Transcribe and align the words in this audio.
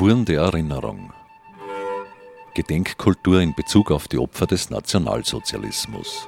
Spuren 0.00 0.24
der 0.24 0.40
Erinnerung. 0.40 1.12
Gedenkkultur 2.54 3.42
in 3.42 3.54
Bezug 3.54 3.90
auf 3.90 4.08
die 4.08 4.16
Opfer 4.16 4.46
des 4.46 4.70
Nationalsozialismus. 4.70 6.26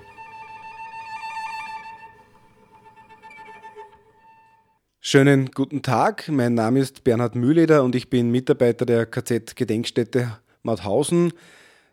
Schönen 5.00 5.50
guten 5.52 5.80
Tag, 5.80 6.28
mein 6.28 6.52
Name 6.52 6.80
ist 6.80 7.02
Bernhard 7.02 7.34
Mühleder 7.34 7.82
und 7.82 7.94
ich 7.94 8.10
bin 8.10 8.30
Mitarbeiter 8.30 8.84
der 8.84 9.06
KZ-Gedenkstätte 9.06 10.36
Mauthausen. 10.62 11.32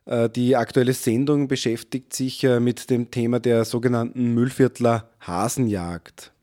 Äh, 0.04 0.30
die 0.30 0.57
aktuelle 0.57 0.91
Sendung 0.91 1.48
beschäftigt 1.48 2.14
sich 2.14 2.43
äh, 2.43 2.59
mit 2.59 2.89
dem 2.89 3.09
Thema 3.09 3.39
der 3.39 3.64
sogenannten 3.64 4.34
Müllviertler 4.34 5.11
Hasenjagd. 5.21 6.34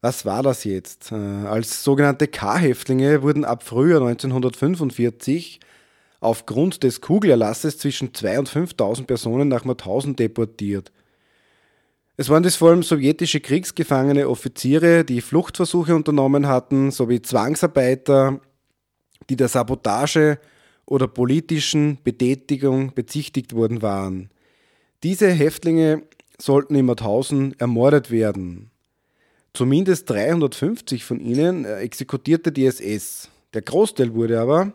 Was 0.00 0.24
war 0.24 0.42
das 0.42 0.64
jetzt? 0.64 1.10
Äh, 1.10 1.16
als 1.16 1.82
sogenannte 1.82 2.28
K-Häftlinge 2.28 3.22
wurden 3.22 3.44
ab 3.44 3.64
Frühjahr 3.64 4.00
1945 4.00 5.58
aufgrund 6.20 6.82
des 6.82 7.00
Kugelerlasses 7.00 7.78
zwischen 7.78 8.12
2.000 8.12 8.38
und 8.38 8.48
5.000 8.48 9.06
Personen 9.06 9.48
nach 9.48 9.64
Mauthausen 9.64 10.14
deportiert. 10.14 10.92
Es 12.16 12.28
waren 12.28 12.42
das 12.42 12.56
vor 12.56 12.70
allem 12.70 12.82
sowjetische 12.82 13.40
Kriegsgefangene 13.40 14.28
Offiziere, 14.28 15.04
die 15.04 15.20
Fluchtversuche 15.20 15.94
unternommen 15.94 16.48
hatten, 16.48 16.90
sowie 16.90 17.22
Zwangsarbeiter, 17.22 18.40
die 19.30 19.36
der 19.36 19.46
Sabotage 19.46 20.40
oder 20.84 21.06
politischen 21.06 21.98
Betätigung 22.02 22.92
bezichtigt 22.94 23.54
worden 23.54 23.82
waren. 23.82 24.30
Diese 25.04 25.30
Häftlinge 25.30 26.02
sollten 26.40 26.74
in 26.74 26.86
Mauthausen 26.86 27.54
ermordet 27.60 28.10
werden. 28.10 28.70
Zumindest 29.54 30.08
350 30.10 31.04
von 31.04 31.20
ihnen 31.20 31.64
äh, 31.64 31.78
exekutierte 31.78 32.52
die 32.52 32.66
SS. 32.66 33.28
Der 33.54 33.62
Großteil 33.62 34.14
wurde 34.14 34.40
aber, 34.40 34.72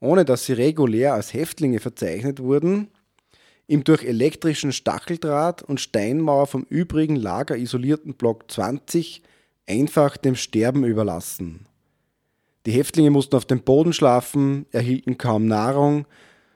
ohne 0.00 0.24
dass 0.24 0.46
sie 0.46 0.52
regulär 0.52 1.14
als 1.14 1.32
Häftlinge 1.32 1.80
verzeichnet 1.80 2.40
wurden, 2.40 2.88
im 3.66 3.82
durch 3.82 4.04
elektrischen 4.04 4.72
Stacheldraht 4.72 5.62
und 5.62 5.80
Steinmauer 5.80 6.46
vom 6.46 6.64
übrigen 6.68 7.16
Lager 7.16 7.56
isolierten 7.56 8.14
Block 8.14 8.50
20 8.50 9.22
einfach 9.66 10.16
dem 10.16 10.36
Sterben 10.36 10.84
überlassen. 10.84 11.66
Die 12.66 12.72
Häftlinge 12.72 13.10
mussten 13.10 13.36
auf 13.36 13.44
dem 13.44 13.62
Boden 13.62 13.92
schlafen, 13.92 14.66
erhielten 14.72 15.18
kaum 15.18 15.46
Nahrung 15.46 16.06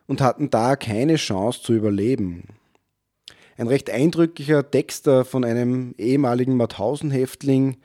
und 0.06 0.20
hatten 0.20 0.50
da 0.50 0.76
keine 0.76 1.16
Chance 1.16 1.62
zu 1.62 1.74
überleben. 1.74 2.44
Ein 3.58 3.66
recht 3.66 3.90
eindrücklicher 3.90 4.70
Text 4.70 5.10
von 5.24 5.44
einem 5.44 5.92
ehemaligen 5.98 6.56
Mauthausen-Häftling, 6.56 7.76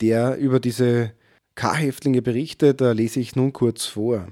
der 0.00 0.36
über 0.36 0.58
diese 0.58 1.12
K-Häftlinge 1.54 2.22
berichtet, 2.22 2.80
da 2.80 2.90
lese 2.90 3.20
ich 3.20 3.36
nun 3.36 3.52
kurz 3.52 3.86
vor. 3.86 4.26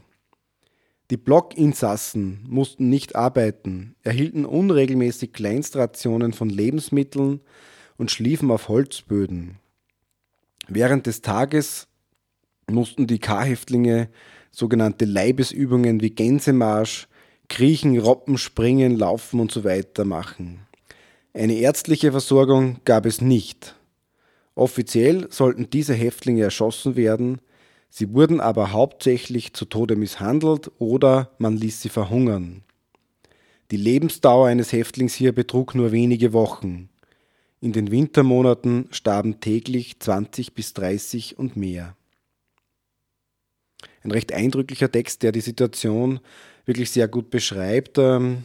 Die 1.11 1.17
Blockinsassen 1.17 2.45
mussten 2.49 2.89
nicht 2.89 3.15
arbeiten, 3.15 3.95
erhielten 4.03 4.45
unregelmäßig 4.45 5.33
Kleinstrationen 5.33 6.33
von 6.33 6.51
Lebensmitteln 6.51 7.41
und 7.97 8.11
schliefen 8.11 8.51
auf 8.51 8.69
Holzböden. 8.69 9.59
Während 10.67 11.07
des 11.07 11.23
Tages 11.23 11.87
mussten 12.69 13.07
die 13.07 13.21
K-Häftlinge 13.21 14.09
sogenannte 14.51 15.05
Leibesübungen 15.05 16.01
wie 16.01 16.11
Gänsemarsch, 16.11 17.07
Kriechen, 17.49 17.97
Robben, 17.97 18.39
Springen, 18.39 18.97
Laufen 18.97 19.39
und 19.39 19.53
so 19.53 19.63
machen. 20.05 20.67
Eine 21.33 21.55
ärztliche 21.55 22.11
Versorgung 22.11 22.81
gab 22.85 23.07
es 23.07 23.21
nicht. 23.21 23.77
Offiziell 24.57 25.29
sollten 25.31 25.71
diese 25.71 25.95
Häftlinge 25.95 26.43
erschossen 26.43 26.97
werden, 26.97 27.41
sie 27.89 28.13
wurden 28.13 28.41
aber 28.41 28.73
hauptsächlich 28.73 29.53
zu 29.53 29.65
Tode 29.65 29.95
misshandelt 29.95 30.73
oder 30.79 31.31
man 31.39 31.57
ließ 31.57 31.83
sie 31.83 31.89
verhungern. 31.89 32.63
Die 33.71 33.77
Lebensdauer 33.77 34.49
eines 34.49 34.73
Häftlings 34.73 35.15
hier 35.15 35.33
betrug 35.33 35.77
nur 35.77 35.93
wenige 35.93 36.33
Wochen. 36.33 36.89
In 37.61 37.73
den 37.73 37.93
Wintermonaten 37.93 38.89
starben 38.91 39.39
täglich 39.39 40.01
20 40.01 40.55
bis 40.55 40.73
30 40.73 41.39
und 41.39 41.57
mehr. 41.57 41.95
Ein 44.03 44.11
recht 44.11 44.33
eindrücklicher 44.33 44.91
Text, 44.91 45.23
der 45.23 45.31
die 45.31 45.41
Situation 45.41 46.19
wirklich 46.65 46.91
sehr 46.91 47.07
gut 47.07 47.31
beschreibt. 47.31 47.99
Ähm, 47.99 48.45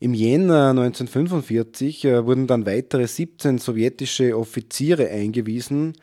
im 0.00 0.14
Jänner 0.14 0.70
1945 0.70 2.04
äh, 2.04 2.26
wurden 2.26 2.46
dann 2.46 2.66
weitere 2.66 3.06
17 3.06 3.58
sowjetische 3.58 4.36
Offiziere 4.38 5.08
eingewiesen. 5.08 5.94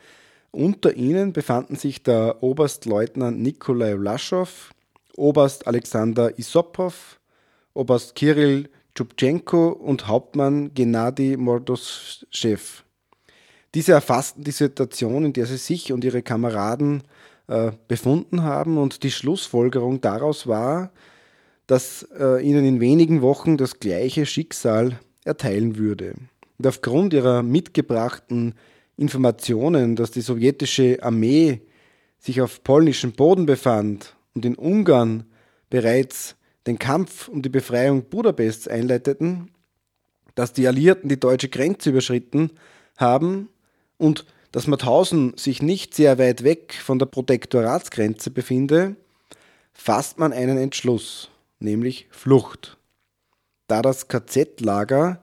Unter 0.50 0.94
ihnen 0.94 1.32
befanden 1.32 1.76
sich 1.76 2.02
der 2.02 2.42
Oberstleutnant 2.42 3.40
Nikolai 3.40 3.94
Laschow, 3.94 4.70
Oberst 5.16 5.66
Alexander 5.66 6.38
Isopov, 6.38 7.20
Oberst 7.72 8.14
Kirill 8.14 8.68
Tschubtschenko 8.94 9.68
und 9.68 10.08
Hauptmann 10.08 10.72
Gennady 10.74 11.36
Mordoschew. 11.36 12.58
Diese 13.74 13.92
erfassten 13.92 14.44
die 14.44 14.52
Situation, 14.52 15.26
in 15.26 15.32
der 15.34 15.44
sie 15.46 15.58
sich 15.58 15.92
und 15.92 16.04
ihre 16.04 16.22
Kameraden 16.22 17.02
äh, 17.48 17.72
befunden 17.88 18.42
haben 18.42 18.78
und 18.78 19.02
die 19.02 19.10
Schlussfolgerung 19.10 20.00
daraus 20.00 20.46
war, 20.46 20.90
dass 21.66 22.06
äh, 22.18 22.44
ihnen 22.46 22.64
in 22.64 22.80
wenigen 22.80 23.22
Wochen 23.22 23.56
das 23.56 23.80
gleiche 23.80 24.26
Schicksal 24.26 24.98
erteilen 25.24 25.76
würde. 25.76 26.14
Und 26.58 26.66
aufgrund 26.66 27.12
ihrer 27.12 27.42
mitgebrachten 27.42 28.54
Informationen, 28.96 29.96
dass 29.96 30.10
die 30.10 30.20
sowjetische 30.20 31.02
Armee 31.02 31.60
sich 32.18 32.40
auf 32.40 32.62
polnischem 32.62 33.12
Boden 33.12 33.46
befand 33.46 34.16
und 34.34 34.44
in 34.44 34.54
Ungarn 34.54 35.24
bereits 35.68 36.36
den 36.66 36.78
Kampf 36.78 37.28
um 37.28 37.42
die 37.42 37.48
Befreiung 37.48 38.04
Budapests 38.04 38.68
einleiteten, 38.68 39.50
dass 40.34 40.52
die 40.52 40.66
Alliierten 40.66 41.08
die 41.08 41.20
deutsche 41.20 41.48
Grenze 41.48 41.90
überschritten 41.90 42.52
haben 42.96 43.48
und 43.98 44.24
dass 44.52 44.66
Mauthausen 44.66 45.36
sich 45.36 45.60
nicht 45.60 45.94
sehr 45.94 46.18
weit 46.18 46.42
weg 46.42 46.74
von 46.82 46.98
der 46.98 47.06
Protektoratsgrenze 47.06 48.30
befinde, 48.30 48.96
fasst 49.72 50.18
man 50.18 50.32
einen 50.32 50.56
Entschluss 50.56 51.30
nämlich 51.58 52.08
Flucht. 52.10 52.78
Da 53.66 53.82
das 53.82 54.08
KZ-Lager 54.08 55.20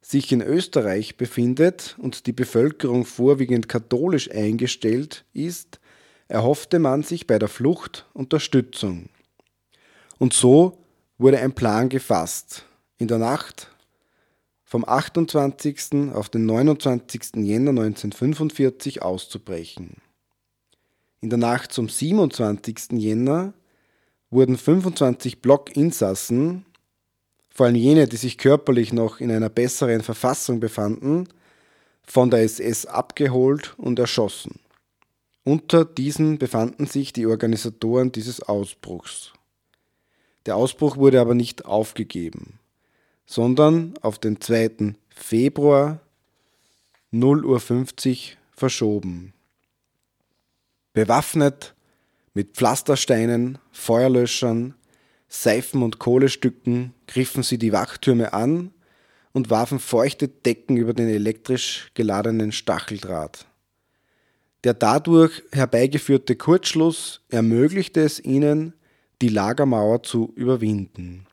sich 0.00 0.32
in 0.32 0.40
Österreich 0.40 1.16
befindet 1.16 1.96
und 1.98 2.26
die 2.26 2.32
Bevölkerung 2.32 3.04
vorwiegend 3.04 3.68
katholisch 3.68 4.30
eingestellt 4.30 5.24
ist, 5.32 5.80
erhoffte 6.28 6.78
man 6.78 7.02
sich 7.02 7.26
bei 7.26 7.38
der 7.38 7.48
Flucht 7.48 8.06
Unterstützung. 8.12 9.08
Und 10.18 10.32
so 10.32 10.78
wurde 11.18 11.38
ein 11.40 11.54
Plan 11.54 11.88
gefasst. 11.88 12.64
In 12.98 13.08
der 13.08 13.18
Nacht 13.18 13.70
vom 14.64 14.84
28. 14.86 16.12
auf 16.12 16.28
den 16.28 16.44
29. 16.46 17.36
Jänner 17.36 17.70
1945 17.70 19.02
auszubrechen. 19.02 19.96
In 21.20 21.30
der 21.30 21.38
Nacht 21.38 21.72
zum 21.72 21.88
27. 21.88 22.92
Jänner 22.92 23.54
wurden 24.30 24.56
25 24.56 25.40
Blockinsassen, 25.40 26.64
vor 27.50 27.66
allem 27.66 27.74
jene, 27.74 28.06
die 28.06 28.16
sich 28.16 28.38
körperlich 28.38 28.92
noch 28.92 29.20
in 29.20 29.30
einer 29.30 29.48
besseren 29.48 30.02
Verfassung 30.02 30.60
befanden, 30.60 31.28
von 32.02 32.30
der 32.30 32.42
SS 32.42 32.86
abgeholt 32.86 33.74
und 33.78 33.98
erschossen. 33.98 34.60
Unter 35.44 35.84
diesen 35.84 36.38
befanden 36.38 36.86
sich 36.86 37.12
die 37.12 37.26
Organisatoren 37.26 38.12
dieses 38.12 38.42
Ausbruchs. 38.42 39.32
Der 40.46 40.56
Ausbruch 40.56 40.96
wurde 40.96 41.20
aber 41.20 41.34
nicht 41.34 41.64
aufgegeben, 41.64 42.58
sondern 43.26 43.94
auf 44.02 44.18
den 44.18 44.40
2. 44.40 44.94
Februar 45.08 46.00
0.50 47.12 48.32
Uhr 48.32 48.36
verschoben. 48.52 49.32
Bewaffnet 50.92 51.74
mit 52.38 52.52
Pflastersteinen, 52.52 53.58
Feuerlöschern, 53.72 54.74
Seifen 55.26 55.82
und 55.82 55.98
Kohlestücken 55.98 56.94
griffen 57.08 57.42
sie 57.42 57.58
die 57.58 57.72
Wachtürme 57.72 58.32
an 58.32 58.70
und 59.32 59.50
warfen 59.50 59.80
feuchte 59.80 60.28
Decken 60.28 60.76
über 60.76 60.94
den 60.94 61.08
elektrisch 61.08 61.90
geladenen 61.94 62.52
Stacheldraht. 62.52 63.48
Der 64.62 64.72
dadurch 64.72 65.42
herbeigeführte 65.50 66.36
Kurzschluss 66.36 67.22
ermöglichte 67.28 68.02
es 68.02 68.20
ihnen, 68.24 68.72
die 69.20 69.30
Lagermauer 69.30 70.04
zu 70.04 70.32
überwinden. 70.36 71.26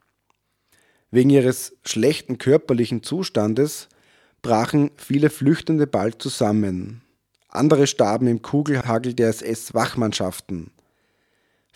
Wegen 1.12 1.30
ihres 1.30 1.78
schlechten 1.86 2.40
körperlichen 2.40 3.04
Zustandes 3.04 3.90
brachen 4.42 4.90
viele 4.96 5.30
Flüchtende 5.30 5.86
bald 5.86 6.20
zusammen. 6.20 7.04
Andere 7.50 7.86
starben 7.86 8.26
im 8.26 8.42
Kugelhagel 8.42 9.14
der 9.14 9.30
SS-Wachmannschaften. 9.30 10.72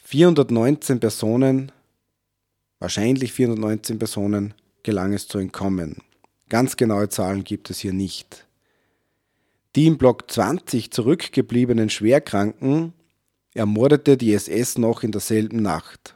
419 0.09 0.99
Personen, 0.99 1.71
wahrscheinlich 2.79 3.31
419 3.31 3.99
Personen, 3.99 4.55
gelang 4.81 5.13
es 5.13 5.27
zu 5.27 5.37
entkommen. 5.37 5.97
Ganz 6.49 6.77
genaue 6.77 7.09
Zahlen 7.09 7.43
gibt 7.43 7.69
es 7.69 7.77
hier 7.77 7.93
nicht. 7.93 8.47
Die 9.75 9.85
im 9.85 9.99
Block 9.99 10.31
20 10.31 10.89
zurückgebliebenen 10.89 11.91
Schwerkranken 11.91 12.93
ermordete 13.53 14.17
die 14.17 14.33
SS 14.33 14.79
noch 14.79 15.03
in 15.03 15.11
derselben 15.11 15.61
Nacht. 15.61 16.15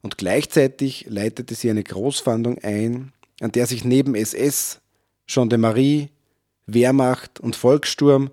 Und 0.00 0.16
gleichzeitig 0.16 1.04
leitete 1.06 1.54
sie 1.54 1.68
eine 1.68 1.84
Großfahndung 1.84 2.60
ein, 2.60 3.12
an 3.42 3.52
der 3.52 3.66
sich 3.66 3.84
neben 3.84 4.14
SS, 4.14 4.80
Gendarmerie, 5.26 6.08
Wehrmacht 6.64 7.40
und 7.40 7.56
Volkssturm 7.56 8.30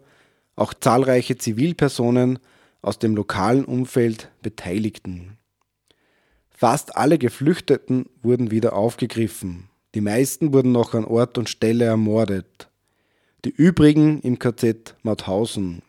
auch 0.56 0.74
zahlreiche 0.74 1.38
Zivilpersonen 1.38 2.40
aus 2.84 3.00
dem 3.00 3.16
lokalen 3.16 3.66
Umfeld 3.66 4.30
beteiligten. 4.44 5.38
Fast 6.52 6.96
alle 6.96 7.18
Geflüchteten 7.18 8.06
wurden 8.22 8.52
wieder 8.52 8.74
aufgegriffen. 8.74 9.70
Die 9.96 10.02
meisten 10.02 10.54
wurden 10.54 10.72
noch 10.72 10.94
an 10.94 11.06
Ort 11.06 11.38
und 11.38 11.50
Stelle 11.50 11.86
ermordet. 11.86 12.70
Die 13.46 13.50
übrigen 13.50 14.22
im 14.22 14.38
KZ 14.38 14.96
Mauthausen. 15.02 15.82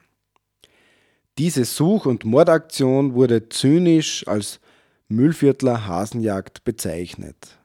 Diese 1.39 1.65
Such- 1.65 2.07
und 2.07 2.25
Mordaktion 2.25 3.15
wurde 3.15 3.49
zynisch 3.49 4.27
als 4.27 4.61
Müllviertler 5.09 5.87
Hasenjagd 5.87 6.65
bezeichnet. 6.65 7.59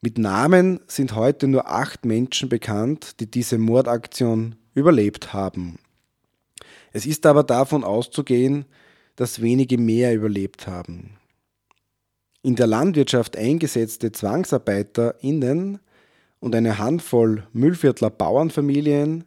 Mit 0.00 0.18
Namen 0.18 0.80
sind 0.86 1.14
heute 1.14 1.48
nur 1.48 1.68
acht 1.68 2.04
Menschen 2.04 2.48
bekannt, 2.48 3.20
die 3.20 3.30
diese 3.30 3.58
Mordaktion 3.58 4.56
überlebt 4.74 5.32
haben. 5.32 5.78
Es 6.94 7.06
ist 7.06 7.26
aber 7.26 7.42
davon 7.42 7.82
auszugehen, 7.84 8.64
dass 9.16 9.42
wenige 9.42 9.78
mehr 9.78 10.14
überlebt 10.14 10.68
haben. 10.68 11.18
In 12.42 12.54
der 12.54 12.68
Landwirtschaft 12.68 13.36
eingesetzte 13.36 14.12
ZwangsarbeiterInnen 14.12 15.80
und 16.38 16.54
eine 16.54 16.78
Handvoll 16.78 17.46
Müllviertler 17.52 18.10
Bauernfamilien, 18.10 19.24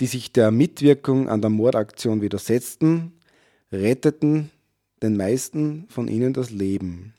die 0.00 0.06
sich 0.06 0.32
der 0.32 0.50
Mitwirkung 0.50 1.28
an 1.28 1.40
der 1.40 1.50
Mordaktion 1.50 2.20
widersetzten, 2.20 3.12
retteten 3.70 4.50
den 5.00 5.16
meisten 5.16 5.86
von 5.88 6.08
ihnen 6.08 6.32
das 6.32 6.50
Leben. 6.50 7.14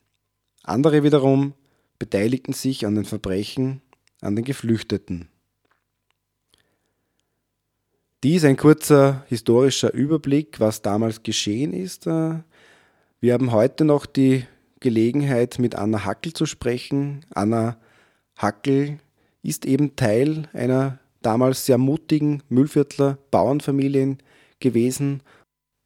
Andere 0.62 1.02
wiederum 1.02 1.54
beteiligten 1.98 2.52
sich 2.52 2.84
an 2.84 2.96
den 2.96 3.06
Verbrechen 3.06 3.80
an 4.20 4.36
den 4.36 4.44
Geflüchteten. 4.44 5.28
Dies 8.22 8.44
ein 8.44 8.58
kurzer 8.58 9.24
historischer 9.28 9.94
Überblick, 9.94 10.60
was 10.60 10.82
damals 10.82 11.22
geschehen 11.22 11.72
ist. 11.72 12.06
Äh, 12.06 12.34
wir 13.18 13.32
haben 13.32 13.50
heute 13.50 13.86
noch 13.86 14.04
die 14.04 14.44
Gelegenheit, 14.78 15.58
mit 15.58 15.74
Anna 15.74 16.04
Hackel 16.04 16.34
zu 16.34 16.44
sprechen. 16.44 17.24
Anna 17.34 17.78
Hackel 18.36 18.98
ist 19.42 19.64
eben 19.64 19.96
Teil 19.96 20.48
einer 20.52 20.98
damals 21.22 21.64
sehr 21.64 21.78
mutigen 21.78 22.42
Müllviertler 22.50 23.16
Bauernfamilien 23.30 24.18
gewesen. 24.58 25.22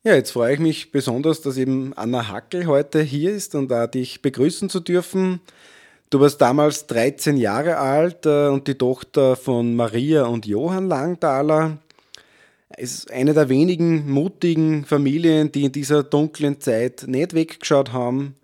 Ja, 0.03 0.15
jetzt 0.17 0.33
freue 0.33 0.55
ich 0.55 0.61
mich 0.61 0.91
besonders, 0.91 1.41
dass 1.41 1.57
eben 1.57 1.93
Anna 1.95 2.27
Hackel 2.29 2.67
heute 2.67 3.01
hier 3.01 3.33
ist 3.33 3.55
und 3.55 3.69
da 3.69 3.87
dich 3.87 4.23
begrüßen 4.23 4.69
zu 4.69 4.81
dürfen. 4.81 5.41
Du 6.11 6.19
warst 6.19 6.41
damals 6.41 6.89
13 6.89 7.37
Jahre 7.37 7.77
alt 7.77 8.27
äh, 8.27 8.49
und 8.49 8.67
die 8.67 8.75
Tochter 8.75 9.37
von 9.37 9.77
Maria 9.77 10.25
und 10.25 10.47
Johann 10.47 10.89
Langthaler. 10.89 11.79
Ist 12.77 13.11
eine 13.13 13.35
der 13.35 13.49
wenigen 13.49 14.11
mutigen 14.11 14.85
Familien, 14.85 15.53
die 15.53 15.65
in 15.65 15.73
dieser 15.73 16.03
dunklen 16.03 16.61
Zeit 16.61 17.05
nicht 17.07 17.35
weggeschaut 17.35 17.93
haben. 17.93 18.35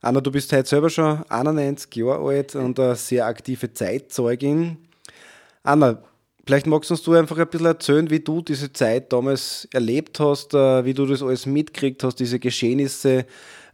Anna, 0.00 0.20
du 0.20 0.30
bist 0.30 0.52
heute 0.52 0.68
selber 0.68 0.90
schon 0.90 1.24
91 1.30 1.94
Jahre 1.96 2.28
alt 2.28 2.54
und 2.54 2.78
eine 2.78 2.94
sehr 2.94 3.26
aktive 3.26 3.72
Zeitzeugin. 3.72 4.76
Anna, 5.62 6.02
vielleicht 6.46 6.66
magst 6.66 6.90
du 6.90 6.94
uns 6.94 7.08
einfach 7.08 7.38
ein 7.38 7.48
bisschen 7.48 7.66
erzählen, 7.66 8.10
wie 8.10 8.20
du 8.20 8.42
diese 8.42 8.72
Zeit 8.72 9.12
damals 9.12 9.66
erlebt 9.72 10.20
hast, 10.20 10.52
äh, 10.52 10.84
wie 10.84 10.94
du 10.94 11.06
das 11.06 11.22
alles 11.22 11.46
mitgekriegt 11.46 12.04
hast, 12.04 12.20
diese 12.20 12.38
Geschehnisse 12.38 13.24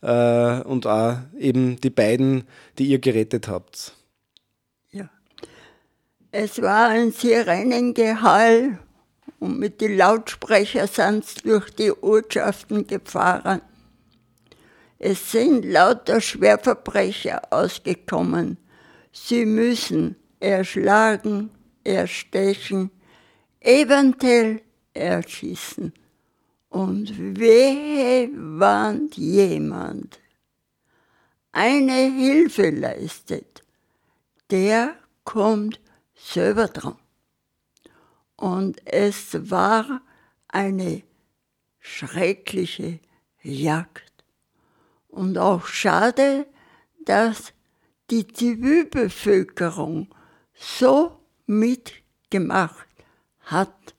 äh, 0.03 0.61
und 0.63 0.87
auch 0.87 1.19
eben 1.37 1.81
die 1.81 1.91
beiden, 1.91 2.45
die 2.79 2.87
ihr 2.87 3.01
gerettet 3.01 3.49
habt. 3.49 3.95
Ja, 4.93 5.11
es 6.31 6.63
war 6.63 6.91
ein 6.91 7.11
Sirenengehall 7.11 8.79
und 9.41 9.59
mit 9.59 9.81
den 9.81 9.97
Lautsprechern 9.97 10.87
sind 10.87 11.25
sie 11.25 11.41
durch 11.43 11.71
die 11.71 11.91
Ortschaften 11.91 12.87
gefahren. 12.87 13.63
Es 14.99 15.33
sind 15.33 15.65
lauter 15.65 16.21
Schwerverbrecher 16.21 17.41
ausgekommen. 17.51 18.59
Sie 19.13 19.47
müssen 19.47 20.17
erschlagen, 20.39 21.51
erstechen, 21.83 22.91
eventuell 23.61 24.61
erschießen. 24.93 25.95
Und 26.69 27.39
wehe 27.39 28.31
warnt 28.35 29.17
jemand, 29.17 30.21
eine 31.51 31.95
Hilfe 31.95 32.71
leistet, 32.71 33.65
der 34.51 34.95
kommt 35.25 35.81
selber 36.15 36.69
dran. 36.69 36.97
Und 38.41 38.81
es 38.87 39.51
war 39.51 40.01
eine 40.49 41.03
schreckliche 41.79 43.01
Jagd. 43.43 44.25
Und 45.09 45.37
auch 45.37 45.67
schade, 45.67 46.47
dass 47.05 47.53
die 48.11 48.27
Zivilbevölkerung 48.27 50.09
so 50.55 51.21
mitgemacht 51.45 52.89
hat. 53.41 53.95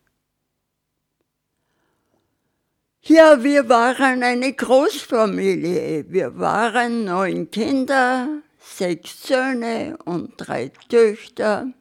Ja, 3.03 3.43
wir 3.43 3.69
waren 3.69 4.23
eine 4.23 4.53
Großfamilie. 4.53 6.05
Wir 6.09 6.39
waren 6.39 7.05
neun 7.05 7.51
Kinder, 7.51 8.41
sechs 8.57 9.21
Söhne 9.21 9.99
und 10.03 10.33
drei 10.37 10.69
Töchter. 10.89 11.71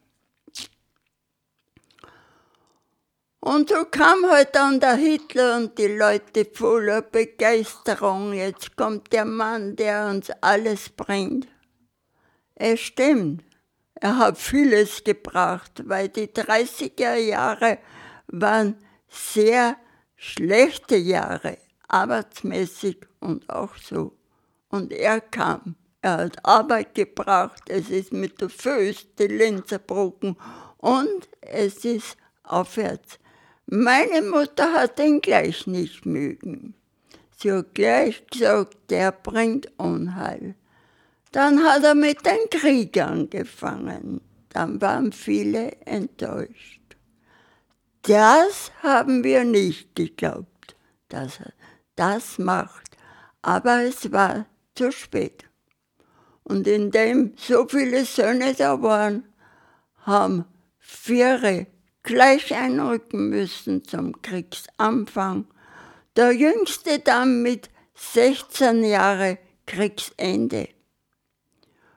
Und 3.43 3.69
so 3.69 3.85
kam 3.85 4.29
halt 4.29 4.55
dann 4.55 4.79
der 4.79 4.93
Hitler 4.93 5.57
und 5.57 5.75
die 5.79 5.87
Leute 5.87 6.45
voller 6.45 7.01
Begeisterung. 7.01 8.33
Jetzt 8.33 8.77
kommt 8.77 9.11
der 9.11 9.25
Mann, 9.25 9.75
der 9.75 10.09
uns 10.09 10.29
alles 10.41 10.89
bringt. 10.89 11.47
Es 12.53 12.81
stimmt, 12.81 13.43
er 13.95 14.19
hat 14.19 14.37
vieles 14.37 15.03
gebracht, 15.03 15.81
weil 15.85 16.09
die 16.09 16.27
30er 16.27 17.15
Jahre 17.15 17.79
waren 18.27 18.77
sehr 19.09 19.75
schlechte 20.15 20.97
Jahre, 20.97 21.57
arbeitsmäßig 21.87 22.97
und 23.21 23.49
auch 23.49 23.75
so. 23.75 24.15
Und 24.69 24.93
er 24.93 25.19
kam. 25.19 25.75
Er 26.03 26.17
hat 26.17 26.45
Arbeit 26.45 26.93
gebracht, 26.93 27.63
es 27.69 27.89
ist 27.89 28.13
mit 28.13 28.39
der 28.39 28.49
Füße 28.49 29.05
die 29.17 29.27
Linse 29.27 29.79
gebrochen 29.79 30.37
und 30.77 31.27
es 31.41 31.83
ist 31.85 32.17
aufwärts 32.43 33.17
meine 33.73 34.21
Mutter 34.21 34.73
hat 34.73 34.99
ihn 34.99 35.21
gleich 35.21 35.65
nicht 35.65 36.05
mögen. 36.05 36.75
Sie 37.37 37.53
hat 37.53 37.73
gleich 37.73 38.27
gesagt, 38.27 38.77
der 38.89 39.13
bringt 39.13 39.71
Unheil. 39.77 40.55
Dann 41.31 41.63
hat 41.63 41.81
er 41.85 41.95
mit 41.95 42.25
dem 42.25 42.49
Krieg 42.49 43.01
angefangen. 43.01 44.19
Dann 44.49 44.81
waren 44.81 45.13
viele 45.13 45.71
enttäuscht. 45.85 46.81
Das 48.01 48.73
haben 48.83 49.23
wir 49.23 49.45
nicht 49.45 49.95
geglaubt, 49.95 50.75
dass 51.07 51.39
er 51.39 51.53
das 51.95 52.39
macht. 52.39 52.97
Aber 53.41 53.83
es 53.83 54.11
war 54.11 54.47
zu 54.75 54.91
spät. 54.91 55.45
Und 56.43 56.67
indem 56.67 57.35
so 57.37 57.65
viele 57.69 58.03
Söhne 58.03 58.53
da 58.53 58.81
waren, 58.81 59.23
haben 59.95 60.43
vier 60.77 61.41
gleich 62.03 62.53
einrücken 62.55 63.29
müssen 63.29 63.83
zum 63.85 64.21
Kriegsanfang. 64.21 65.45
Der 66.15 66.31
jüngste 66.31 66.99
dann 66.99 67.41
mit 67.41 67.69
16 67.95 68.83
Jahre 68.83 69.37
Kriegsende. 69.65 70.69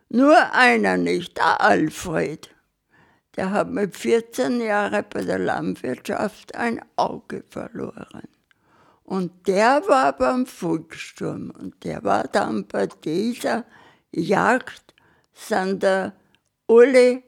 Nur 0.08 0.52
einer 0.52 0.96
nicht, 0.96 1.36
der 1.38 1.60
Alfred. 1.60 2.50
Der 3.36 3.50
hat 3.50 3.70
mit 3.70 3.96
14 3.96 4.60
Jahren 4.60 5.04
bei 5.10 5.22
der 5.22 5.40
Landwirtschaft 5.40 6.54
ein 6.54 6.80
Auge 6.94 7.42
verloren. 7.48 8.28
Und 9.02 9.48
der 9.48 9.82
war 9.88 10.16
beim 10.16 10.46
Volkssturm 10.46 11.50
und 11.50 11.82
der 11.84 12.04
war 12.04 12.24
dann 12.24 12.66
bei 12.66 12.86
dieser 12.86 13.64
Jagd, 14.12 14.94
sind 15.32 15.82
da 15.82 16.12
alle 16.68 17.22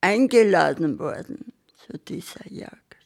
eingeladen 0.00 0.98
worden 0.98 1.52
zu 1.86 1.98
dieser 1.98 2.50
Jagd. 2.50 2.96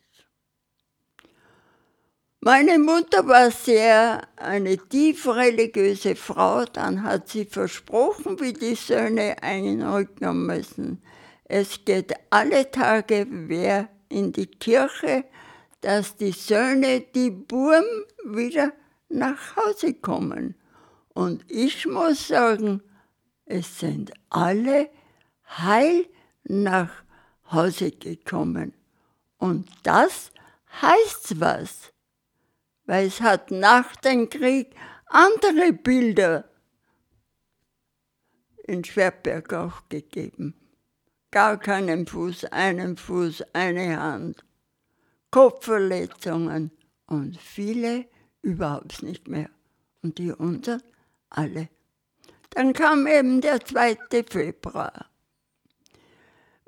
Meine 2.43 2.79
Mutter 2.79 3.27
war 3.29 3.51
sehr 3.51 4.27
eine 4.37 4.79
tief 4.79 5.27
religiöse 5.27 6.17
Frau, 6.17 6.65
dann 6.65 7.03
hat 7.03 7.29
sie 7.29 7.45
versprochen, 7.45 8.41
wie 8.41 8.55
die 8.55 8.77
Söhne 8.77 9.43
einrücken 9.43 10.47
müssen. 10.47 11.03
Es 11.45 11.85
geht 11.85 12.15
alle 12.31 12.71
Tage 12.71 13.27
wer 13.29 13.91
in 14.09 14.33
die 14.33 14.47
Kirche, 14.47 15.25
dass 15.83 16.17
die 16.17 16.33
Söhne, 16.33 17.01
die 17.15 17.31
Burm 17.31 17.85
wieder 18.25 18.73
nach 19.11 19.57
Hause 19.57 19.93
kommen. 19.93 20.55
Und 21.13 21.45
ich 21.51 21.87
muss 21.87 22.29
sagen, 22.29 22.83
es 23.45 23.81
sind 23.81 24.13
alle 24.31 24.89
heil 25.47 26.07
nach 26.45 26.91
Hause 27.53 27.91
gekommen. 27.91 28.75
Und 29.39 29.69
das 29.83 30.33
heißt 30.81 31.41
was, 31.41 31.93
weil 32.85 33.07
es 33.07 33.21
hat 33.21 33.51
nach 33.51 33.97
dem 33.97 34.29
Krieg 34.29 34.75
andere 35.07 35.73
Bilder 35.73 36.45
in 38.65 38.85
Schwerberg 38.85 39.53
auch 39.53 39.89
gegeben. 39.89 40.55
Gar 41.31 41.59
keinen 41.59 42.07
Fuß, 42.07 42.47
einen 42.47 42.97
Fuß, 42.97 43.43
eine 43.53 44.01
Hand, 44.01 44.45
Kopfverletzungen 45.31 46.71
und 47.07 47.37
viele 47.39 48.07
überhaupt 48.43 49.03
nicht 49.03 49.29
mehr. 49.29 49.51
Und 50.03 50.19
die 50.19 50.33
unseren 50.33 50.83
alle. 51.29 51.69
Dann 52.51 52.73
kam 52.73 53.07
eben 53.07 53.41
der 53.41 53.61
2. 53.61 53.99
Februar. 54.29 55.10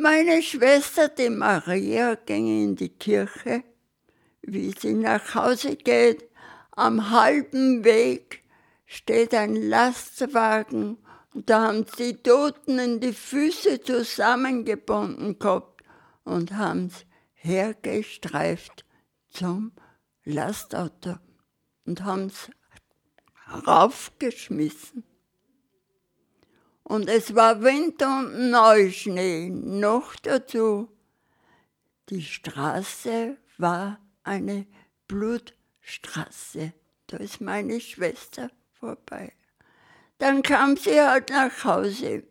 Meine 0.02 0.42
Schwester, 0.42 1.06
die 1.06 1.30
Maria, 1.30 2.16
ging 2.16 2.48
in 2.48 2.74
die 2.74 2.88
Kirche. 2.88 3.62
Wie 4.42 4.74
sie 4.76 4.94
nach 4.94 5.36
Hause 5.36 5.76
geht, 5.76 6.28
am 6.72 7.10
halben 7.10 7.84
Weg 7.84 8.42
steht 8.84 9.32
ein 9.32 9.54
Lastwagen 9.54 10.98
und 11.32 11.48
da 11.48 11.68
haben 11.68 11.86
sie 11.96 12.16
Toten 12.16 12.80
in 12.80 12.98
die 12.98 13.12
Füße 13.12 13.80
zusammengebunden 13.80 15.38
gehabt 15.38 15.84
und 16.24 16.50
haben 16.56 16.86
es 16.86 17.06
hergestreift 17.34 18.84
zum 19.30 19.70
Lastauto 20.24 21.14
und 21.86 22.02
haben 22.02 22.26
es 22.26 22.50
raufgeschmissen. 23.68 25.04
Und 26.84 27.08
es 27.08 27.34
war 27.34 27.62
Winter 27.62 28.18
und 28.18 28.50
Neuschnee. 28.50 29.50
Noch 29.50 30.16
dazu, 30.16 30.88
die 32.08 32.22
Straße 32.22 33.36
war 33.58 33.98
eine 34.24 34.66
Blutstraße. 35.08 36.72
Da 37.06 37.16
ist 37.18 37.40
meine 37.40 37.80
Schwester 37.80 38.50
vorbei. 38.72 39.32
Dann 40.18 40.42
kam 40.42 40.76
sie 40.76 41.00
halt 41.00 41.30
nach 41.30 41.64
Hause 41.64 42.24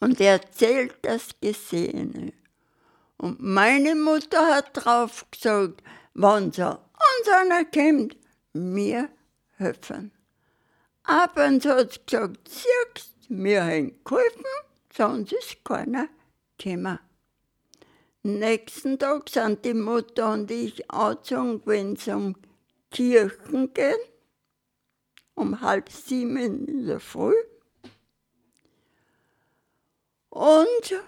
und 0.00 0.20
erzählt 0.20 0.96
das 1.02 1.28
Gesehene. 1.40 2.32
Und 3.18 3.40
meine 3.40 3.94
Mutter 3.94 4.54
hat 4.54 4.70
drauf 4.72 5.26
gesagt, 5.30 5.82
wenn 6.14 6.50
so 6.52 6.70
uns 6.70 7.28
einer 7.40 7.64
kommt, 7.64 8.16
mir 8.52 9.08
helfen. 9.58 10.10
Abends 11.04 11.66
hat 11.66 11.92
sie 11.92 12.00
gesagt, 12.06 12.48
siehst, 12.48 13.16
wir 13.28 13.64
haben 13.64 14.04
geholfen, 14.04 14.44
sonst 14.94 15.32
ist 15.32 15.64
keiner 15.64 16.08
gekommen. 16.58 16.98
Nächsten 18.22 18.98
Tag 19.00 19.28
sind 19.28 19.64
die 19.64 19.74
Mutter 19.74 20.32
und 20.32 20.50
ich 20.50 20.88
angezogen, 20.90 21.62
wenn 21.64 21.96
sie 21.96 22.12
um 22.12 22.36
Kirchen 22.92 23.74
gehen, 23.74 23.98
um 25.34 25.60
halb 25.60 25.90
sieben 25.90 26.36
in 26.36 26.86
der 26.86 27.00
Früh. 27.00 27.34
Und 30.28 31.02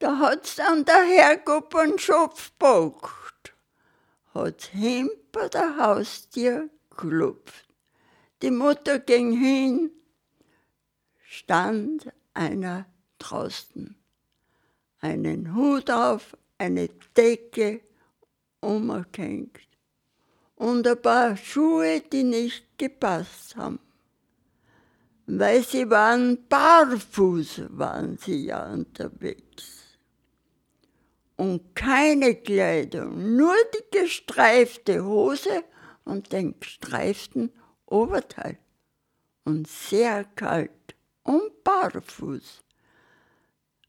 da 0.00 0.18
hat 0.18 0.44
es 0.44 0.56
dann 0.56 0.84
der 0.84 1.02
Herrgott 1.02 1.74
einen 1.74 1.98
Schopf 1.98 2.50
gepackt, 2.58 3.54
hat 4.34 4.64
hinter 4.64 5.48
der 5.48 5.78
Haustür 5.78 6.68
geklopft. 6.90 7.73
Die 8.42 8.50
Mutter 8.50 8.98
ging 8.98 9.32
hin, 9.32 9.90
stand 11.22 12.12
einer 12.34 12.86
draußen, 13.18 13.96
einen 15.00 15.54
Hut 15.54 15.90
auf, 15.90 16.36
eine 16.58 16.88
Decke 17.16 17.80
umgehängt 18.60 19.60
und 20.56 20.86
ein 20.86 21.00
paar 21.00 21.36
Schuhe, 21.36 22.00
die 22.00 22.24
nicht 22.24 22.78
gepasst 22.78 23.56
haben. 23.56 23.78
Weil 25.26 25.64
sie 25.64 25.88
waren 25.88 26.46
barfuß, 26.48 27.62
waren 27.70 28.18
sie 28.18 28.46
ja 28.46 28.70
unterwegs. 28.70 29.98
Und 31.36 31.74
keine 31.74 32.36
Kleidung, 32.36 33.36
nur 33.36 33.54
die 33.74 33.98
gestreifte 33.98 35.04
Hose 35.04 35.64
und 36.04 36.32
den 36.32 36.58
gestreiften 36.60 37.50
Oberteil 37.86 38.58
und 39.44 39.68
sehr 39.68 40.24
kalt 40.36 40.94
und 41.22 41.64
barfuß. 41.64 42.62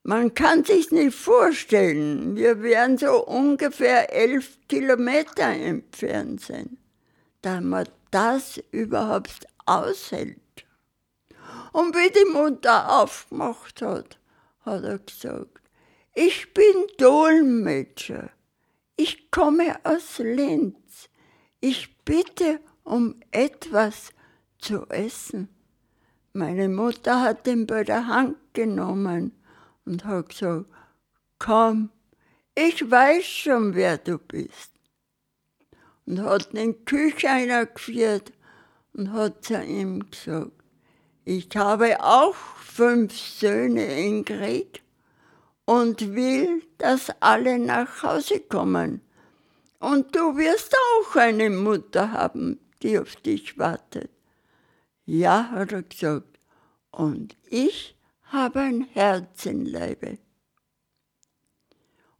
Man 0.03 0.35
kann 0.35 0.63
sich 0.63 0.91
nicht 0.91 1.15
vorstellen, 1.15 2.35
wir 2.35 2.61
werden 2.61 2.97
so 2.97 3.25
ungefähr 3.25 4.13
elf 4.13 4.59
Kilometer 4.67 5.47
entfernt 5.47 6.41
sein, 6.41 6.77
da 7.41 7.59
man 7.59 7.87
das 8.11 8.61
überhaupt 8.69 9.47
aushält. 9.65 10.37
Und 11.71 11.95
wie 11.95 12.11
die 12.11 12.31
Mutter 12.31 13.01
aufgemacht 13.01 13.81
hat, 13.81 14.19
hat 14.61 14.83
er 14.83 14.99
gesagt, 14.99 15.59
ich 16.13 16.53
bin 16.53 16.85
Dolmetscher, 16.97 18.29
ich 18.95 19.31
komme 19.31 19.75
aus 19.83 20.19
Linz, 20.19 21.09
ich 21.59 21.97
bitte 22.05 22.59
um 22.85 23.15
etwas 23.31 24.13
zu 24.59 24.87
essen. 24.87 25.49
Meine 26.31 26.69
Mutter 26.69 27.21
hat 27.21 27.47
ihn 27.47 27.67
bei 27.67 27.83
der 27.83 28.07
Hand 28.07 28.37
genommen 28.53 29.33
und 29.85 30.05
hat 30.05 30.29
gesagt, 30.29 30.65
komm, 31.39 31.89
ich 32.55 32.89
weiß 32.89 33.25
schon, 33.25 33.75
wer 33.75 33.97
du 33.97 34.17
bist. 34.17 34.71
Und 36.05 36.21
hat 36.21 36.53
in 36.53 36.75
die 36.85 37.27
eingeführt 37.27 38.31
und 38.93 39.11
hat 39.11 39.43
zu 39.43 39.61
ihm 39.61 40.09
gesagt, 40.09 40.51
ich 41.25 41.49
habe 41.55 42.03
auch 42.03 42.35
fünf 42.35 43.17
Söhne 43.17 43.85
in 44.05 44.23
Krieg 44.23 44.83
und 45.65 46.13
will, 46.13 46.61
dass 46.77 47.11
alle 47.19 47.57
nach 47.57 48.03
Hause 48.03 48.39
kommen. 48.41 49.01
Und 49.79 50.15
du 50.15 50.37
wirst 50.37 50.75
auch 50.75 51.15
eine 51.15 51.49
Mutter 51.49 52.11
haben, 52.11 52.59
die 52.85 52.99
auf 52.99 53.15
dich 53.15 53.57
wartet. 53.57 54.11
Ja, 55.05 55.49
hat 55.51 55.71
er 55.71 55.81
gesagt, 55.81 56.39
und 56.91 57.35
ich 57.49 57.97
habe 58.25 58.59
ein 58.59 58.87
Herz 58.93 59.45
im 59.45 59.65
Leibe. 59.65 60.19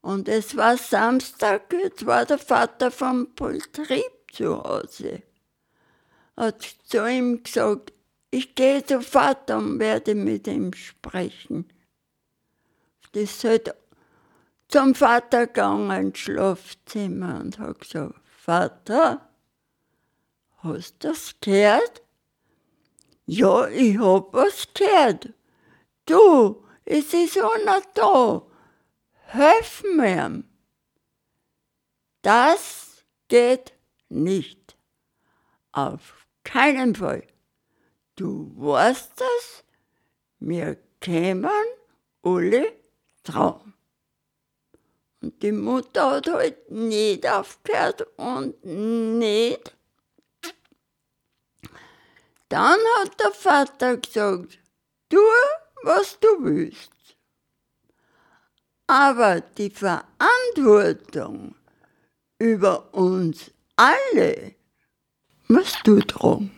Und 0.02 0.28
es 0.28 0.56
war 0.58 0.78
Samstag, 0.78 1.72
jetzt 1.72 2.06
war 2.06 2.26
der 2.26 2.38
Vater 2.38 2.92
vom 2.92 3.34
Betrieb 3.36 4.12
zu 4.32 4.62
Hause. 4.64 5.24
Hat 6.36 6.76
zu 6.84 7.10
ihm 7.10 7.44
gesagt, 7.44 7.94
ich 8.32 8.56
gehe 8.56 8.84
zu 8.84 9.02
Vater 9.02 9.58
und 9.58 9.80
werde 9.80 10.16
mit 10.16 10.48
ihm 10.48 10.74
sprechen. 10.74 11.72
Das 13.14 13.44
halt 13.44 13.74
zum 14.68 14.94
Vater 14.94 15.48
gegangen 15.48 16.08
ins 16.08 16.20
Schlafzimmer 16.20 17.40
und 17.40 17.60
hat 17.60 17.80
gesagt, 17.80 18.16
Vater, 18.26 19.28
Hast 20.66 21.04
du 21.04 21.10
das 21.10 21.36
gehört? 21.42 22.02
Ja, 23.28 23.68
ich 23.68 24.00
hab 24.00 24.34
was 24.34 24.68
gehört. 24.74 25.30
Du, 26.08 26.66
es 26.86 27.14
ist 27.14 27.38
einer 27.38 27.84
da. 27.94 28.42
Helf 29.28 29.84
mir. 29.96 30.44
Das 32.24 33.06
geht 33.28 33.74
nicht. 34.10 34.76
Auf 35.72 36.26
keinen 36.44 36.96
Fall. 36.96 37.28
Du 38.16 38.52
weißt 38.56 39.22
das? 39.22 39.64
Wir 40.40 40.78
kämen 41.00 41.52
alle 42.24 42.74
Traum. 43.24 43.74
Und 45.22 45.44
die 45.44 45.52
Mutter 45.52 46.10
hat 46.10 46.28
halt 46.28 46.72
nicht 46.72 47.30
aufgehört 47.30 48.08
und 48.18 48.66
nicht 48.66 49.76
dann 52.50 52.80
hat 53.00 53.20
der 53.20 53.32
Vater 53.32 53.98
gesagt, 53.98 54.60
tu, 55.10 55.18
was 55.84 56.20
du 56.20 56.28
willst. 56.42 56.92
Aber 58.88 59.42
die 59.42 59.72
Verantwortung 59.72 61.56
über 62.40 62.94
uns 62.94 63.52
alle 63.76 64.54
musst 65.48 65.80
du 65.86 66.00
tragen. 66.02 66.52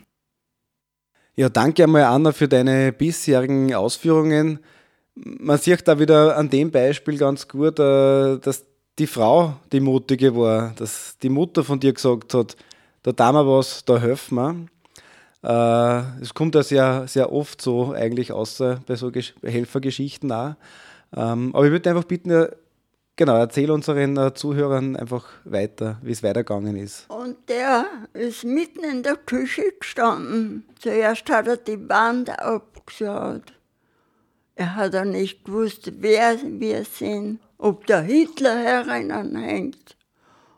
Ja, 1.36 1.50
danke 1.50 1.84
einmal, 1.84 2.03
Anna, 2.03 2.32
für 2.32 2.48
deine 2.48 2.91
bisherigen 2.91 3.74
Ausführungen. 3.74 4.60
Man 5.15 5.58
sieht 5.58 5.88
da 5.88 6.00
wieder 6.00 6.36
an 6.36 6.50
dem 6.50 6.72
Beispiel 6.72 7.17
ganz 7.17 7.48
gut, 7.48 7.79
äh, 7.79 8.38
dass 8.39 8.65
die 8.98 9.08
Frau 9.08 9.56
die 9.72 9.79
mutige 9.79 10.36
war, 10.36 10.74
dass 10.75 11.17
die 11.20 11.29
Mutter 11.29 11.63
von 11.63 11.79
dir 11.79 11.94
gesagt 11.94 12.34
hat, 12.34 12.58
da 13.03 13.12
tun 13.12 13.36
wir 13.36 13.48
was, 13.48 13.86
da 13.86 14.00
helfen 14.00 14.36
wir. 14.36 14.56
Äh, 15.48 16.22
es 16.22 16.34
kommt 16.34 16.56
ja 16.56 17.08
sehr, 17.08 17.32
oft 17.32 17.62
so 17.62 17.94
eigentlich 17.94 18.34
außer 18.34 18.82
bei 18.86 18.96
so 18.96 19.10
Helfergeschichten 19.44 20.30
auch. 20.32 20.56
Ähm, 21.16 21.56
aber 21.56 21.66
ich 21.66 21.72
würde 21.72 21.89
einfach 21.89 22.04
bitten, 22.04 22.48
genau, 23.16 23.38
erzähl 23.38 23.72
unseren 23.72 24.18
äh, 24.18 24.34
Zuhörern 24.34 24.98
einfach 24.98 25.25
weiter, 25.46 26.00
wie 26.01 26.12
es 26.12 26.22
weitergegangen 26.22 26.75
ist. 26.75 27.10
Und 27.10 27.38
der 27.48 27.86
ist 28.13 28.44
mitten 28.44 28.84
in 28.84 29.04
der 29.04 29.16
Küche 29.16 29.72
gestanden. 29.80 30.66
Zuerst 30.80 31.30
hat 31.30 31.48
er 31.48 31.56
die 31.56 31.88
Wand 31.88 32.30
abgeschaut. 32.30 33.54
Er 34.56 34.75
hat 34.75 34.96
auch 34.96 35.06
nicht 35.06 35.46
gewusst, 35.46 35.94
wer 36.00 36.38
wir 36.44 36.84
sind, 36.84 37.39
ob 37.58 37.86
der 37.88 38.01
Hitler 38.01 38.58
herinanhängt. 38.58 39.97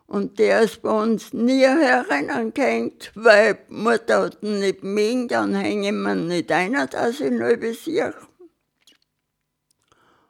Und 0.09 0.39
der 0.39 0.61
ist 0.61 0.81
bei 0.81 0.89
uns 0.89 1.33
nie 1.33 1.67
herinnengehängt, 1.67 3.11
weil 3.13 3.59
Mutter 3.69 4.23
hat 4.23 4.41
ihn 4.41 4.59
nicht 4.59 4.83
mögen, 4.83 5.27
dann 5.27 5.53
hängen 5.53 6.01
wir 6.01 6.15
nicht 6.15 6.51
einer, 6.51 6.87
dass 6.87 7.19
ich 7.19 7.29
nicht 7.29 7.59
besiege. 7.59 8.15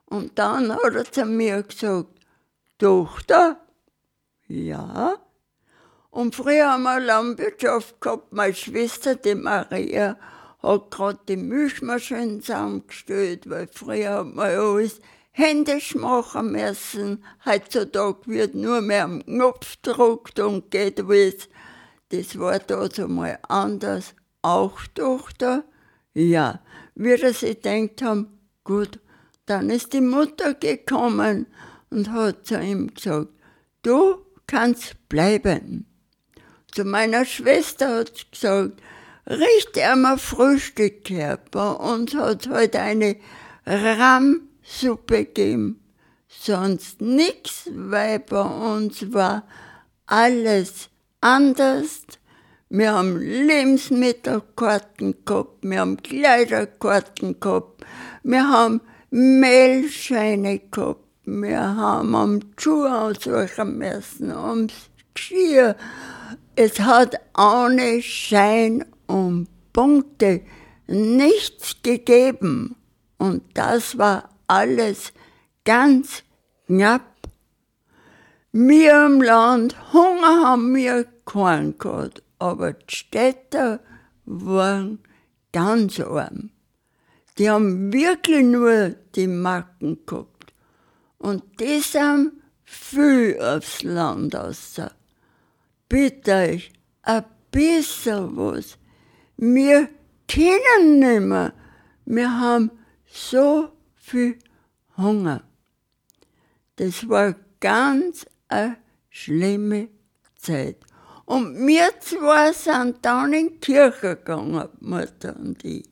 Und 0.03 0.37
dann 0.37 0.75
hat 0.75 0.95
er 0.95 1.09
zu 1.09 1.23
mir 1.23 1.63
gesagt, 1.63 2.09
Tochter, 2.77 3.61
ja. 4.49 5.15
Und 6.09 6.35
früher 6.35 6.73
haben 6.73 6.83
wir 6.83 6.99
Landwirtschaft 6.99 8.01
gehabt, 8.01 8.33
meine 8.33 8.53
Schwester, 8.53 9.15
die 9.15 9.35
Maria, 9.35 10.17
hat 10.61 10.91
gerade 10.91 11.19
die 11.25 11.37
Milchmaschine 11.37 12.39
zusammengestellt, 12.39 13.49
weil 13.49 13.69
früher 13.71 14.11
hat 14.11 14.35
man 14.35 14.49
alles 14.49 14.99
händisch 15.39 15.95
machen 15.95 16.51
müssen. 16.51 17.23
Heutzutage 17.45 18.19
wird 18.25 18.55
nur 18.55 18.81
mehr 18.81 19.05
am 19.05 19.25
Knopf 19.25 19.77
gedruckt 19.81 20.39
und 20.39 20.69
geht 20.69 21.07
was. 21.07 21.47
Das 22.09 22.37
war 22.37 22.59
da 22.59 22.89
so 22.91 23.07
mal 23.07 23.39
anders. 23.47 24.13
Auch 24.41 24.79
Tochter? 24.93 25.63
Ja. 26.13 26.59
Wir 26.95 27.17
sich 27.33 27.61
gedacht 27.61 28.01
haben, 28.01 28.39
gut, 28.63 28.99
dann 29.45 29.69
ist 29.69 29.93
die 29.93 30.01
Mutter 30.01 30.53
gekommen 30.53 31.47
und 31.89 32.11
hat 32.11 32.45
zu 32.45 32.59
ihm 32.59 32.93
gesagt, 32.93 33.29
du 33.83 34.17
kannst 34.45 35.07
bleiben. 35.07 35.85
Zu 36.71 36.83
meiner 36.83 37.25
Schwester 37.25 37.99
hat 37.99 38.17
sie 38.17 38.25
gesagt, 38.31 38.81
richte 39.25 39.83
einmal 39.83 40.17
Frühstück 40.17 41.09
her. 41.09 41.39
Bei 41.51 41.71
uns 41.71 42.13
hat 42.13 42.49
heute 42.49 42.79
eine 42.79 43.15
Rahmsuppe 44.69 45.25
gegeben. 45.25 45.79
Sonst 46.27 47.01
nichts, 47.01 47.69
weil 47.73 48.19
bei 48.19 48.41
uns 48.41 49.13
war 49.13 49.43
alles 50.05 50.89
anders. 51.21 52.03
Wir 52.69 52.93
haben 52.93 53.17
Lebensmittelkarten 53.17 55.25
gehabt, 55.25 55.63
wir 55.63 55.79
haben 55.79 55.97
Kleiderkarten 55.97 57.39
gehabt, 57.39 57.83
wir 58.21 58.47
haben 58.47 58.81
Mehlscheine 59.09 60.59
gehabt, 60.59 61.03
wir 61.25 61.59
haben 61.59 62.13
am 62.13 62.39
Schuh 62.57 62.85
aussuchen 62.85 63.79
müssen, 63.79 64.31
ums 64.31 64.73
Geschirr. 65.15 65.75
Es 66.55 66.79
hat 66.79 67.19
ohne 67.35 68.03
Schein 68.03 68.85
und 69.07 69.47
Punkte 69.73 70.41
nichts 70.85 71.77
gegeben. 71.81 72.75
Und 73.17 73.41
das 73.55 73.97
war 73.97 74.29
alles 74.49 75.13
ganz 75.63 76.23
knapp. 76.67 77.03
Wir 78.51 79.05
im 79.05 79.21
Land, 79.21 79.75
Hunger 79.93 80.43
haben 80.43 80.75
wir 80.75 81.05
keinen 81.25 81.77
gehabt, 81.77 82.23
aber 82.39 82.73
die 82.73 82.95
Städter 82.95 83.79
waren 84.25 84.99
ganz 85.53 85.99
arm. 85.99 86.49
Die 87.37 87.49
haben 87.49 87.93
wirklich 87.93 88.43
nur 88.43 88.95
die 89.15 89.27
Macken 89.27 89.99
gehabt. 90.05 90.53
Und 91.19 91.43
die 91.59 91.79
sind 91.79 92.33
viel 92.63 93.39
aufs 93.39 93.83
Land 93.83 94.35
aus. 94.35 94.81
Bitte 95.87 96.33
euch, 96.33 96.71
ein 97.03 97.25
bisschen 97.51 98.35
was. 98.35 98.77
Wir 99.37 99.89
können 100.27 100.99
nicht 100.99 101.21
mehr. 101.21 101.53
Wir 102.05 102.39
haben 102.39 102.71
so 103.05 103.69
viel 104.09 104.39
Hunger. 104.97 105.43
Das 106.75 107.07
war 107.07 107.35
ganz 107.59 108.25
eine 108.47 108.77
schlimme 109.09 109.89
Zeit. 110.37 110.77
Und 111.25 111.67
wir 111.67 111.91
zwei 111.99 112.51
sind 112.53 113.05
dann 113.05 113.33
in 113.33 113.49
die 113.49 113.59
Kirche 113.59 114.15
gegangen, 114.15 114.69
Mutter 114.79 115.35
und 115.35 115.63
ich. 115.63 115.87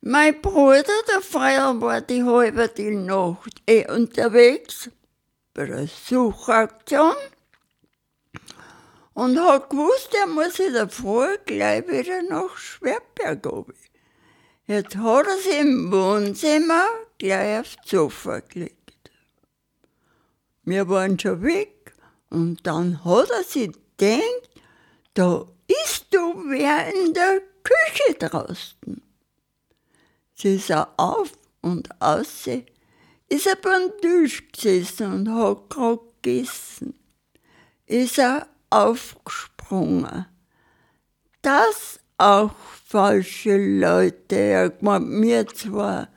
Mein 0.00 0.40
Bruder, 0.40 0.84
der 1.12 1.20
Freier, 1.20 1.80
war 1.80 2.00
die 2.00 2.22
halbe 2.22 2.68
die 2.68 2.94
Nacht 2.94 3.60
eh 3.66 3.90
unterwegs 3.90 4.90
bei 5.52 5.66
der 5.66 5.88
Suchaktion 5.88 7.16
und 9.14 9.40
hat 9.40 9.70
gewusst, 9.70 10.14
er 10.14 10.28
muss 10.28 10.60
in 10.60 10.74
der 10.74 10.88
Früh 10.88 11.36
gleich 11.44 11.88
wieder 11.88 12.22
nach 12.22 12.56
Schwerberg 12.56 13.44
oben. 13.46 13.74
Jetzt 14.68 14.96
hat 14.96 15.26
er 15.26 15.38
sich 15.38 15.60
im 15.60 15.90
Wohnzimmer 15.90 16.84
gleich 17.16 17.60
aufs 17.60 17.76
Sofa 17.86 18.40
gelegt. 18.40 19.10
Wir 20.62 20.86
waren 20.90 21.18
schon 21.18 21.42
weg 21.42 21.94
und 22.28 22.66
dann 22.66 23.02
hat 23.02 23.30
er 23.30 23.44
sich 23.44 23.70
gedacht, 23.96 24.50
da 25.14 25.46
ist 25.66 26.08
du 26.10 26.44
wer 26.50 26.94
in 26.94 27.14
der 27.14 27.40
Küche 27.62 28.18
draußen. 28.18 29.00
Sie 30.34 30.58
sah 30.58 30.92
auf 30.98 31.32
und 31.62 31.88
aus, 32.02 32.46
ist 32.46 33.46
er 33.46 33.56
beim 33.56 33.90
Tisch 34.02 34.52
gesessen 34.52 35.14
und 35.14 35.34
hat 35.34 35.70
gerade 35.70 36.02
gegessen. 36.20 36.92
Ist 37.86 38.18
er 38.18 38.46
aufgesprungen. 38.68 40.26
Das 41.40 42.00
auch 42.18 42.50
falsche 42.86 43.56
Leute, 43.56 44.36
er 44.36 44.70
gemeint, 44.70 45.08
mir 45.08 45.46
zwar, 45.46 46.08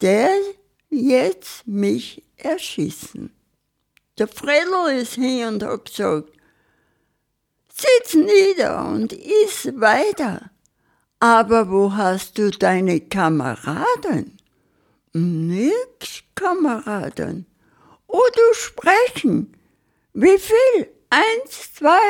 der 0.00 0.30
jetzt 0.90 1.66
mich 1.66 2.22
erschießen. 2.36 3.32
Der 4.18 4.28
Fredel 4.28 5.00
ist 5.00 5.14
hin 5.14 5.46
und 5.48 5.62
hat 5.62 5.86
gesagt, 5.86 6.32
sitz 7.72 8.14
nieder 8.14 8.86
und 8.86 9.12
iss 9.12 9.72
weiter. 9.74 10.50
Aber 11.20 11.70
wo 11.70 11.92
hast 11.92 12.36
du 12.36 12.50
deine 12.50 13.00
Kameraden? 13.00 14.36
Nix, 15.12 16.24
Kameraden. 16.34 17.46
Oh, 18.08 18.20
du 18.34 18.54
sprechen. 18.54 19.56
Wie 20.12 20.38
viel? 20.38 20.88
Eins, 21.10 21.74
zwei, 21.74 22.00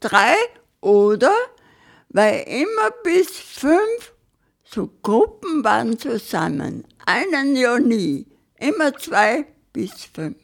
drei 0.00 0.34
oder? 0.80 1.34
Weil 2.12 2.44
immer 2.46 2.90
bis 3.02 3.30
fünf 3.30 4.12
so 4.64 4.90
Gruppen 5.02 5.64
waren 5.64 5.98
zusammen. 5.98 6.84
Einen 7.04 7.56
ja 7.56 7.78
nie. 7.78 8.26
Immer 8.58 8.96
zwei 8.96 9.46
bis 9.72 10.04
fünf. 10.04 10.36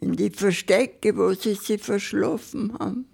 In 0.00 0.14
die 0.14 0.30
Verstecke, 0.30 1.16
wo 1.16 1.32
sie 1.34 1.54
sie 1.54 1.78
verschlafen 1.78 2.76
haben. 2.78 3.06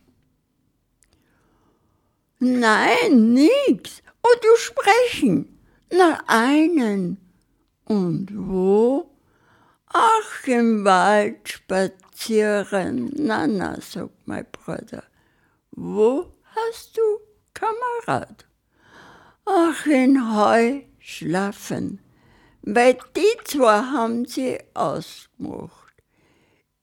Nein, 2.38 3.32
nix. 3.32 4.02
Oh, 4.22 4.36
du 4.42 4.56
sprechen. 4.56 5.58
Na, 5.90 6.22
einen. 6.26 7.18
Und 7.84 8.28
wo? 8.32 9.10
Ach, 9.86 10.46
im 10.46 10.84
Wald 10.84 11.48
spazieren. 11.48 13.12
Na, 13.16 13.46
na, 13.46 13.80
sagt 13.80 14.26
mein 14.26 14.46
Bruder. 14.50 15.04
Wo 15.70 16.33
hast 16.56 16.96
du 16.96 17.02
Kamerad? 17.52 18.46
Ach, 19.46 19.86
in 19.86 20.34
Heu 20.34 20.80
schlafen. 20.98 22.00
Weil 22.62 22.98
die 23.16 23.44
zwei 23.44 23.82
haben 23.82 24.24
sie 24.24 24.58
ausgemacht. 24.74 25.94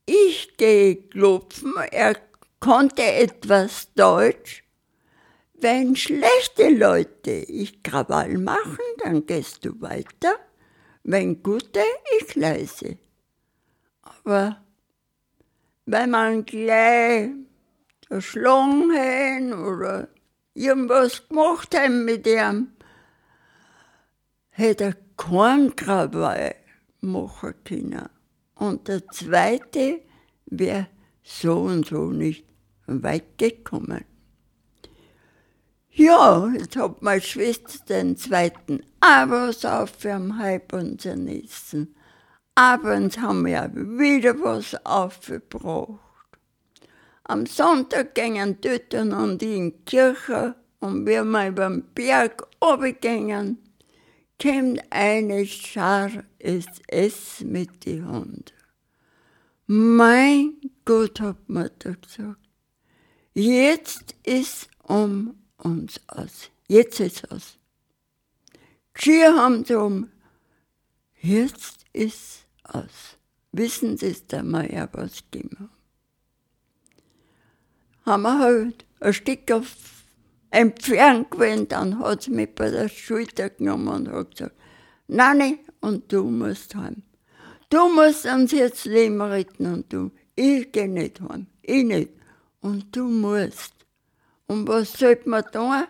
Ich 0.06 0.56
gehe 0.56 0.96
klopfen, 0.96 1.74
er 1.90 2.16
konnte 2.60 3.02
etwas 3.02 3.92
Deutsch 3.94 4.62
wenn 5.62 5.94
schlechte 5.94 6.70
Leute 6.70 7.30
ich 7.30 7.84
Krawall 7.84 8.36
machen, 8.36 8.80
dann 8.98 9.26
gehst 9.26 9.64
du 9.64 9.80
weiter. 9.80 10.34
Wenn 11.04 11.40
gute, 11.40 11.84
ich 12.18 12.34
leise. 12.34 12.98
Aber 14.02 14.60
wenn 15.86 16.10
man 16.10 16.44
gleich 16.44 17.30
erschlagen 18.12 18.92
hat 18.92 19.58
oder 19.58 20.08
irgendwas 20.54 21.26
gemacht 21.28 21.76
hat 21.76 21.90
mit 21.90 22.26
ihm, 22.26 22.68
hätte 24.50 24.84
er 24.84 24.96
keinen 25.16 25.74
Krawall 25.74 26.54
machen 27.00 27.54
können. 27.64 28.08
und 28.54 28.86
der 28.86 29.08
zweite 29.08 30.00
wäre 30.46 30.88
so 31.22 31.62
und 31.62 31.86
so 31.86 32.10
nicht 32.10 32.44
weit 32.86 33.38
gekommen. 33.38 34.04
Ja, 35.90 36.48
jetzt 36.48 36.76
hat 36.76 37.02
meine 37.02 37.20
Schwester 37.20 37.84
den 37.88 38.16
zweiten 38.16 38.80
Abends 39.00 39.64
auf 39.64 40.04
am 40.06 40.38
halb 40.38 40.72
unseren 40.72 41.28
Essen. 41.28 41.94
Abends 42.54 43.18
haben 43.18 43.44
wir 43.44 43.70
wieder 43.74 44.38
was 44.40 44.74
aufgebracht. 44.86 46.11
Am 47.32 47.46
Sonntag 47.46 48.14
gingen 48.14 48.60
Töten 48.60 49.14
und 49.14 49.42
in 49.42 49.70
die 49.70 49.84
Kirche 49.86 50.54
und 50.80 51.06
wir 51.06 51.24
mal 51.24 51.48
über 51.48 51.70
den 51.70 51.82
Berg 51.94 52.46
runtergingen, 52.62 53.56
kommt 54.38 54.82
eine 54.90 55.46
Schar 55.46 56.10
SS 56.38 57.40
mit 57.40 57.86
die 57.86 58.02
Hunde. 58.02 58.52
Mein 59.66 60.60
Gott, 60.84 61.22
hat 61.22 61.38
da 61.78 61.94
gesagt. 61.94 62.36
Jetzt 63.32 64.14
ist 64.24 64.68
um 64.82 65.34
uns 65.56 66.02
aus. 66.08 66.50
Jetzt 66.68 67.00
ist 67.00 67.32
aus. 67.32 67.56
Wir 68.92 69.34
haben 69.34 69.64
sie 69.64 69.76
um. 69.76 70.10
Jetzt 71.18 71.86
ist 71.94 72.44
aus. 72.64 73.16
Wissen 73.52 73.96
Sie 73.96 74.08
es 74.08 74.26
da 74.26 74.42
mal 74.42 74.70
ja 74.70 74.86
was 74.92 75.24
gegeben 75.30 75.70
haben 78.04 78.22
wir 78.22 78.38
halt 78.38 78.84
ein 79.00 79.12
Stück 79.12 79.50
auf 79.50 79.76
entfernt 80.50 81.30
gewesen, 81.30 81.68
dann 81.68 81.98
hat 81.98 82.22
sie 82.22 82.30
mich 82.30 82.54
bei 82.54 82.70
der 82.70 82.88
Schulter 82.88 83.50
genommen 83.50 83.88
und 83.88 84.12
hat 84.12 84.32
gesagt, 84.32 84.56
Nani, 85.08 85.58
und 85.80 86.12
du 86.12 86.24
musst 86.24 86.74
heim. 86.74 87.02
Du 87.70 87.88
musst 87.88 88.26
uns 88.26 88.52
jetzt 88.52 88.84
Leben 88.84 89.20
retten 89.20 89.66
und 89.66 89.92
du. 89.92 90.10
Ich 90.34 90.70
geh 90.72 90.86
nicht 90.86 91.20
heim. 91.20 91.46
Ich 91.62 91.84
nicht. 91.84 92.10
Und 92.60 92.94
du 92.94 93.04
musst. 93.04 93.74
Und 94.46 94.68
was 94.68 94.92
sollte 94.92 95.28
man 95.28 95.44
tun? 95.50 95.84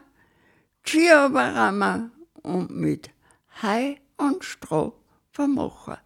Skiaberrammer 0.86 2.10
und 2.42 2.70
mit 2.70 3.10
Hai 3.62 4.00
und 4.16 4.44
Stroh 4.44 4.94
vermachen. 5.32 5.96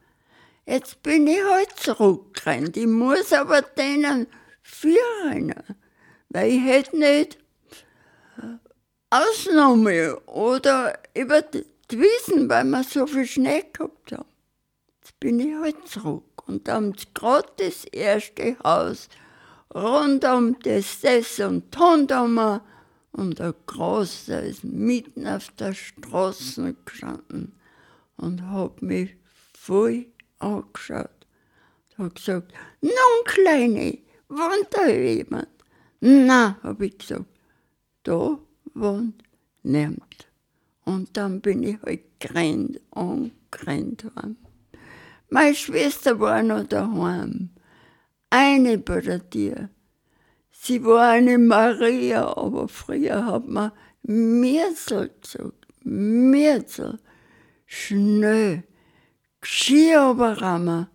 Jetzt 0.66 1.02
bin 1.02 1.26
ich 1.26 1.42
halt 1.44 1.70
zurückgerannt. 1.76 2.76
Ich 2.76 2.86
muss 2.86 3.32
aber 3.32 3.62
denen 3.62 4.26
führen. 4.62 5.54
Weil 6.36 6.50
ich 6.50 6.64
hätte 6.66 6.98
nicht 6.98 7.38
Ausnahme 9.08 10.20
oder 10.26 10.98
über 11.14 11.40
die 11.40 11.64
Wiesen, 11.88 12.50
weil 12.50 12.64
wir 12.64 12.84
so 12.84 13.06
viel 13.06 13.24
Schnee 13.24 13.64
gehabt 13.72 14.12
haben. 14.12 14.28
Jetzt 15.00 15.18
bin 15.18 15.40
ich 15.40 15.54
halt 15.54 15.88
zurück. 15.88 16.46
Und 16.46 16.68
dann 16.68 16.94
gerade 17.14 17.48
das 17.56 17.86
erste 17.86 18.54
Haus 18.62 19.08
rund 19.74 20.26
um 20.26 20.58
das 20.60 21.00
das 21.00 21.40
und 21.40 21.72
Tondommer 21.72 22.62
und 23.12 23.38
der 23.38 23.54
Große 23.64 24.34
ist 24.34 24.62
mitten 24.62 25.26
auf 25.26 25.48
der 25.58 25.72
Straße 25.72 26.76
gestanden 26.84 27.58
und 28.18 28.42
hat 28.50 28.82
mich 28.82 29.16
voll 29.58 30.04
angeschaut. 30.38 31.08
Hat 31.96 32.14
gesagt, 32.14 32.52
nun 32.82 32.92
Kleine, 33.24 33.96
wohnt 34.28 34.68
da 34.72 34.86
jemand? 34.86 35.55
Na, 36.00 36.58
hab 36.62 36.80
ich 36.82 36.98
gesagt, 36.98 37.24
da 38.02 38.38
wohnt 38.74 39.22
niemand. 39.62 40.28
Und 40.84 41.16
dann 41.16 41.40
bin 41.40 41.62
ich 41.62 41.80
halt 41.82 42.20
gerannt 42.20 42.80
und 42.90 43.32
gerannt 43.50 44.04
heim. 44.16 44.36
Meine 45.28 45.54
Schwester 45.54 46.20
war 46.20 46.42
noch 46.42 46.64
daheim. 46.64 47.50
Eine 48.30 48.78
bei 48.78 49.00
der 49.00 49.28
Tür. 49.28 49.70
Sie 50.50 50.84
war 50.84 51.10
eine 51.10 51.38
Maria, 51.38 52.36
aber 52.36 52.68
früher 52.68 53.26
hat 53.26 53.48
man 53.48 53.72
Mirzel 54.02 55.10
gesagt. 55.20 55.66
Mirzel. 55.82 57.00
Schnell. 57.66 58.64
Geschirrüberrammer. 59.40 60.90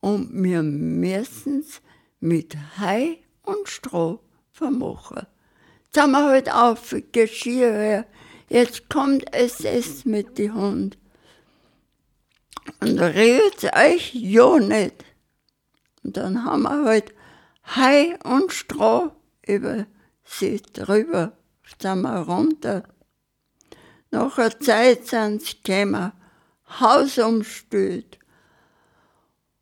Und 0.00 0.30
wir 0.32 0.62
müssen's 0.62 1.80
mit 2.20 2.56
Hai 2.78 3.18
und 3.42 3.68
Stroh 3.68 4.20
vermachen. 4.58 5.26
Jetzt 5.86 6.02
haben 6.02 6.12
wir 6.12 6.24
halt 6.24 6.52
auf 6.52 6.94
Geschirr 7.12 7.72
her. 7.72 8.06
Jetzt 8.48 8.88
kommt 8.88 9.24
es 9.32 10.04
mit 10.04 10.38
die 10.38 10.50
Hund. 10.50 10.98
Und 12.80 12.98
rührt 12.98 13.64
euch 13.74 14.14
ja 14.14 14.58
nicht. 14.58 15.04
Und 16.02 16.16
dann 16.16 16.44
haben 16.44 16.62
wir 16.62 16.84
halt 16.84 17.14
Hai 17.64 18.18
und 18.24 18.52
Stroh 18.52 19.12
über 19.46 19.86
sie 20.24 20.60
drüber. 20.72 21.32
Sind 21.80 22.02
wir 22.02 22.20
runter. 22.20 22.82
Nach 24.10 24.38
einer 24.38 24.58
Zeit 24.60 25.06
sind 25.06 25.42
sie 25.42 25.62
gekommen, 25.62 26.12
Haus 26.80 27.18
umstüllt 27.18 28.18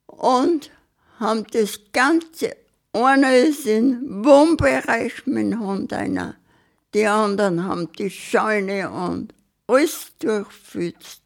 und 0.06 0.70
haben 1.18 1.46
das 1.52 1.80
ganze 1.92 2.56
einer 3.04 3.36
ist 3.36 3.66
im 3.66 4.24
Wohnbereich 4.24 5.26
mit 5.26 5.52
dem 5.52 5.60
Hund 5.60 5.92
einer. 5.92 6.36
Die 6.94 7.06
anderen 7.06 7.64
haben 7.64 7.90
die 7.92 8.10
Scheune 8.10 8.90
und 8.90 9.34
alles 9.66 10.12
durchfützt. 10.18 11.22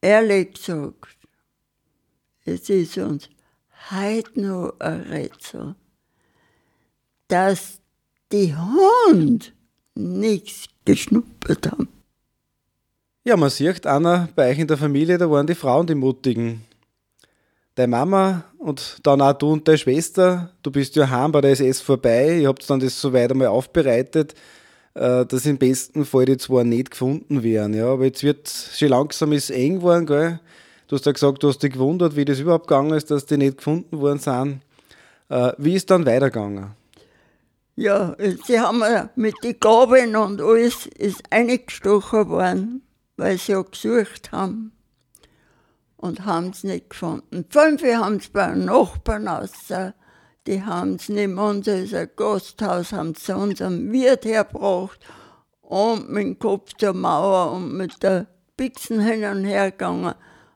Ehrlich 0.00 0.54
gesagt, 0.54 1.16
es 2.44 2.68
ist 2.70 2.98
uns 2.98 3.28
heute 3.90 4.40
noch 4.40 4.74
ein 4.80 5.00
Rätsel, 5.02 5.74
dass 7.28 7.78
die 8.32 8.54
Hund 8.56 9.52
nichts 9.94 10.66
geschnuppert 10.84 11.70
haben. 11.70 11.88
Ja, 13.24 13.36
man 13.36 13.50
sieht, 13.50 13.86
Anna, 13.86 14.28
bei 14.34 14.50
euch 14.50 14.58
in 14.58 14.66
der 14.66 14.76
Familie, 14.76 15.18
da 15.18 15.30
waren 15.30 15.46
die 15.46 15.54
Frauen 15.54 15.86
die 15.86 15.94
Mutigen 15.94 16.64
deine 17.74 17.88
Mama 17.88 18.44
und 18.58 18.98
dann 19.02 19.20
auch 19.20 19.32
du 19.32 19.52
und 19.52 19.66
deine 19.66 19.78
Schwester, 19.78 20.50
du 20.62 20.70
bist 20.70 20.96
ja 20.96 21.08
heim 21.08 21.32
bei 21.32 21.40
der 21.40 21.52
SS 21.52 21.80
vorbei, 21.80 22.38
ihr 22.38 22.48
habt 22.48 22.68
dann 22.68 22.80
das 22.80 23.00
so 23.00 23.12
weit 23.12 23.30
einmal 23.30 23.48
aufbereitet, 23.48 24.34
äh, 24.94 25.24
dass 25.24 25.46
im 25.46 25.58
besten 25.58 26.04
Fall 26.04 26.26
die 26.26 26.36
zwei 26.36 26.64
nicht 26.64 26.90
gefunden 26.90 27.42
werden. 27.42 27.74
Ja, 27.74 27.86
aber 27.86 28.04
jetzt 28.04 28.22
wird 28.22 28.48
schon 28.48 28.88
langsam 28.88 29.32
ist 29.32 29.50
eng 29.50 29.76
geworden, 29.76 30.06
gell? 30.06 30.40
Du 30.88 30.96
hast 30.96 31.06
ja 31.06 31.12
gesagt, 31.12 31.42
du 31.42 31.48
hast 31.48 31.62
dich 31.62 31.72
gewundert, 31.72 32.16
wie 32.16 32.26
das 32.26 32.38
überhaupt 32.38 32.66
gegangen 32.66 32.92
ist, 32.92 33.10
dass 33.10 33.24
die 33.24 33.38
nicht 33.38 33.56
gefunden 33.56 33.98
worden 34.00 34.18
sind. 34.18 34.60
Äh, 35.30 35.52
wie 35.56 35.74
ist 35.74 35.90
dann 35.90 36.04
weitergegangen? 36.04 36.72
Ja, 37.74 38.14
sie 38.46 38.60
haben 38.60 38.82
mit 39.16 39.34
den 39.42 39.58
Gabeln 39.58 40.14
und 40.14 40.42
alles 40.42 40.86
ist 40.98 41.22
eingestochen 41.30 42.28
worden, 42.28 42.82
weil 43.16 43.38
sie 43.38 43.52
ja 43.52 43.62
gesucht 43.62 44.30
haben 44.30 44.72
und 46.02 46.26
haben 46.26 46.50
es 46.50 46.64
nicht 46.64 46.90
gefunden. 46.90 47.46
Fünf 47.48 47.82
haben 47.84 48.16
es 48.16 48.28
bei 48.28 48.54
Nachbarn 48.56 49.28
aus, 49.28 49.52
die 50.48 50.62
haben 50.62 50.96
es 50.96 51.08
mehr 51.08 51.28
unser 51.38 52.06
Gasthaus, 52.08 52.92
haben 52.92 53.12
es 53.12 53.22
zu 53.22 53.36
unserem 53.36 53.92
Wirt 53.92 54.24
hergebracht 54.24 54.98
und 55.60 56.10
mit 56.10 56.24
dem 56.24 56.38
Kopf 56.40 56.72
zur 56.76 56.92
Mauer 56.92 57.52
und 57.52 57.74
mit 57.76 58.02
der 58.02 58.26
Bixen 58.56 59.00
hin 59.00 59.24
und 59.24 59.44
her 59.44 59.70
gegangen. 59.70 60.14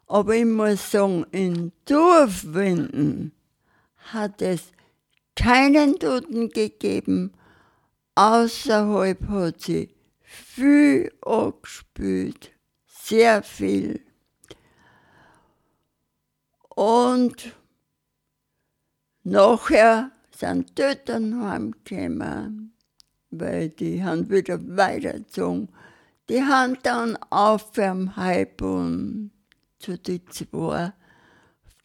Aber 0.09 0.35
ich 0.35 0.45
muss 0.45 0.91
sagen, 0.91 1.25
in 1.31 1.71
Dorfwinden 1.85 3.33
hat 4.13 4.43
es 4.43 4.73
keinen 5.37 5.97
Toten 6.01 6.49
gegeben. 6.49 7.35
Außerhalb 8.17 9.29
hat 9.29 9.61
sie 9.61 9.95
viel 10.23 11.13
angespült, 11.25 12.51
sehr 12.87 13.45
viel. 13.45 14.06
Und 16.77 17.55
nachher 19.25 20.11
sind 20.31 20.77
Töten 20.77 21.43
heimgekommen, 21.43 22.75
weil 23.31 23.71
die 23.71 24.05
haben 24.05 24.29
wieder 24.29 24.59
weitergezogen. 24.77 25.71
Die 26.29 26.43
haben 26.43 26.77
dann 26.83 27.17
auf 27.31 27.73
dem 27.73 28.15
Heilbund 28.17 29.31
zu 29.79 29.97
den 29.97 30.21
zwei 30.29 30.93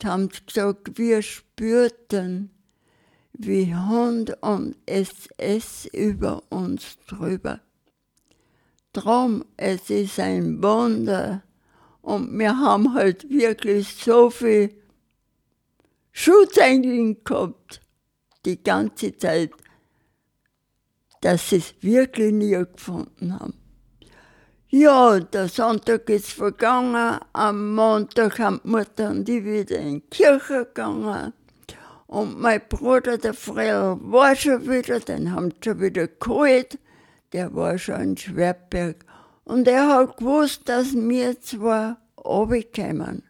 haben 0.04 0.30
gesagt, 0.30 0.98
wir 0.98 1.22
spürten, 1.22 2.50
wie 3.34 3.74
Hund 3.74 4.36
und 4.42 4.76
SS 4.88 5.86
über 5.86 6.44
uns 6.50 6.98
drüber. 7.08 7.62
Drum, 8.94 9.46
es 9.56 9.90
ist 9.90 10.20
ein 10.20 10.62
Wunder, 10.62 11.44
und 12.02 12.38
wir 12.38 12.58
haben 12.58 12.94
halt 12.94 13.30
wirklich 13.30 13.96
so 13.96 14.30
viel 14.30 14.81
Schutzengel 16.12 17.18
gehabt, 17.24 17.82
die 18.46 18.62
ganze 18.62 19.16
Zeit, 19.18 19.52
dass 21.22 21.50
sie 21.50 21.58
es 21.58 21.74
wirklich 21.82 22.34
nie 22.34 22.52
gefunden 22.52 23.40
haben. 23.40 23.54
Ja, 24.74 25.20
der 25.20 25.50
Sonntag 25.50 26.10
ist 26.10 26.32
vergangen. 26.32 27.20
Am 27.34 27.76
Montag 27.76 28.40
haben 28.40 28.62
die 28.64 28.70
Mutter 28.70 29.10
und 29.10 29.28
ich 29.28 29.44
wieder 29.44 29.78
in 29.78 29.96
die 29.96 30.10
Kirche 30.10 30.66
gegangen. 30.66 31.34
Und 32.08 32.40
mein 32.40 32.62
Bruder, 32.70 33.18
der 33.18 33.34
Frel, 33.34 33.98
war 34.00 34.36
schon 34.36 34.70
wieder, 34.70 35.00
den 35.00 35.34
haben 35.34 35.52
sie 35.52 35.58
schon 35.64 35.82
wieder 35.82 36.08
geholt. 36.08 36.80
Der 37.34 37.54
war 37.54 37.78
schon 37.78 38.02
in 38.02 38.18
Schwerberg. 38.18 39.06
Und 39.44 39.68
er 39.68 39.88
hat 39.88 40.18
gewusst, 40.18 40.62
dass 40.70 40.94
wir 40.94 41.40
zwei 41.42 41.96
runterkommen. 42.18 43.24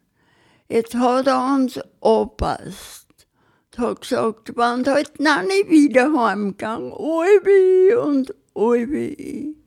Jetzt 0.71 0.95
hat 0.95 1.27
er 1.27 1.53
uns 1.53 1.77
angepasst. 1.99 3.27
Er 3.75 3.89
hat 3.89 4.01
gesagt, 4.01 4.55
wenn 4.55 4.85
halt 4.85 5.19
noch 5.19 5.41
nicht 5.41 5.69
wieder 5.69 6.13
heimgegangen, 6.13 6.93
Albi 6.93 7.93
und 7.95 8.33
Albi. 8.55 9.57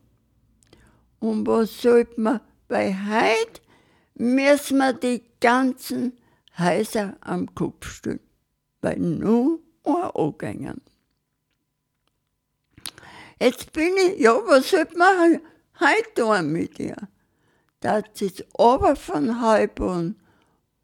Und 1.19 1.45
was 1.45 1.79
sollte 1.79 2.19
man? 2.19 2.41
Bei 2.67 2.91
heute 2.91 3.61
müssen 4.15 4.79
wir 4.79 4.93
die 4.93 5.21
ganzen 5.39 6.17
Häuser 6.57 7.15
am 7.21 7.53
Kopf 7.53 7.87
stellen, 7.87 8.19
weil 8.81 8.97
nur 8.97 9.59
ein 9.83 9.93
angehen. 9.93 10.81
Jetzt 13.39 13.71
bin 13.73 13.93
ich, 14.07 14.21
ja, 14.21 14.33
was 14.47 14.71
sollte 14.71 14.97
man 14.97 15.39
heute 15.79 16.13
tun 16.15 16.51
mit 16.51 16.79
dir? 16.79 16.95
Das 17.81 18.05
ist 18.21 18.43
ober 18.57 18.95
von 18.95 19.43
Heubun 19.43 20.15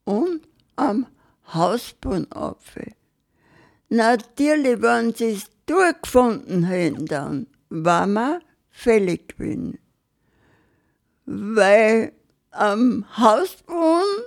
und 0.06 0.42
am 0.76 1.08
Hausboden 1.54 2.32
abfällt. 2.32 2.96
Natürlich, 3.90 4.82
wenn 4.82 5.14
sie 5.14 5.32
es 5.32 5.50
durchgefunden 5.66 6.64
hätten, 6.64 7.06
dann 7.06 7.48
war 7.70 8.08
man 8.08 8.42
fällig 8.70 9.30
gewesen 9.30 9.78
weil 11.32 12.12
am 12.52 13.06
Hausboden 13.18 14.24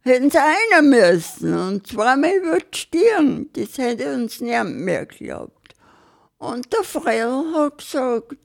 hätten 0.00 0.30
sie 0.30 0.38
einer 0.38 0.82
müssen 0.82 1.58
und 1.58 1.86
zweimal 1.86 2.42
wird 2.42 2.76
stirn. 2.76 3.50
Das 3.54 3.78
hätte 3.78 4.14
uns 4.14 4.40
niemand 4.40 4.76
mehr 4.76 5.06
geglaubt. 5.06 5.74
Und 6.38 6.72
der 6.72 6.84
Frell 6.84 7.44
hat 7.54 7.78
gesagt, 7.78 8.36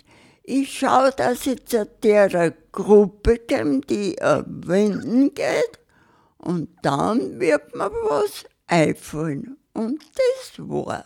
ich 0.43 0.79
schaue, 0.79 1.11
dass 1.11 1.45
ich 1.45 1.65
zu 1.65 1.85
der 2.01 2.53
Gruppe 2.71 3.39
komme, 3.47 3.81
die 3.81 4.17
erwenden 4.17 5.33
geht 5.35 5.79
und 6.41 6.69
dann 6.81 7.39
wird 7.39 7.75
mir 7.75 7.91
was 7.91 8.45
einfallen. 8.67 9.57
Und 9.73 10.03
das 10.15 10.67
war. 10.67 11.05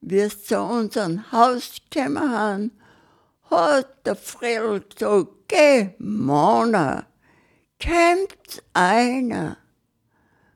Wie 0.00 0.20
sie 0.20 0.42
zu 0.42 0.60
unserem 0.60 1.30
Haus 1.32 1.76
gekommen 1.90 2.30
haben, 2.30 2.72
hat 3.50 4.06
der 4.06 4.16
Frell 4.16 4.80
gesagt, 4.80 5.28
geh, 5.48 5.90
Mona, 5.98 7.06
kommt 7.82 8.62
einer. 8.74 9.56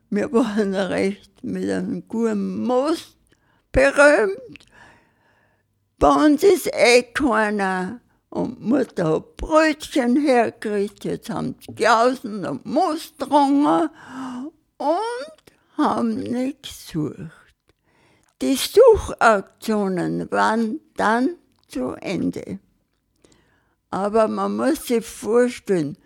Wir 0.09 0.31
waren 0.33 0.75
recht 0.75 1.43
mit 1.43 1.69
einem 1.69 2.07
guten 2.07 2.63
Most 2.63 3.17
berühmt. 3.71 4.65
Bei 5.97 6.25
uns 6.25 6.43
ist 6.43 6.67
eh 6.73 7.03
keiner. 7.03 8.01
Und 8.31 8.61
Mutter 8.61 9.15
hat 9.15 9.35
Brötchen 9.35 10.15
hergekriegt, 10.15 11.03
jetzt 11.03 11.29
haben 11.29 11.55
sie 11.59 11.83
Jausen 11.83 12.45
und 12.45 12.65
Most 12.65 13.19
getrunken 13.19 13.89
und 14.77 15.43
haben 15.77 16.15
nicht 16.15 16.63
gesucht. 16.63 17.29
Die 18.41 18.55
Suchaktionen 18.55 20.31
waren 20.31 20.79
dann 20.95 21.35
zu 21.67 21.91
Ende. 21.99 22.59
Aber 23.89 24.29
man 24.29 24.55
muss 24.55 24.87
sich 24.87 25.05
vorstellen, 25.05 25.97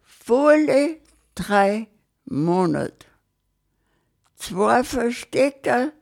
volle 0.00 0.96
drei 1.34 1.88
Monate. 2.24 3.06
Zwei 4.36 4.82
Verstecker, 4.84 5.92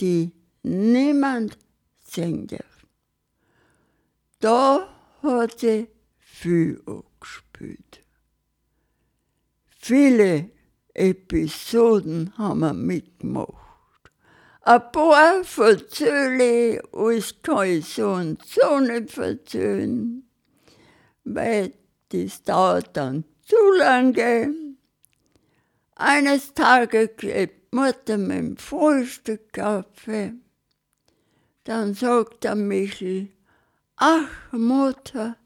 die 0.00 0.32
niemand 0.64 1.56
sehen 2.04 2.48
darf. 2.48 2.86
Da 4.40 4.88
hat 5.24 5.60
sie 5.60 5.88
viel 6.18 6.80
angespielt. 6.86 8.04
Viele 9.80 10.50
Episoden 10.94 12.36
haben 12.38 12.60
wir 12.60 12.72
mitgemacht. 12.72 13.50
Ein 14.62 14.92
paar 14.92 15.44
verzöhle, 15.44 16.82
alles 16.92 17.34
kann 17.42 17.68
ich 17.68 17.86
so 17.86 18.12
und 18.12 18.42
so 18.46 18.80
nicht 18.80 19.10
verzöhlen 19.10 20.24
weil 21.24 21.72
das 22.10 22.42
dauert 22.42 22.96
dann 22.96 23.24
zu 23.44 23.56
lange. 23.78 24.54
Eines 25.96 26.54
Tages 26.54 27.10
gibt 27.16 27.72
Mutter 27.72 28.18
mit 28.18 28.36
dem 28.36 28.56
Frühstück 28.56 29.52
Kaffee. 29.52 30.34
Dann 31.64 31.94
sagt 31.94 32.44
der 32.44 32.54
Michel, 32.54 33.28
ach 33.96 34.52
Mutter, 34.52 35.36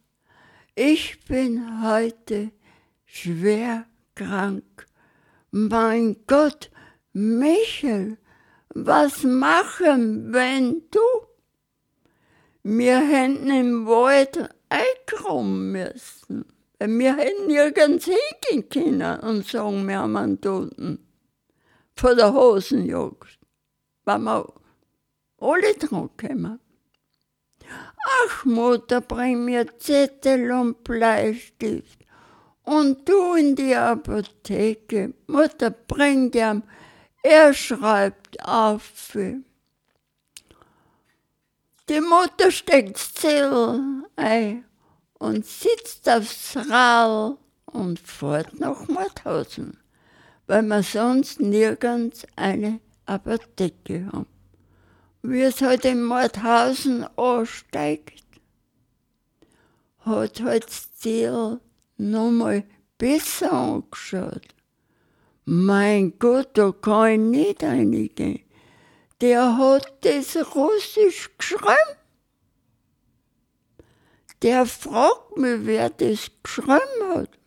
ich 0.74 1.24
bin 1.26 1.82
heute 1.82 2.52
schwer 3.04 3.87
krank. 4.14 4.87
Mein 5.50 6.16
Gott, 6.26 6.70
Michel, 7.12 8.18
was 8.70 9.22
machen, 9.24 10.32
wenn 10.32 10.82
du? 10.90 11.00
Wir 12.62 13.00
hätten 13.00 13.50
im 13.50 13.87
Wald 13.87 14.48
einkommen 14.68 15.72
müssen. 15.72 16.44
Wir 16.78 17.16
hätten 17.16 17.46
nirgends 17.48 18.06
hingehen 18.06 18.68
können 18.68 19.20
und 19.20 19.46
sagen, 19.46 19.88
wir 19.88 19.98
haben 19.98 20.16
einen 20.16 20.40
Toten. 20.40 21.04
Vor 21.96 22.14
der 22.14 22.32
Hosenjagd. 22.32 23.38
Weil 24.04 24.18
wir 24.20 24.52
alle 25.40 25.74
dran 25.74 26.11
kommen. 26.16 26.61
Ach, 28.24 28.44
Mutter, 28.44 29.00
bring 29.00 29.44
mir 29.44 29.66
Zettel 29.78 30.50
und 30.52 30.83
Bleistift. 30.85 31.98
Und 32.64 33.09
du 33.09 33.35
in 33.35 33.57
die 33.57 33.74
Apotheke. 33.74 35.14
Mutter, 35.26 35.70
bring 35.70 36.31
dir. 36.31 36.62
Er 37.22 37.54
schreibt 37.54 38.42
auf. 38.44 39.16
Die 41.88 42.00
Mutter 42.00 42.50
steckt 42.50 42.98
still 42.98 44.04
ein 44.16 44.64
und 45.18 45.46
sitzt 45.46 46.09
aufs 46.09 46.57
Rad 46.68 47.38
und 47.66 47.98
fährt 47.98 48.61
nach 48.61 48.87
Mauthausen, 48.88 49.78
weil 50.46 50.62
wir 50.62 50.83
sonst 50.83 51.40
nirgends 51.40 52.26
eine 52.37 52.81
Apotheke 53.07 54.07
haben. 54.12 54.38
Wie 55.22 55.42
es 55.42 55.61
halt 55.61 55.85
in 55.85 56.02
Mauthausen 56.02 57.04
ansteigt, 57.16 58.24
hat 60.00 60.40
halt 60.40 60.66
das 61.02 61.59
nochmal 61.96 62.64
besser 62.98 63.52
angeschaut. 63.52 64.48
Mein 65.44 66.18
Gott, 66.18 66.50
da 66.54 66.72
kann 66.72 67.33
ich 67.33 67.40
nicht 67.40 67.62
reingehen 67.62 68.48
der 69.20 69.59
hat 69.59 70.04
das 70.04 70.37
Russisch 70.54 71.31
geschrieben. 71.37 71.96
Der 74.42 74.66
fragt 74.66 75.37
mich, 75.37 75.66
wer 75.66 75.90
das 75.90 76.31
geschrieben 76.42 77.14
hat. 77.14 77.38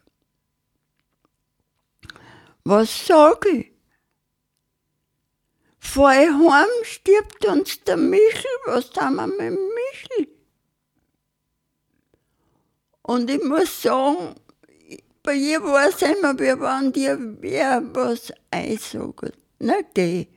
Was 2.64 3.08
sage 3.08 3.50
ich? 3.50 3.71
Vor 5.94 6.10
heim 6.10 6.70
stirbt 6.84 7.44
uns 7.46 7.84
der 7.84 7.98
Michel, 7.98 8.56
was 8.66 8.92
haben 8.98 9.18
wir 9.18 9.28
mit 9.28 9.40
dem 9.40 9.58
Michel? 9.80 10.28
Und 13.02 13.30
ich 13.30 13.44
muss 13.44 13.82
sagen, 13.82 14.36
bei 15.22 15.34
ihr 15.34 15.62
war 15.62 15.90
es 15.90 16.02
immer, 16.02 16.40
wir 16.40 16.62
waren 16.62 16.94
dir 16.94 17.20
wer 17.42 17.84
was 17.94 18.32
einsagen. 18.52 19.34
Na 19.60 19.82
geh. 19.94 20.28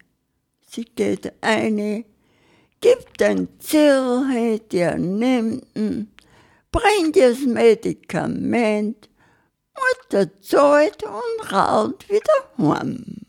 Sie 0.69 0.87
geht 0.87 1.33
eine, 1.41 2.05
gibt 2.81 3.23
ein 3.23 3.47
Zirrheit, 3.61 4.73
der 4.73 4.99
nimmt 4.99 5.65
ihn, 5.77 6.13
bringt 6.73 7.15
das 7.15 7.39
Medikament, 7.39 9.09
Mutter 9.79 10.29
zahlt 10.41 11.05
und 11.05 11.53
raunt 11.53 12.09
wieder 12.09 12.41
heim. 12.59 13.24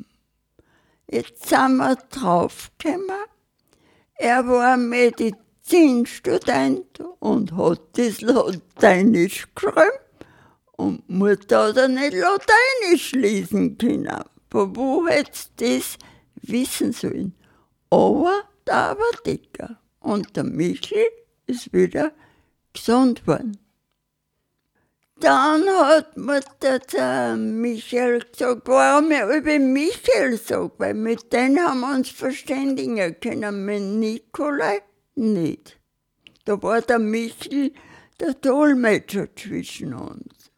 Jetzt 1.10 1.50
sind 1.50 1.78
wir 1.78 1.96
draufgekommen, 2.10 3.26
er 4.15 4.48
war 4.48 4.78
Medizinstudent 4.78 7.00
und 7.20 7.56
hat 7.56 7.82
das 7.94 8.22
Lateinisch 8.22 9.48
geschrieben 9.54 10.00
und 10.78 11.10
Mutter 11.10 11.68
hat 11.68 11.78
er 11.78 11.88
nicht 11.88 12.13
Lateinisch 12.13 13.12
lesen 13.12 13.78
können. 13.78 14.24
Von 14.50 14.76
wo 14.76 15.08
hättest 15.08 15.60
du 15.60 15.78
das 15.78 15.98
wissen 16.41 16.91
sollen. 16.91 17.36
Aber 17.89 18.44
da 18.65 18.98
war 18.98 19.22
dicker 19.26 19.80
und 20.00 20.36
der 20.36 20.44
Michel 20.44 21.06
ist 21.46 21.72
wieder 21.74 22.12
gesund 22.74 23.26
worden. 23.28 23.58
Dann 25.26 25.68
hat 25.68 26.16
Mutter 26.18 26.78
der 26.78 27.36
Michael 27.36 28.20
gesagt, 28.20 28.68
warum 28.68 29.10
ich 29.10 29.22
über 29.22 29.58
Michael 29.58 30.38
sage, 30.38 30.72
weil 30.78 30.94
mit 30.94 31.34
dem 31.34 31.58
haben 31.58 31.80
wir 31.80 31.96
uns 31.96 32.10
verständigen 32.10 33.20
können, 33.20 33.66
mit 33.66 33.82
Nikolai 33.82 34.84
nicht. 35.16 35.80
Da 36.46 36.62
war 36.62 36.82
der 36.82 37.00
Michael 37.00 37.72
der 38.20 38.36
Dolmetscher 38.36 39.28
zwischen 39.36 39.96
uns. 39.96 40.52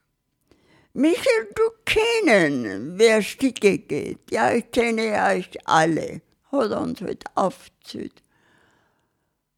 Michael, 0.92 1.48
du 1.56 1.64
kennen, 1.86 3.00
wer 3.00 3.22
Sticke 3.22 3.78
geht. 3.78 4.20
Ja, 4.32 4.52
ich 4.52 4.70
kenne 4.72 5.14
euch 5.30 5.50
alle. 5.64 6.22
Hat 6.52 6.72
uns 6.72 7.00
halt 7.00 7.24
aufgezählt. 7.36 8.22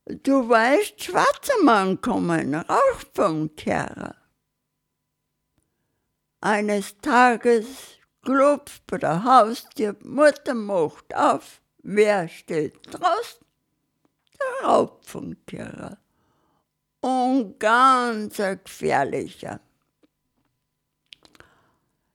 Du 0.05 0.47
weißt, 0.47 1.03
schwarzer 1.03 1.63
Mann 1.63 1.99
kommen, 1.99 2.53
raus 2.53 3.07
vom 3.15 3.55
Kerl. 3.55 4.18
Eines 6.41 6.97
Tages 7.01 7.65
klopft 8.21 8.87
bei 8.87 8.97
der 8.97 9.23
Haustür, 9.25 9.95
Mutter 10.03 10.53
macht 10.53 11.13
auf, 11.13 11.61
wer 11.83 12.29
steht 12.29 12.77
draußen? 12.87 13.45
Der 14.39 14.69
Raubfunkkehrer. 14.69 15.97
Und 17.01 17.59
ganz 17.59 18.39
ein 18.39 18.59
gefährlicher. 18.63 19.59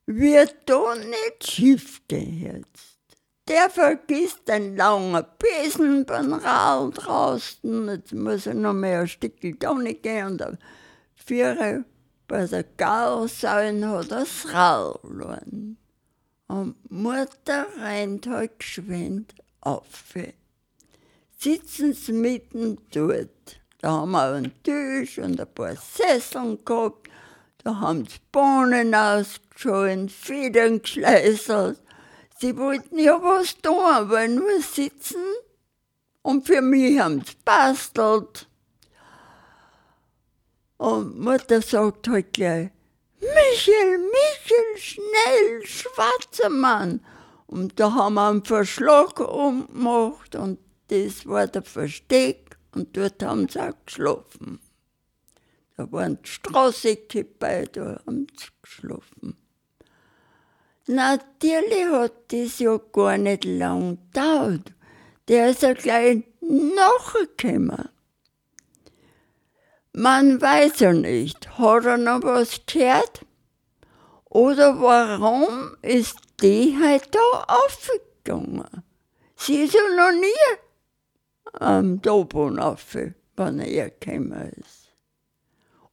Wird 0.06 0.56
da 0.66 0.94
nicht 0.94 1.50
schief 1.50 2.00
gehen 2.08 2.40
jetzt. 2.40 2.98
Der 3.48 3.68
vergisst 3.68 4.48
den 4.48 4.76
langen 4.76 5.22
Besen 5.38 6.06
beim 6.06 6.32
Rall 6.32 6.90
draußen. 6.92 7.88
Jetzt 7.88 8.12
muss 8.12 8.46
er 8.46 8.54
noch 8.54 8.72
mehr 8.72 9.00
ein 9.00 9.08
Stückchen 9.08 9.58
nicht 9.82 10.02
gehen 10.02 10.26
und 10.28 10.42
auf 10.42 10.54
vier 11.14 11.84
bei 12.26 12.46
der 12.46 12.64
Gausäulen 12.64 13.88
hat 13.88 14.10
er 14.10 14.26
Rall 14.52 14.98
verloren. 15.00 15.76
Und 16.48 16.90
Mutter 16.90 17.66
rennt 17.78 18.26
halt 18.26 18.58
geschwind 18.58 19.34
auf. 19.60 20.14
Sitzen 21.38 21.92
sie 21.92 22.12
mitten 22.12 22.78
dort. 22.92 23.60
Da 23.80 23.90
haben 23.90 24.12
wir 24.12 24.32
einen 24.32 24.62
Tisch 24.62 25.18
und 25.18 25.40
ein 25.40 25.54
paar 25.54 25.76
Sesseln 25.76 26.64
gehabt. 26.64 27.10
Da 27.62 27.80
haben 27.80 28.06
sie 28.06 28.18
Bohnen 28.30 28.94
ausgeschaut, 28.94 30.10
Federn 30.10 30.80
geschleißelt. 30.80 31.80
Sie 32.38 32.56
wollten 32.56 32.98
ja 32.98 33.20
was 33.22 33.56
tun, 33.58 33.84
aber 33.84 34.28
nur 34.28 34.60
sitzen. 34.60 35.22
Und 36.22 36.46
für 36.46 36.62
mich 36.62 36.98
haben 36.98 37.20
sie 37.20 37.36
bastelt. 37.44 38.48
Und 40.84 41.18
Mutter 41.18 41.62
sagt 41.62 42.08
halt 42.08 42.34
gleich, 42.34 42.68
Michel, 43.18 43.98
Michel, 43.98 44.76
schnell, 44.76 45.64
schwarzer 45.64 46.50
Mann. 46.50 47.00
Und 47.46 47.80
da 47.80 47.90
haben 47.94 48.16
wir 48.16 48.28
einen 48.28 48.44
Verschlag 48.44 49.18
umgemacht 49.18 50.34
und 50.34 50.58
das 50.88 51.26
war 51.26 51.46
der 51.46 51.62
Versteck 51.62 52.58
und 52.74 52.94
dort 52.98 53.22
haben 53.22 53.48
sie 53.48 53.62
auch 53.62 53.72
geschlafen. 53.86 54.60
Da 55.78 55.90
waren 55.90 56.18
die 56.22 56.28
Straße 56.28 56.98
bei, 57.38 57.64
da 57.64 58.02
haben 58.06 58.26
sie 58.38 58.48
geschlafen. 58.60 59.38
Natürlich 60.86 61.86
hat 61.92 62.12
das 62.28 62.58
ja 62.58 62.78
gar 62.92 63.16
nicht 63.16 63.46
lang 63.46 63.96
gedauert. 64.12 64.74
Der 65.28 65.48
ist 65.48 65.62
ja 65.62 65.72
gleich 65.72 66.24
nachgekommen. 66.42 67.88
Man 69.96 70.40
weiß 70.42 70.80
ja 70.80 70.92
nicht, 70.92 71.56
hat 71.56 71.84
er 71.84 71.98
noch 71.98 72.24
was 72.24 72.62
gehört? 72.66 73.24
Oder 74.24 74.80
warum 74.80 75.76
ist 75.82 76.16
die 76.42 76.76
halt 76.82 77.14
da 77.14 77.44
aufgegangen? 77.46 78.82
Sie 79.36 79.62
ist 79.62 79.74
ja 79.74 79.80
noch 79.96 80.10
nie 80.10 80.58
am 81.60 82.02
Dobon 82.02 82.58
auf, 82.58 82.96
wenn 83.36 83.60
er 83.60 83.90
gekommen 83.90 84.52
ist. 84.56 84.88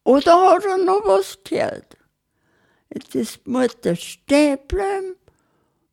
Oder 0.04 0.50
hat 0.50 0.66
er 0.66 0.80
noch 0.80 1.06
was 1.06 1.38
gehört? 1.44 1.96
Jetzt 2.92 3.14
ist 3.14 3.46
die 3.46 3.52
Mutter 3.52 3.96
stehen 3.96 4.58
bleiben 4.68 5.16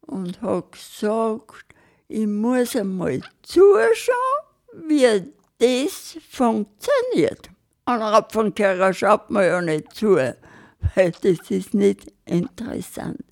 und 0.00 0.40
hat 0.40 0.72
gesagt, 0.72 1.74
ich 2.08 2.26
muss 2.26 2.74
einmal 2.74 3.20
zuschauen, 3.42 4.88
wie 4.88 5.30
das 5.58 6.16
funktioniert. 6.30 7.50
An 7.88 8.02
Rapfenkerer 8.02 8.92
schaut 8.92 9.30
man 9.30 9.44
ja 9.44 9.62
nicht 9.62 9.94
zu, 9.94 10.16
weil 10.16 11.10
das 11.22 11.50
ist 11.50 11.72
nicht 11.72 12.12
interessant. 12.26 13.24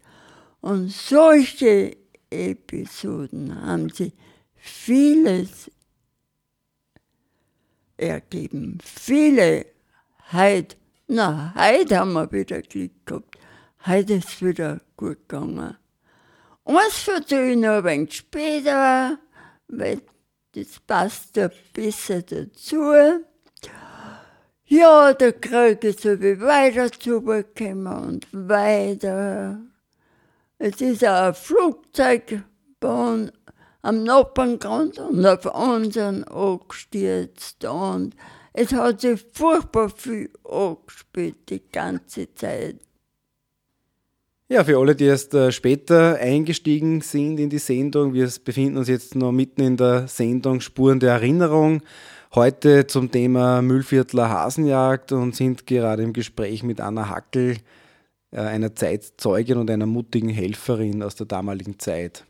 Und 0.63 0.91
solche 0.91 1.95
Episoden 2.31 3.55
haben 3.61 3.91
sie 3.91 4.15
vieles 4.55 5.71
ergeben. 7.99 8.79
Viele 8.83 9.67
heute, 10.33 10.77
na, 11.07 11.53
heute 11.55 11.99
haben 11.99 12.15
wir 12.15 12.33
wieder 12.33 12.63
Glück 12.63 13.05
gehabt. 13.05 13.37
Heute 13.85 14.15
ist 14.15 14.29
es 14.29 14.43
wieder 14.43 14.81
gut 14.97 15.29
gegangen. 15.29 15.77
Eins 16.65 17.07
erzähle 17.07 17.51
ich 17.51 17.59
noch 17.59 17.77
ein 17.77 17.85
wenig 17.85 18.15
später, 18.15 19.19
weil 19.69 20.01
das 20.53 20.81
passt 20.81 21.37
ein 21.37 21.51
bisschen 21.75 22.25
dazu. 22.25 23.27
Ja, 24.69 25.13
der 25.13 25.33
Krieg 25.33 25.85
ist 25.85 26.01
so 26.01 26.21
wie 26.21 26.41
weiter 26.41 26.91
zugekommen 26.91 27.87
und 27.87 28.27
weiter. 28.33 29.61
Es 30.59 30.81
ist 30.81 31.05
ein 31.05 31.35
Flugzeug 31.35 32.43
bei 32.81 33.31
am 33.83 34.03
Nachbargrund 34.03 34.99
und 34.99 35.25
auf 35.25 35.47
unseren 35.47 36.25
angestürzt 36.25 37.65
und 37.65 38.17
es 38.53 38.73
hat 38.73 39.03
sich 39.03 39.25
furchtbar 39.33 39.89
viel 39.89 40.31
angespielt 40.43 41.49
die 41.49 41.63
ganze 41.71 42.35
Zeit. 42.35 42.81
Ja, 44.49 44.65
für 44.65 44.79
alle, 44.79 44.97
die 44.97 45.05
erst 45.05 45.35
äh, 45.35 45.53
später 45.53 46.17
eingestiegen 46.17 47.01
sind 47.01 47.39
in 47.39 47.51
die 47.51 47.59
Sendung, 47.59 48.15
wir 48.15 48.29
befinden 48.45 48.79
uns 48.79 48.89
jetzt 48.89 49.15
noch 49.15 49.31
mitten 49.31 49.61
in 49.61 49.77
der 49.77 50.09
Sendung 50.09 50.61
Spuren 50.61 50.99
der 50.99 51.13
Erinnerung. 51.13 51.83
Heute 52.37 52.87
zum 52.87 53.11
Thema 53.11 53.63
Müllviertler 53.63 54.29
Hasenjagd 54.29 55.11
und 55.13 55.35
sind 55.35 55.67
gerade 55.67 56.03
im 56.03 56.13
Gespräch 56.13 56.63
mit 56.63 56.83
Anna 56.83 57.09
Hackel, 57.09 57.57
äh, 58.31 58.41
einer 58.41 58.75
Zeitzeugin 58.75 59.57
und 59.57 59.71
einer 59.71 59.87
mutigen 59.87 60.29
Helferin 60.29 61.03
aus 61.03 61.15
der 61.15 61.25
damaligen 61.25 61.79
Zeit. 61.79 62.27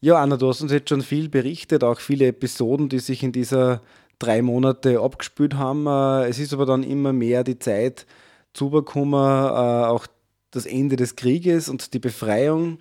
Ja, 0.00 0.22
Anna, 0.22 0.36
du 0.36 0.48
hast 0.48 0.62
uns 0.62 0.70
jetzt 0.70 0.90
schon 0.90 1.02
viel 1.02 1.28
berichtet, 1.28 1.82
auch 1.82 1.98
viele 1.98 2.28
Episoden, 2.28 2.88
die 2.88 3.00
sich 3.00 3.24
in 3.24 3.32
dieser 3.32 3.82
drei 4.20 4.42
Monate 4.42 5.00
abgespült 5.00 5.54
haben. 5.54 5.88
Äh, 5.88 6.28
es 6.28 6.38
ist 6.38 6.52
aber 6.52 6.64
dann 6.64 6.84
immer 6.84 7.12
mehr 7.12 7.42
die 7.42 7.58
Zeit 7.58 8.06
zugekommen, 8.52 9.14
äh, 9.14 9.88
auch 9.88 10.06
das 10.52 10.66
Ende 10.66 10.94
des 10.94 11.16
Krieges 11.16 11.68
und 11.68 11.94
die 11.94 11.98
Befreiung 11.98 12.78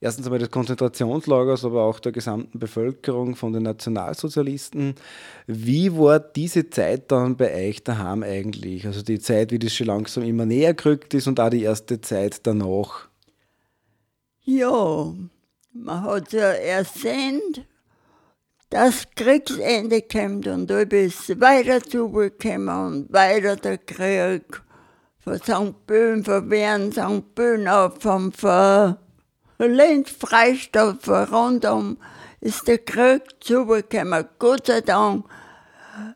erstens 0.00 0.26
einmal 0.26 0.38
des 0.38 0.50
Konzentrationslagers, 0.50 1.64
aber 1.64 1.84
auch 1.84 2.00
der 2.00 2.12
gesamten 2.12 2.58
Bevölkerung 2.58 3.36
von 3.36 3.52
den 3.52 3.64
Nationalsozialisten. 3.64 4.94
Wie 5.46 5.96
war 5.96 6.20
diese 6.20 6.70
Zeit 6.70 7.10
dann 7.10 7.36
bei 7.36 7.68
euch 7.68 7.82
daheim 7.82 8.22
eigentlich? 8.22 8.86
Also 8.86 9.02
die 9.02 9.18
Zeit, 9.18 9.50
wie 9.50 9.58
das 9.58 9.74
schon 9.74 9.88
langsam 9.88 10.24
immer 10.24 10.46
näher 10.46 10.74
gerückt 10.74 11.14
ist 11.14 11.26
und 11.26 11.40
auch 11.40 11.50
die 11.50 11.62
erste 11.62 12.00
Zeit 12.00 12.46
danach? 12.46 13.08
Ja, 14.44 15.12
man 15.72 16.02
hat 16.02 16.32
ja 16.32 16.50
ersehnt, 16.52 17.66
dass 18.70 19.06
Kriegsende 19.14 20.02
kommt 20.02 20.46
und 20.46 20.68
da 20.68 20.80
ist 20.80 21.40
weiter 21.40 21.82
zugekommen 21.82 22.68
und 22.68 23.12
weiter 23.12 23.56
der 23.56 23.78
Krieg 23.78 24.62
von 25.18 25.38
St. 25.38 25.86
Böhm, 25.86 26.24
von 26.24 26.50
Wern, 26.50 26.92
St. 26.92 27.34
Böhm 27.34 27.66
auf, 27.66 28.00
vom 28.00 28.32
Lenz, 28.42 28.96
Von 29.58 29.74
rundum 31.32 31.98
ist 32.40 32.68
der 32.68 32.78
Krieg 32.78 33.22
zugekommen, 33.40 34.24
Gott 34.38 34.66
sei 34.66 34.82
Dank. 34.82 35.26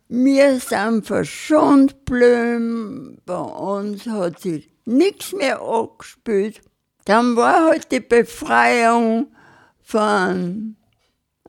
Wir 0.08 0.60
sind 0.60 1.04
verschont 1.04 2.06
geblieben, 2.06 3.20
bei 3.26 3.40
uns 3.40 4.06
hat 4.06 4.38
sich 4.38 4.70
nichts 4.84 5.32
mehr 5.32 5.60
angespielt. 5.60 6.60
Dann 7.04 7.34
war 7.34 7.64
halt 7.64 7.90
die 7.90 7.98
Befreiung 7.98 9.34
von 9.82 10.76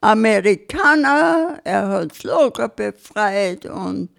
Amerikaner, 0.02 1.60
er 1.64 1.90
hat 1.90 2.24
Lager 2.24 2.70
befreit 2.70 3.68
und 3.68 4.10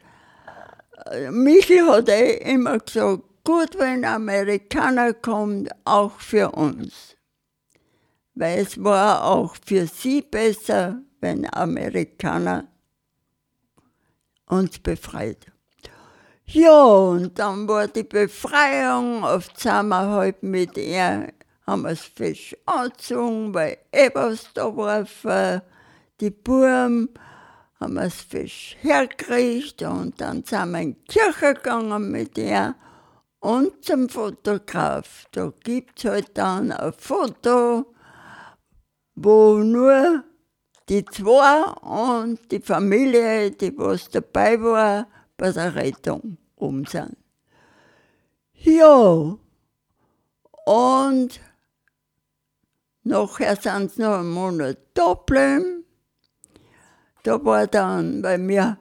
äh, 1.10 1.28
Michel 1.32 1.88
hat 1.88 2.08
eh 2.08 2.36
immer 2.52 2.78
gesagt, 2.78 3.24
gut, 3.42 3.76
wenn 3.78 4.04
Amerikaner 4.04 5.12
kommt, 5.12 5.70
auch 5.84 6.20
für 6.20 6.52
uns. 6.52 7.13
Weil 8.34 8.60
es 8.60 8.82
war 8.82 9.24
auch 9.24 9.54
für 9.64 9.86
sie 9.86 10.22
besser, 10.22 11.00
wenn 11.20 11.52
Amerikaner 11.52 12.66
uns 14.46 14.78
befreit. 14.78 15.46
Ja, 16.46 16.84
und 16.84 17.38
dann 17.38 17.66
war 17.68 17.88
die 17.88 18.02
Befreiung, 18.02 19.24
oft 19.24 19.58
sind 19.58 19.88
wir 19.88 20.08
halt 20.08 20.42
mit 20.42 20.76
ihr, 20.76 21.32
haben 21.66 21.82
wir 21.82 21.90
es 21.90 22.02
fest 22.02 22.56
angezogen, 22.66 23.54
weil 23.54 23.78
da 24.54 24.76
war 24.76 25.62
die 26.20 26.30
Buben, 26.30 27.08
haben 27.80 27.94
wir 27.94 28.02
es 28.02 28.20
fest 28.20 28.76
hergekriegt 28.82 29.82
und 29.82 30.20
dann 30.20 30.44
sind 30.44 30.72
wir 30.72 30.80
in 30.80 30.94
die 30.94 31.04
Kirche 31.04 31.54
gegangen 31.54 32.10
mit 32.10 32.36
ihr 32.36 32.74
und 33.40 33.82
zum 33.84 34.08
Fotograf. 34.10 35.26
Da 35.32 35.50
gibt 35.62 35.98
es 35.98 36.10
halt 36.10 36.36
dann 36.36 36.72
ein 36.72 36.92
Foto, 36.92 37.93
wo 39.14 39.58
nur 39.58 40.24
die 40.88 41.04
zwei 41.04 41.62
und 41.82 42.50
die 42.50 42.60
Familie, 42.60 43.50
die 43.50 43.76
was 43.76 44.08
dabei 44.10 44.60
war, 44.60 45.06
bei 45.36 45.50
der 45.50 45.74
Rettung 45.74 46.36
um 46.56 46.84
sind. 46.84 47.16
Ja, 48.54 49.36
und 50.66 51.40
nachher 53.02 53.56
sind 53.56 53.92
sie 53.92 54.02
noch 54.02 54.18
einen 54.18 54.30
Monat 54.30 54.78
da 54.94 55.14
geblieben. 55.14 55.84
Da 57.22 57.42
war 57.44 57.66
dann 57.66 58.22
bei 58.22 58.36
mir, 58.38 58.78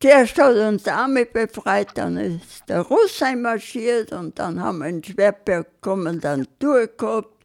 zuerst 0.00 0.38
hat 0.38 0.54
uns 0.54 0.82
die 0.82 0.90
Armee 0.90 1.24
befreit, 1.24 1.88
dann 1.94 2.16
ist 2.18 2.68
der 2.68 2.82
Russ 2.82 3.22
einmarschiert 3.22 4.12
und 4.12 4.38
dann 4.38 4.60
haben 4.60 4.78
wir 4.78 4.88
in 4.88 5.02
Schwerberg 5.02 5.80
Kommandantur 5.80 6.86
gehabt 6.88 7.35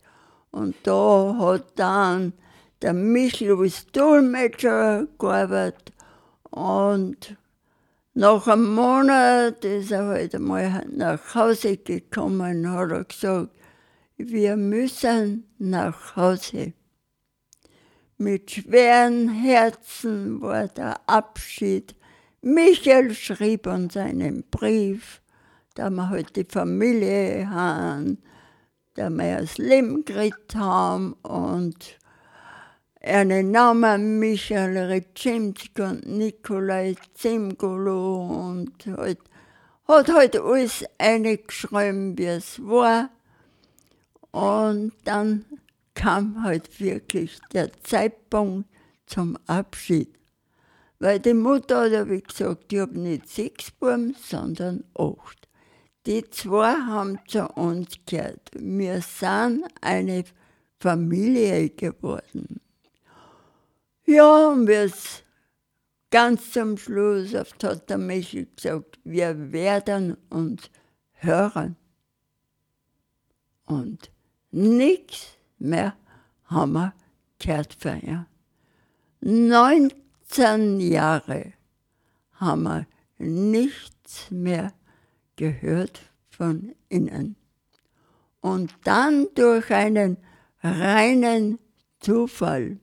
und 0.51 0.75
da 0.83 1.35
hat 1.39 1.65
dann 1.75 2.33
der 2.81 2.93
Michel 2.93 3.57
als 3.57 3.85
Dolmetscher 3.87 5.07
gearbeitet 5.17 5.93
und 6.49 7.37
nach 8.13 8.45
einem 8.47 8.75
Monat 8.75 9.63
ist 9.63 9.91
er 9.91 10.05
halt 10.05 10.35
einmal 10.35 10.85
nach 10.91 11.33
Hause 11.33 11.77
gekommen 11.77 12.65
und 12.65 12.69
hat 12.69 13.09
gesagt, 13.09 13.51
wir 14.17 14.57
müssen 14.57 15.45
nach 15.57 16.15
Hause. 16.17 16.73
Mit 18.17 18.51
schweren 18.51 19.29
Herzen 19.29 20.41
war 20.41 20.67
der 20.67 20.99
Abschied. 21.07 21.95
Michael 22.41 23.15
schrieb 23.15 23.65
uns 23.65 23.95
einen 23.95 24.43
Brief, 24.51 25.21
da 25.75 25.89
wir 25.89 26.09
halt 26.09 26.35
die 26.35 26.45
Familie 26.47 27.49
haben, 27.49 28.21
da 28.95 29.09
wir 29.09 29.37
das 29.37 29.57
Leben 29.57 30.03
gekriegt 30.05 30.55
haben 30.55 31.13
und 31.23 31.97
einen 33.01 33.51
Namen 33.51 34.19
Michael 34.19 34.77
Ryczimski 34.77 35.81
und 35.81 36.07
Nikolai 36.07 36.95
Zemgolo 37.13 38.49
und 38.49 38.85
halt, 38.85 39.19
hat 39.87 40.09
halt 40.09 40.39
alles 40.39 40.85
eingeschrieben, 40.97 42.17
wie 42.17 42.25
es 42.25 42.59
war. 42.63 43.09
Und 44.31 44.93
dann 45.03 45.45
kam 45.93 46.43
halt 46.43 46.79
wirklich 46.79 47.39
der 47.53 47.71
Zeitpunkt 47.83 48.69
zum 49.05 49.37
Abschied. 49.47 50.09
Weil 50.99 51.19
die 51.19 51.33
Mutter 51.33 51.81
hat 51.81 51.91
ja, 51.91 52.09
wie 52.09 52.21
gesagt, 52.21 52.71
ich 52.71 52.79
habe 52.79 52.97
nicht 52.99 53.27
sechs 53.27 53.71
Buben, 53.71 54.15
sondern 54.21 54.83
acht. 54.93 55.40
Die 56.05 56.27
zwei 56.31 56.73
haben 56.73 57.19
zu 57.27 57.47
uns 57.49 57.89
gehört. 58.07 58.49
Wir 58.53 59.01
sind 59.01 59.65
eine 59.81 60.23
Familie 60.79 61.69
geworden. 61.69 62.59
Ja, 64.05 64.49
und 64.49 64.67
wir 64.67 64.91
ganz 66.09 66.51
zum 66.51 66.77
Schluss 66.77 67.35
oft 67.35 67.63
hat 67.63 67.89
der 67.89 67.99
Michel 67.99 68.47
gesagt, 68.55 68.99
wir 69.03 69.51
werden 69.51 70.17
uns 70.29 70.69
hören. 71.13 71.77
Und 73.65 74.11
nichts 74.49 75.27
mehr 75.59 75.95
haben 76.45 76.73
wir 76.73 76.93
gehört 77.39 77.73
von 77.75 78.01
ihr. 78.01 78.25
19 79.21 80.79
Jahre 80.79 81.53
haben 82.33 82.63
wir 82.63 82.87
nichts 83.19 84.31
mehr 84.31 84.73
gehört 85.41 86.01
von 86.29 86.75
ihnen. 86.89 87.35
Und 88.41 88.73
dann 88.83 89.27
durch 89.35 89.71
einen 89.71 90.17
reinen 90.63 91.57
Zufall 91.99 92.77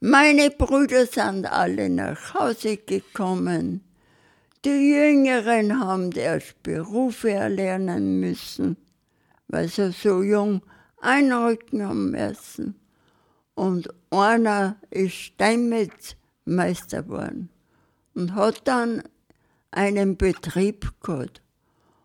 meine 0.00 0.50
Brüder 0.50 1.06
sind 1.06 1.50
alle 1.50 1.88
nach 1.88 2.34
Hause 2.34 2.76
gekommen. 2.76 3.80
Die 4.64 4.92
Jüngeren 4.92 5.80
haben 5.80 6.12
erst 6.12 6.62
Berufe 6.62 7.30
erlernen 7.30 8.20
müssen, 8.20 8.76
weil 9.48 9.68
sie 9.68 9.92
so 9.92 10.22
jung 10.22 10.60
einrücken 11.00 11.82
haben 11.82 12.10
müssen. 12.10 12.74
Und 13.54 13.88
einer 14.10 14.76
ist 14.90 15.14
Steinmetzmeister 15.14 17.02
geworden 17.02 17.48
und 18.14 18.34
hat 18.34 18.68
dann 18.68 19.02
einen 19.70 20.16
Betrieb 20.16 20.92
gehabt. 21.00 21.42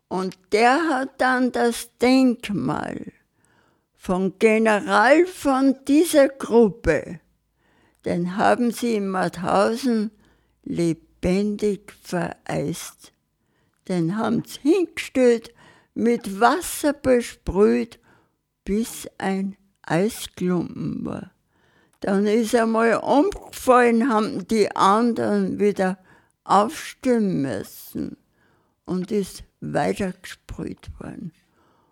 Und 0.08 0.36
der 0.52 0.88
hat 0.88 1.20
dann 1.20 1.52
das 1.52 1.90
Denkmal 1.98 3.12
vom 3.94 4.38
General 4.38 5.26
von 5.26 5.76
dieser 5.86 6.28
Gruppe 6.28 7.20
den 8.04 8.36
haben 8.36 8.72
sie 8.72 8.96
in 8.96 9.08
Mauthausen 9.08 10.10
lebendig 10.64 11.92
vereist. 12.02 13.12
Den 13.88 14.16
haben 14.16 14.42
sie 14.44 14.60
hingestellt, 14.60 15.54
mit 15.94 16.40
Wasser 16.40 16.92
besprüht, 16.92 17.98
bis 18.64 19.08
ein 19.18 19.56
Eisklumpen 19.82 21.04
war. 21.04 21.32
Dann 22.00 22.26
ist 22.26 22.54
er 22.54 22.66
mal 22.66 22.94
umgefallen, 22.94 24.08
haben 24.08 24.46
die 24.48 24.74
anderen 24.74 25.60
wieder 25.60 25.98
aufstehen 26.44 27.42
müssen 27.42 28.16
und 28.84 29.10
ist 29.10 29.44
weitergesprüht 29.60 30.90
worden. 31.00 31.32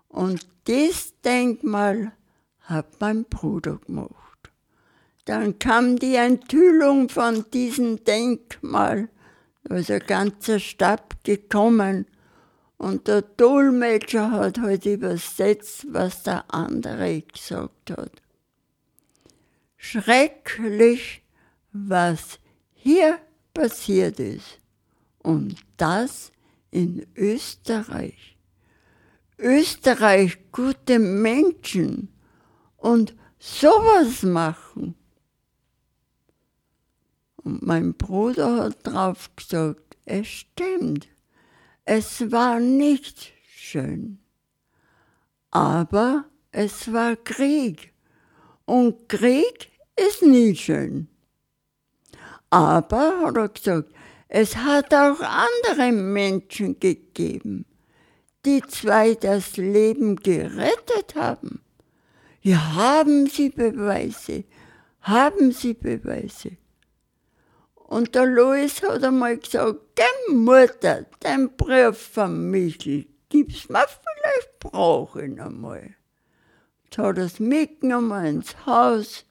Und 0.09 0.47
das 0.65 1.15
Denkmal 1.25 2.13
hat 2.61 3.01
mein 3.01 3.25
Bruder 3.25 3.79
gemacht. 3.87 4.51
Dann 5.25 5.59
kam 5.59 5.97
die 5.97 6.17
Enthüllung 6.17 7.09
von 7.09 7.45
diesem 7.53 8.05
Denkmal. 8.05 9.09
Da 9.65 9.77
ist 9.77 9.91
ein 9.91 10.01
ganzer 10.01 10.59
Stab 10.59 11.23
gekommen 11.23 12.07
und 12.79 13.09
der 13.09 13.23
Dolmetscher 13.23 14.31
hat 14.31 14.59
halt 14.59 14.87
übersetzt, 14.87 15.87
was 15.91 16.23
der 16.23 16.53
andere 16.53 17.21
gesagt 17.21 17.91
hat. 17.91 18.23
Schrecklich, 19.77 21.23
was 21.73 22.41
hier 22.73 23.19
passiert 23.61 24.19
ist. 24.19 24.59
Und 25.23 25.55
das 25.77 26.33
in 26.71 27.07
Österreich. 27.15 28.39
Österreich 29.37 30.39
gute 30.51 30.99
Menschen 30.99 32.09
und 32.79 33.15
sowas 33.39 34.23
machen. 34.23 34.95
Und 37.37 37.63
mein 37.63 37.93
Bruder 37.95 38.65
hat 38.65 38.87
drauf 38.87 39.31
gesagt, 39.37 39.99
es 40.07 40.27
stimmt, 40.27 41.09
es 41.85 42.31
war 42.33 42.61
nicht 42.61 43.33
schön. 43.45 44.21
Aber 45.51 46.25
es 46.51 46.91
war 46.91 47.15
Krieg. 47.17 47.93
Und 48.65 49.07
Krieg 49.11 49.71
ist 49.97 50.23
nie 50.23 50.57
schön. 50.57 51.10
Aber, 52.51 53.23
hat 53.23 53.37
er 53.37 53.49
gesagt, 53.49 53.93
es 54.29 54.57
hat 54.57 54.93
auch 54.93 55.21
andere 55.21 55.93
Menschen 55.93 56.79
gegeben, 56.79 57.65
die 58.45 58.63
zwei 58.63 59.15
das 59.15 59.57
Leben 59.57 60.17
gerettet 60.17 61.15
haben. 61.15 61.63
Ja, 62.43 62.75
haben 62.75 63.27
Sie 63.27 63.51
Beweise? 63.51 64.45
Haben 65.03 65.53
Sie 65.53 65.75
Beweise? 65.75 66.53
Und 67.75 68.15
der 68.15 68.27
Louis 68.27 68.83
hat 68.83 69.03
einmal 69.03 69.37
gesagt, 69.37 69.81
geh 69.97 70.33
Mutter, 70.33 71.07
dein 71.19 71.57
Brief 71.57 71.99
von 71.99 72.51
Michel, 72.51 73.07
gib's 73.29 73.69
mir, 73.69 73.85
vielleicht 73.89 74.59
brauche 74.61 75.23
ich 75.23 75.29
ihn 75.29 75.41
einmal. 75.41 75.95
Jetzt 76.85 76.99
hat 76.99 77.19
er 77.19 77.25
es 77.25 77.41
mitgenommen 77.41 78.25
ins 78.25 78.65
Haus, 78.65 79.25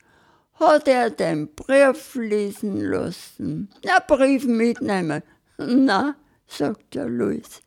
hat 0.59 0.87
er 0.87 1.09
den 1.09 1.53
Brief 1.55 2.15
lesen 2.15 2.81
lassen. 2.81 3.69
Na, 3.83 3.99
Brief 3.99 4.45
mitnehmen. 4.45 5.23
Na, 5.57 6.15
sagt 6.47 6.95
der 6.95 7.07
Louis, 7.07 7.61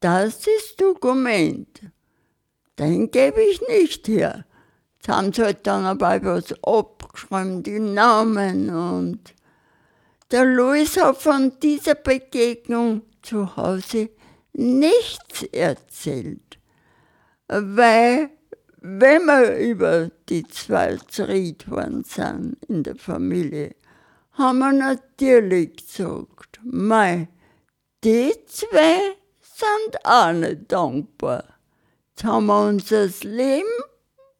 das 0.00 0.46
ist 0.46 0.80
Dokument. 0.80 1.80
Den 2.78 3.10
gebe 3.10 3.42
ich 3.42 3.60
nicht 3.68 4.06
her. 4.08 4.44
Jetzt 4.96 5.08
haben 5.08 5.32
sie 5.32 5.42
halt 5.42 5.66
dann 5.66 5.84
dabei 5.84 6.22
was 6.24 6.52
abgeschrieben, 6.62 7.62
die 7.62 7.78
Namen 7.78 8.70
und 8.70 9.34
Der 10.32 10.44
Louis 10.44 10.96
hat 10.96 11.22
von 11.22 11.52
dieser 11.60 11.94
Begegnung 11.94 13.02
zu 13.22 13.56
Hause 13.56 14.10
nichts 14.52 15.44
erzählt, 15.52 16.58
weil 17.46 18.30
wenn 18.78 19.24
wir 19.26 19.56
über 19.56 20.10
die 20.28 20.46
zwei 20.46 20.96
zerriet 21.08 21.70
worden 21.70 22.04
sind 22.04 22.56
in 22.68 22.82
der 22.82 22.96
Familie, 22.96 23.74
haben 24.32 24.58
wir 24.58 24.72
natürlich 24.72 25.76
gesagt, 25.76 26.60
mei, 26.62 27.28
die 28.04 28.32
zwei 28.46 29.16
sind 29.40 30.04
auch 30.04 30.32
nicht 30.32 30.70
dankbar. 30.70 31.44
Jetzt 32.10 32.24
haben 32.24 32.46
wir 32.46 32.68
unser 32.68 33.06
Leben 33.22 33.66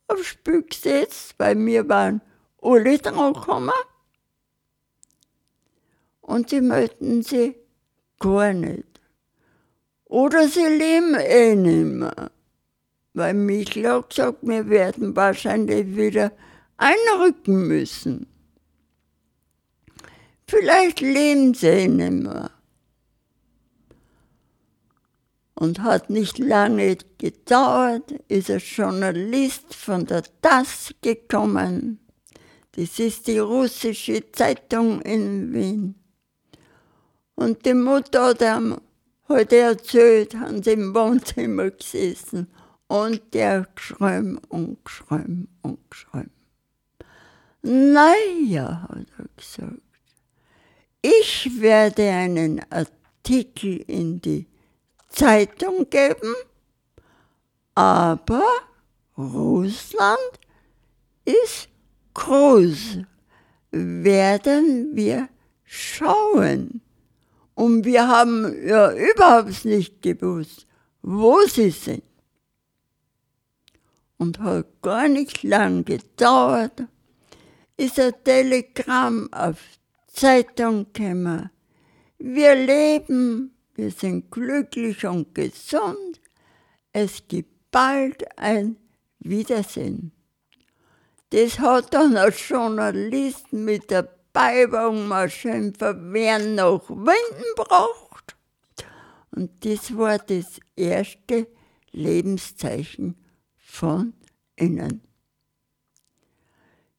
aufs 0.09 0.27
Spiel 0.27 0.63
gesetzt, 0.63 1.35
weil 1.39 1.59
wir 1.65 1.89
waren 1.89 2.21
alle 2.61 2.99
dran 2.99 3.33
gekommen. 3.33 3.73
Und 6.21 6.51
sie 6.51 6.61
möchten 6.61 7.23
sie 7.23 7.57
gar 8.19 8.53
nicht. 8.53 9.01
Oder 10.05 10.49
sie 10.49 10.67
leben 10.67 11.15
eh 11.15 11.55
nicht 11.55 11.95
mehr. 11.95 12.31
Weil 13.17 13.33
Michel 13.33 13.89
hat 13.89 14.11
gesagt, 14.11 14.41
wir 14.43 14.69
werden 14.69 15.17
wahrscheinlich 15.17 15.97
wieder 15.97 16.33
einrücken 16.77 17.67
müssen. 17.67 18.27
Vielleicht 20.47 21.01
leben 21.01 21.55
sie 21.55 21.89
nicht 21.89 22.25
mehr. 22.25 22.51
Und 25.55 25.81
hat 25.81 26.11
nicht 26.11 26.37
lange 26.37 26.99
gedauert, 27.17 28.13
ist 28.29 28.51
ein 28.51 28.59
Journalist 28.59 29.75
von 29.75 30.05
der 30.05 30.25
TASS 30.43 30.93
gekommen. 31.01 31.99
Das 32.73 32.99
ist 32.99 33.29
die 33.29 33.39
russische 33.39 34.31
Zeitung 34.31 35.01
in 35.01 35.55
Wien. 35.55 35.95
Und 37.35 37.65
die 37.65 37.73
Mutter 37.73 38.27
hat 38.27 38.43
ihm 38.43 38.77
heute 39.27 39.57
erzählt, 39.57 40.35
haben 40.35 40.63
sie 40.63 40.73
im 40.73 40.95
Wohnzimmer 40.95 41.71
gesessen 41.71 42.49
und 42.89 43.35
der 43.35 43.67
geschrieben 43.75 44.39
und 44.49 44.85
geschrieben 44.85 45.49
und 45.63 45.79
geschrieben. 45.91 46.31
Naja, 47.63 48.87
hat 48.89 49.07
er 49.19 49.27
gesagt, 49.37 49.81
ich 51.03 51.61
werde 51.61 52.09
einen 52.11 52.61
Artikel 52.71 53.77
in 53.89 54.21
die 54.21 54.47
Zeitung 55.09 55.89
geben, 55.91 56.35
aber 57.75 58.45
Russland 59.19 60.19
ist 61.25 61.69
groß. 62.15 62.99
Werden 63.71 64.91
wir 64.95 65.29
schauen. 65.65 66.81
Und 67.55 67.85
wir 67.85 68.07
haben 68.07 68.67
ja 68.67 68.93
überhaupt 68.93 69.65
nicht 69.65 70.03
gewusst, 70.03 70.67
wo 71.03 71.41
sie 71.47 71.71
sind. 71.71 72.03
Und 74.19 74.39
hat 74.39 74.67
gar 74.83 75.09
nicht 75.09 75.43
lang 75.43 75.85
gedauert, 75.85 76.85
ist 77.77 78.01
ein 78.01 78.15
Telegramm 78.25 79.31
auf 79.33 79.59
Zeitung 80.07 80.93
gekommen. 80.93 81.51
Wir 82.19 82.55
leben 82.55 83.57
wir 83.77 83.91
sind 83.91 84.31
glücklich 84.31 85.05
und 85.05 85.35
gesund. 85.35 86.21
Es 86.93 87.29
gibt 87.29 87.71
bald 87.71 88.25
ein 88.39 88.77
Wiedersehen. 89.19 90.13
Das 91.31 91.59
hat 91.59 91.93
dann 91.93 92.17
ein 92.17 92.33
Journalist 92.33 93.53
mit 93.53 93.91
der 93.91 94.09
Beiwagenmaschine 94.33 95.75
verwehren 95.77 96.55
nach 96.55 96.89
Winden 96.89 97.55
braucht. 97.55 98.37
Und 99.31 99.51
das 99.63 99.95
war 99.95 100.19
das 100.19 100.59
erste 100.75 101.47
Lebenszeichen 101.93 103.17
von 103.77 104.15
innen. 104.57 105.03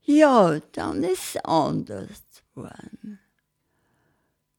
Ja, 0.03 0.59
dann 0.73 1.03
ist 1.03 1.36
es 1.36 1.43
anders 1.43 2.21
geworden. 2.53 3.19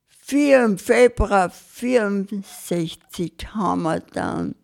4. 0.09 0.77
Februar 0.77 1.49
64 1.49 3.55
haben 3.55 3.83
wir 3.83 4.01
dann, 4.01 4.57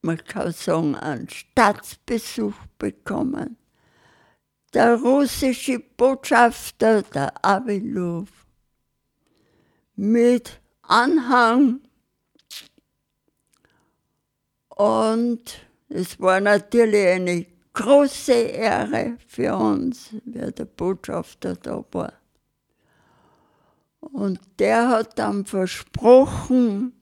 man 0.00 0.24
kann 0.24 0.52
sagen, 0.52 0.96
einen 0.96 1.28
Staatsbesuch 1.28 2.56
bekommen. 2.78 3.58
Der 4.72 4.96
russische 4.96 5.78
Botschafter, 5.78 7.02
der 7.02 7.32
Avilov, 7.44 8.28
mit 9.94 10.58
Anhang. 10.82 11.80
Und 14.70 15.63
es 15.88 16.20
war 16.20 16.40
natürlich 16.40 17.06
eine 17.06 17.46
große 17.72 18.32
Ehre 18.32 19.16
für 19.26 19.56
uns, 19.56 20.10
wer 20.24 20.50
der 20.52 20.64
Botschafter 20.64 21.54
da 21.56 21.84
war. 21.92 22.12
Und 24.00 24.40
der 24.58 24.88
hat 24.88 25.18
dann 25.18 25.44
versprochen, 25.46 26.92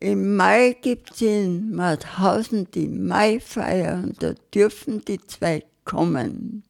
im 0.00 0.34
Mai 0.34 0.76
gibt 0.80 1.12
es 1.12 1.22
in 1.22 1.76
Mauthausen 1.76 2.68
die 2.72 2.88
Maifeier 2.88 4.02
und 4.02 4.20
da 4.20 4.34
dürfen 4.52 5.04
die 5.04 5.20
zwei 5.20 5.64
kommen. 5.84 6.64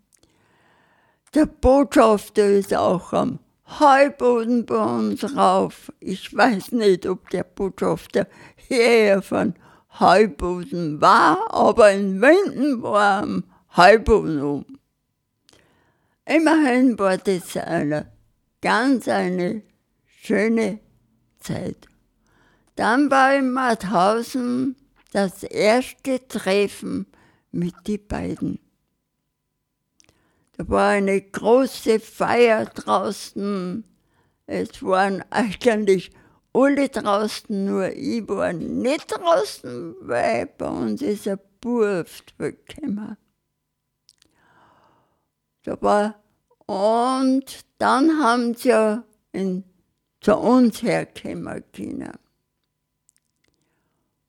Der 1.34 1.46
Botschafter 1.46 2.46
ist 2.46 2.74
auch 2.74 3.14
am 3.14 3.38
Heuboden 3.80 4.66
bei 4.66 4.84
uns 4.84 5.34
rauf. 5.34 5.90
Ich 5.98 6.36
weiß 6.36 6.72
nicht, 6.72 7.06
ob 7.06 7.30
der 7.30 7.44
Botschafter 7.44 8.26
hierher 8.56 9.22
von 9.22 9.54
Heuboden 10.00 11.00
war, 11.00 11.52
aber 11.52 11.92
in 11.92 12.20
Winden 12.20 12.82
war 12.82 13.22
am 13.22 13.44
Heuboden 13.76 14.42
um. 14.42 14.64
Immerhin 16.24 16.98
war 16.98 17.18
das 17.18 17.56
eine 17.56 18.10
ganz 18.60 19.08
eine 19.08 19.62
schöne 20.06 20.78
Zeit. 21.40 21.88
Dann 22.76 23.10
war 23.10 23.34
in 23.34 23.52
Mauthausen 23.52 24.76
das 25.12 25.42
erste 25.42 26.26
Treffen 26.26 27.06
mit 27.50 27.74
den 27.86 28.06
beiden. 28.06 28.58
Da 30.56 30.68
war 30.68 30.90
eine 30.90 31.20
große 31.20 32.00
Feier 32.00 32.64
draußen. 32.66 33.84
Es 34.46 34.82
waren 34.82 35.22
eigentlich 35.30 36.12
alle 36.52 36.88
draußen, 36.88 37.64
nur 37.64 37.88
ich 37.90 38.28
war 38.28 38.52
nicht 38.52 39.10
draußen, 39.10 39.96
weil 40.00 40.46
bei 40.46 40.68
uns 40.68 41.02
ist 41.02 41.26
ein 41.28 41.38
Burft 41.60 42.36
gekommen. 42.38 43.16
Da 45.62 45.80
war, 45.80 46.22
und 46.66 47.64
dann 47.78 48.22
haben 48.22 48.54
sie 48.54 49.02
in, 49.32 49.64
zu 50.20 50.36
uns 50.36 50.82
herkommen 50.82 51.64
können. 51.72 52.12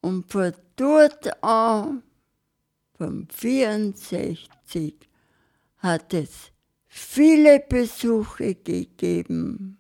Und 0.02 0.32
von 0.32 0.54
dort 0.76 1.44
an, 1.44 2.04
vom 2.98 3.28
64, 3.30 4.96
hat 5.78 6.14
es 6.14 6.52
viele 6.88 7.60
Besuche 7.60 8.56
gegeben. 8.56 9.80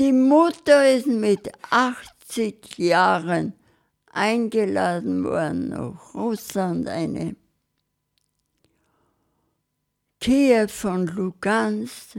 Die 0.00 0.12
Mutter 0.12 0.92
ist 0.92 1.06
mit 1.06 1.52
80 1.70 2.78
Jahren 2.78 3.52
eingeladen 4.10 5.22
worden 5.22 5.68
nach 5.68 6.14
Russland, 6.14 6.88
eine 6.88 7.36
Kiew 10.20 10.66
von 10.66 11.06
Lugansk. 11.06 12.16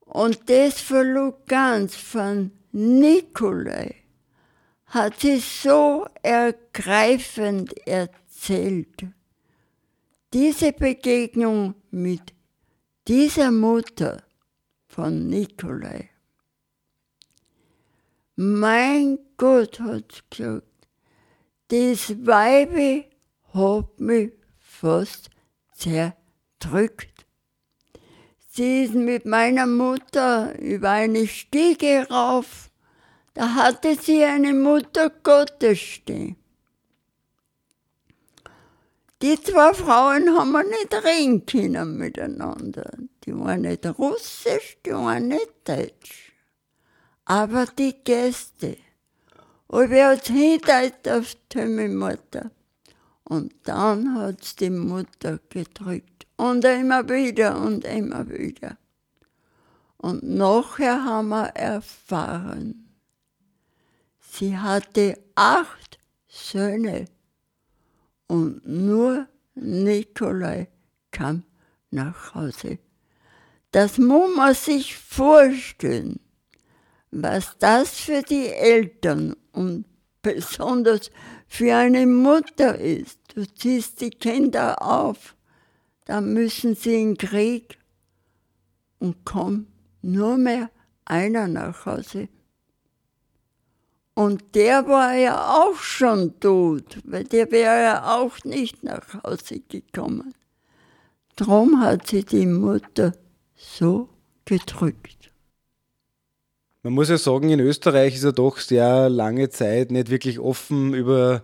Und 0.00 0.50
das 0.50 0.78
von 0.78 1.06
Lugansk, 1.06 1.98
von 1.98 2.52
Nikolai, 2.72 3.94
hat 4.88 5.20
sie 5.20 5.38
so 5.38 6.06
ergreifend 6.22 7.74
erzählt. 7.86 9.06
Diese 10.34 10.74
Begegnung 10.74 11.76
mit 11.90 12.34
dieser 13.06 13.50
Mutter 13.50 14.22
von 14.98 15.28
Nikolai. 15.28 16.10
Mein 18.34 19.20
Gott, 19.36 19.78
hat 19.78 20.10
sie 20.10 20.22
gesagt, 20.28 20.88
das 21.68 22.26
Weibe 22.26 23.04
hat 23.54 24.00
mich 24.00 24.32
fast 24.58 25.30
zerdrückt. 25.72 27.26
Sie 28.50 28.82
ist 28.82 28.94
mit 28.94 29.24
meiner 29.24 29.66
Mutter 29.66 30.58
über 30.58 30.90
eine 30.90 31.28
Stiege 31.28 32.08
rauf. 32.10 32.68
Da 33.34 33.54
hatte 33.54 33.94
sie 33.94 34.24
eine 34.24 34.52
Mutter 34.52 35.10
Gottes 35.22 35.78
stehen. 35.78 36.34
Die 39.22 39.40
zwei 39.40 39.74
Frauen 39.74 40.36
haben 40.36 40.50
wir 40.50 40.64
nicht 40.64 40.92
reden 40.92 41.46
können 41.46 41.98
miteinander. 41.98 42.90
Die 43.28 43.38
war 43.38 43.58
nicht 43.58 43.84
russisch, 43.98 44.78
die 44.86 44.92
war 44.92 45.20
nicht 45.20 45.52
deutsch. 45.64 46.32
Aber 47.26 47.66
die 47.66 47.92
Gäste. 48.02 48.78
Und 49.66 49.90
wir 49.90 50.08
hat 50.08 50.28
hingedeutet 50.28 51.06
auf 51.08 51.36
die 51.52 51.88
Mutter. 51.88 52.50
Und 53.24 53.52
dann 53.64 54.14
hat's 54.14 54.56
die 54.56 54.70
Mutter 54.70 55.40
gedrückt. 55.50 56.26
Und 56.38 56.64
immer 56.64 57.06
wieder 57.06 57.60
und 57.60 57.84
immer 57.84 58.26
wieder. 58.30 58.78
Und 59.98 60.22
nachher 60.22 61.04
haben 61.04 61.28
wir 61.28 61.48
erfahren, 61.48 62.88
sie 64.20 64.56
hatte 64.56 65.18
acht 65.34 65.98
Söhne 66.28 67.04
und 68.26 68.66
nur 68.66 69.26
Nikolai 69.54 70.68
kam 71.10 71.42
nach 71.90 72.34
Hause. 72.34 72.78
Das 73.70 73.98
muss 73.98 74.34
man 74.34 74.54
sich 74.54 74.96
vorstellen, 74.96 76.20
was 77.10 77.56
das 77.58 77.98
für 77.98 78.22
die 78.22 78.46
Eltern 78.46 79.36
und 79.52 79.84
besonders 80.22 81.10
für 81.46 81.74
eine 81.74 82.06
Mutter 82.06 82.78
ist. 82.78 83.18
Du 83.34 83.46
ziehst 83.46 84.00
die 84.00 84.10
Kinder 84.10 84.80
auf, 84.82 85.34
dann 86.06 86.32
müssen 86.32 86.74
sie 86.74 86.94
in 86.94 87.14
den 87.14 87.18
Krieg 87.18 87.78
und 88.98 89.24
kommen 89.24 89.66
nur 90.02 90.38
mehr 90.38 90.70
einer 91.04 91.46
nach 91.48 91.86
Hause. 91.86 92.28
Und 94.14 94.54
der 94.56 94.88
war 94.88 95.14
ja 95.14 95.62
auch 95.62 95.76
schon 95.76 96.40
tot, 96.40 96.98
weil 97.04 97.24
der 97.24 97.50
wäre 97.52 97.82
ja 97.82 98.16
auch 98.16 98.42
nicht 98.44 98.82
nach 98.82 99.22
Hause 99.22 99.60
gekommen. 99.60 100.34
Drum 101.36 101.80
hat 101.80 102.08
sie 102.08 102.24
die 102.24 102.46
Mutter 102.46 103.12
so 103.58 104.08
gedrückt. 104.44 105.30
Man 106.82 106.94
muss 106.94 107.10
ja 107.10 107.18
sagen, 107.18 107.50
in 107.50 107.60
Österreich 107.60 108.14
ist 108.14 108.24
ja 108.24 108.32
doch 108.32 108.58
sehr 108.58 109.10
lange 109.10 109.50
Zeit 109.50 109.90
nicht 109.90 110.10
wirklich 110.10 110.38
offen 110.38 110.94
über 110.94 111.42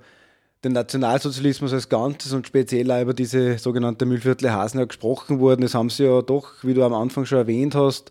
den 0.62 0.72
Nationalsozialismus 0.72 1.72
als 1.72 1.88
Ganzes 1.88 2.32
und 2.32 2.46
speziell 2.46 2.90
auch 2.90 3.02
über 3.02 3.14
diese 3.14 3.58
sogenannte 3.58 4.06
Müllviertel 4.06 4.52
Hasenau 4.52 4.86
gesprochen 4.86 5.40
worden. 5.40 5.62
Das 5.62 5.74
haben 5.74 5.90
sie 5.90 6.04
ja 6.04 6.22
doch, 6.22 6.62
wie 6.62 6.72
du 6.72 6.84
am 6.84 6.94
Anfang 6.94 7.26
schon 7.26 7.38
erwähnt 7.38 7.74
hast, 7.74 8.10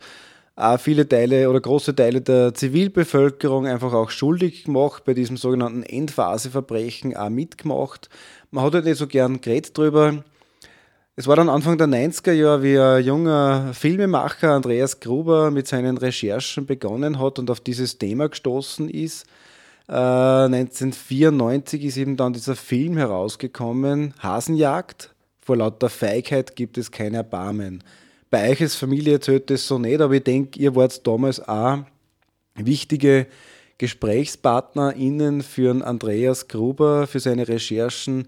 auch 0.55 0.79
viele 0.79 1.07
Teile 1.07 1.49
oder 1.49 1.61
große 1.61 1.95
Teile 1.95 2.21
der 2.21 2.53
Zivilbevölkerung 2.53 3.65
einfach 3.65 3.93
auch 3.93 4.11
schuldig 4.11 4.65
gemacht, 4.65 5.03
bei 5.05 5.15
diesem 5.15 5.37
sogenannten 5.37 5.81
Endphaseverbrechen 5.81 7.17
auch 7.17 7.29
mitgemacht. 7.29 8.09
Man 8.51 8.63
hat 8.63 8.75
halt 8.75 8.85
nicht 8.85 8.97
so 8.97 9.07
gern 9.07 9.41
geredet 9.41 9.75
drüber. 9.75 10.23
Es 11.15 11.27
war 11.27 11.35
dann 11.35 11.49
Anfang 11.49 11.77
der 11.77 11.87
90er 11.87 12.31
Jahre, 12.31 12.63
wie 12.63 12.79
ein 12.79 13.03
junger 13.03 13.73
Filmemacher 13.73 14.51
Andreas 14.51 14.99
Gruber 14.99 15.51
mit 15.51 15.67
seinen 15.67 15.97
Recherchen 15.97 16.65
begonnen 16.65 17.19
hat 17.19 17.37
und 17.37 17.51
auf 17.51 17.59
dieses 17.59 17.99
Thema 17.99 18.29
gestoßen 18.29 18.89
ist. 18.89 19.25
Äh, 19.87 19.93
1994 19.93 21.83
ist 21.83 21.97
eben 21.97 22.17
dann 22.17 22.33
dieser 22.33 22.55
Film 22.55 22.97
herausgekommen, 22.97 24.13
Hasenjagd. 24.19 25.13
Vor 25.39 25.57
lauter 25.57 25.89
Feigheit 25.89 26.55
gibt 26.55 26.77
es 26.77 26.89
kein 26.89 27.13
Erbarmen 27.13 27.83
bei 28.33 28.49
euch 28.49 28.61
als 28.61 28.73
Familie 28.73 29.19
zählt 29.19 29.51
das 29.51 29.67
so 29.67 29.77
nicht, 29.77 30.01
aber 30.01 30.15
ich 30.15 30.23
denke, 30.23 30.59
ihr 30.59 30.75
wart 30.75 31.05
damals 31.05 31.39
auch 31.39 31.83
wichtige 32.55 33.27
GesprächspartnerInnen 33.77 35.43
für 35.43 35.85
Andreas 35.85 36.47
Gruber, 36.47 37.05
für 37.05 37.19
seine 37.19 37.47
Recherchen 37.47 38.27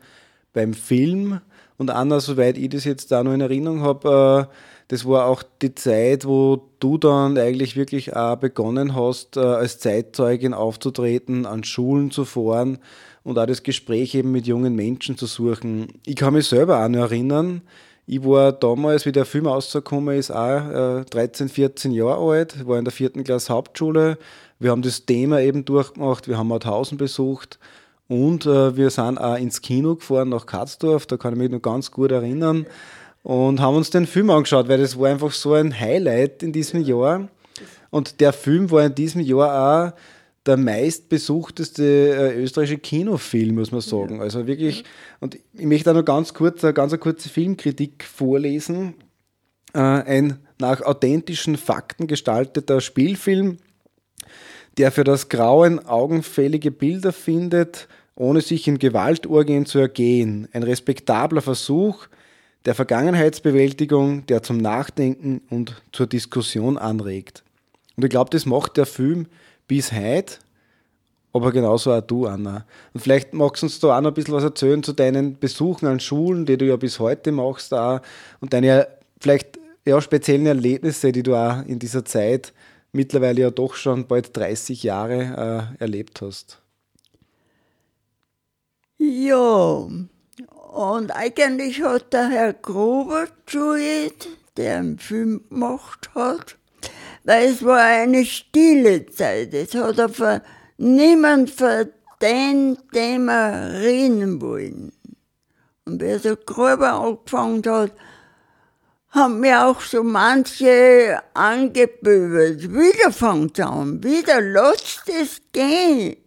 beim 0.54 0.76
Film. 0.76 1.42
Und 1.78 1.90
Anna, 1.90 2.20
soweit 2.20 2.58
ich 2.58 2.70
das 2.70 2.86
jetzt 2.86 3.12
da 3.12 3.24
noch 3.24 3.34
in 3.34 3.42
Erinnerung 3.42 3.82
habe, 3.82 4.48
äh, 4.50 4.56
das 4.88 5.06
war 5.06 5.26
auch 5.26 5.44
die 5.62 5.74
Zeit, 5.74 6.26
wo 6.26 6.62
du 6.80 6.98
dann 6.98 7.38
eigentlich 7.38 7.76
wirklich 7.76 8.16
auch 8.16 8.36
begonnen 8.36 8.96
hast, 8.96 9.36
äh, 9.36 9.40
als 9.40 9.80
Zeitzeugin 9.80 10.54
aufzutreten, 10.54 11.46
an 11.46 11.64
Schulen 11.64 12.12
zu 12.12 12.24
fahren 12.24 12.78
und 13.24 13.40
auch 13.40 13.48
das 13.48 13.64
Gespräch 13.64 14.14
eben 14.14 14.32
mit 14.32 14.46
jungen 14.46 14.76
Menschen 14.76 15.18
zu 15.18 15.26
suchen. 15.26 15.88
Ich 16.06 16.16
kann 16.16 16.34
mich 16.34 16.48
selber 16.48 16.84
auch 16.84 16.90
noch 16.90 17.12
erinnern, 17.12 17.62
ich 18.08 18.24
war 18.24 18.52
damals, 18.52 19.08
wie 19.08 19.12
der 19.12 19.26
Film 19.26 19.48
rausgekommen 19.48 20.16
ist, 20.16 20.30
auch 20.30 21.00
äh, 21.00 21.06
13, 21.06 21.50
14 21.50 21.92
Jahre 21.92 22.32
alt, 22.32 22.68
war 22.68 22.78
in 22.78 22.86
der 22.86 22.92
vierten 22.92 23.24
Klasse 23.24 23.52
Hauptschule. 23.52 24.20
Wir 24.60 24.70
haben 24.70 24.84
das 24.84 25.08
Thema 25.08 25.42
eben 25.42 25.66
durchgemacht, 25.66 26.28
wir 26.28 26.38
haben 26.38 26.50
Mauthausen 26.50 27.00
besucht 27.00 27.58
und 28.08 28.46
äh, 28.46 28.76
wir 28.76 28.90
sind 28.90 29.18
auch 29.18 29.38
ins 29.38 29.62
Kino 29.62 29.96
gefahren 29.96 30.30
nach 30.30 30.46
Katzdorf, 30.46 31.06
da 31.06 31.18
kann 31.18 31.34
ich 31.34 31.40
mich 31.40 31.52
noch 31.52 31.62
ganz 31.62 31.92
gut 31.92 32.12
erinnern 32.12 32.66
und 33.24 33.60
haben 33.60 33.76
uns 33.76 33.90
den 33.90 34.06
Film 34.06 34.30
angeschaut, 34.30 34.68
weil 34.68 34.78
das 34.78 35.00
war 35.00 35.10
einfach 35.10 35.32
so 35.32 35.54
ein 35.54 35.78
Highlight 35.80 36.44
in 36.44 36.54
diesem 36.54 36.84
Jahr. 36.84 37.28
Und 37.90 38.20
der 38.20 38.34
Film 38.34 38.70
war 38.70 38.86
in 38.86 38.94
diesem 38.94 39.22
Jahr 39.22 39.90
auch 39.90 40.00
der 40.46 40.58
meistbesuchteste 40.58 41.84
äh, 41.84 42.44
österreichische 42.44 42.78
Kinofilm, 42.78 43.56
muss 43.56 43.72
man 43.72 43.82
sagen. 43.82 44.22
Also 44.22 44.46
wirklich, 44.46 44.84
und 45.20 45.40
ich 45.54 45.66
möchte 45.66 45.90
auch 45.90 45.96
noch 45.96 46.06
ganz 46.06 46.34
kurz, 46.34 46.64
eine 46.64 46.74
ganz 46.74 46.98
kurze 47.00 47.30
Filmkritik 47.30 48.04
vorlesen. 48.04 48.94
Äh, 49.74 49.80
ein 49.80 50.40
nach 50.60 50.82
authentischen 50.82 51.58
Fakten 51.58 52.08
gestalteter 52.08 52.80
Spielfilm, 52.80 53.58
der 54.78 54.92
für 54.92 55.04
das 55.04 55.30
Grauen 55.30 55.86
augenfällige 55.86 56.72
Bilder 56.72 57.14
findet, 57.14 57.88
ohne 58.16 58.42
sich 58.42 58.68
in 58.68 58.80
Gewaltorgien 58.80 59.66
zu 59.66 59.80
ergehen. 59.80 60.48
Ein 60.54 60.64
respektabler 60.64 61.42
Versuch 61.42 62.08
der 62.66 62.76
Vergangenheitsbewältigung, 62.76 64.26
der 64.26 64.42
zum 64.42 64.58
Nachdenken 64.58 65.42
und 65.50 65.82
zur 65.92 66.08
Diskussion 66.08 66.78
anregt. 66.78 67.44
Und 67.96 68.04
ich 68.04 68.10
glaube, 68.10 68.32
das 68.32 68.46
macht 68.46 68.78
der 68.78 68.86
Film 68.86 69.28
bis 69.68 69.92
heute, 69.92 70.38
aber 71.32 71.52
genauso 71.52 71.92
auch 71.92 72.02
du, 72.02 72.28
Anna. 72.28 72.66
Und 72.94 73.02
vielleicht 73.02 73.34
magst 73.34 73.62
du 73.62 73.68
uns 73.68 73.80
da 73.80 73.98
auch 73.98 74.02
noch 74.02 74.12
ein 74.12 74.14
bisschen 74.14 74.34
was 74.34 74.44
erzählen 74.44 74.84
zu 74.84 74.94
deinen 74.94 75.38
Besuchen 75.38 75.86
an 75.88 76.00
Schulen, 76.00 76.46
die 76.46 76.58
du 76.58 76.66
ja 76.66 76.78
bis 76.78 77.00
heute 77.00 77.32
machst, 77.32 77.74
auch, 77.74 78.00
und 78.40 78.54
deine 78.54 78.88
vielleicht 79.20 79.60
ja, 79.86 80.02
speziellen 80.02 80.46
Erlebnisse, 80.46 81.12
die 81.12 81.24
du 81.24 81.36
auch 81.36 81.64
in 81.66 81.78
dieser 81.78 82.06
Zeit 82.06 82.54
mittlerweile 82.96 83.42
ja 83.42 83.52
doch 83.52 83.76
schon 83.76 84.08
bald 84.08 84.36
30 84.36 84.84
Jahre 84.84 85.76
äh, 85.78 85.84
erlebt 85.84 86.22
hast. 86.22 86.62
Ja, 88.98 89.88
und 90.74 91.12
eigentlich 91.12 91.84
hat 91.84 92.14
der 92.14 92.30
Herr 92.30 92.54
Gruber 92.54 93.28
Juliet, 93.48 94.28
der 94.58 94.80
einen 94.80 95.00
Film 95.00 95.44
gemacht 95.50 96.10
hat, 96.16 96.58
weil 97.24 97.50
es 97.50 97.64
war 97.64 97.82
eine 97.82 98.26
stille 98.26 99.06
Zeit. 99.08 99.54
Es 99.54 99.76
hat 99.76 100.00
einfach 100.00 100.40
niemand 100.78 101.50
für 101.50 101.92
den 102.22 102.78
Thema 102.94 103.68
reden 103.68 104.42
wollen. 104.42 104.94
Und 105.86 106.02
wer 106.02 106.20
so 106.20 106.36
grober 106.36 106.94
angefangen 106.94 107.62
hat, 107.68 107.92
haben 109.16 109.40
mir 109.40 109.66
auch 109.66 109.80
so 109.80 110.04
manche 110.04 111.22
angeböbelt. 111.34 112.72
Wieder 112.72 113.12
fängt 113.12 113.60
an, 113.62 114.04
wieder 114.04 114.42
lasst 114.42 115.10
es 115.10 115.42
gehen. 115.54 116.18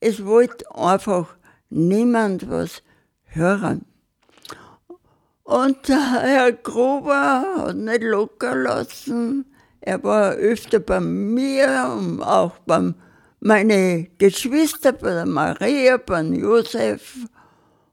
Es 0.00 0.24
wollte 0.24 0.64
einfach 0.74 1.36
niemand 1.68 2.50
was 2.50 2.82
hören. 3.24 3.84
Und 5.44 5.88
der 5.88 6.22
Herr 6.22 6.52
Gruber 6.52 7.44
hat 7.58 7.76
nicht 7.76 8.02
locker 8.02 8.54
lassen. 8.54 9.46
Er 9.80 10.02
war 10.02 10.32
öfter 10.32 10.80
bei 10.80 11.00
mir 11.00 11.96
und 11.98 12.22
auch 12.22 12.58
bei 12.66 12.92
meine 13.40 14.08
Geschwister, 14.18 14.92
bei 14.92 15.10
der 15.10 15.26
Maria, 15.26 15.96
bei 15.98 16.22
Josef 16.22 17.14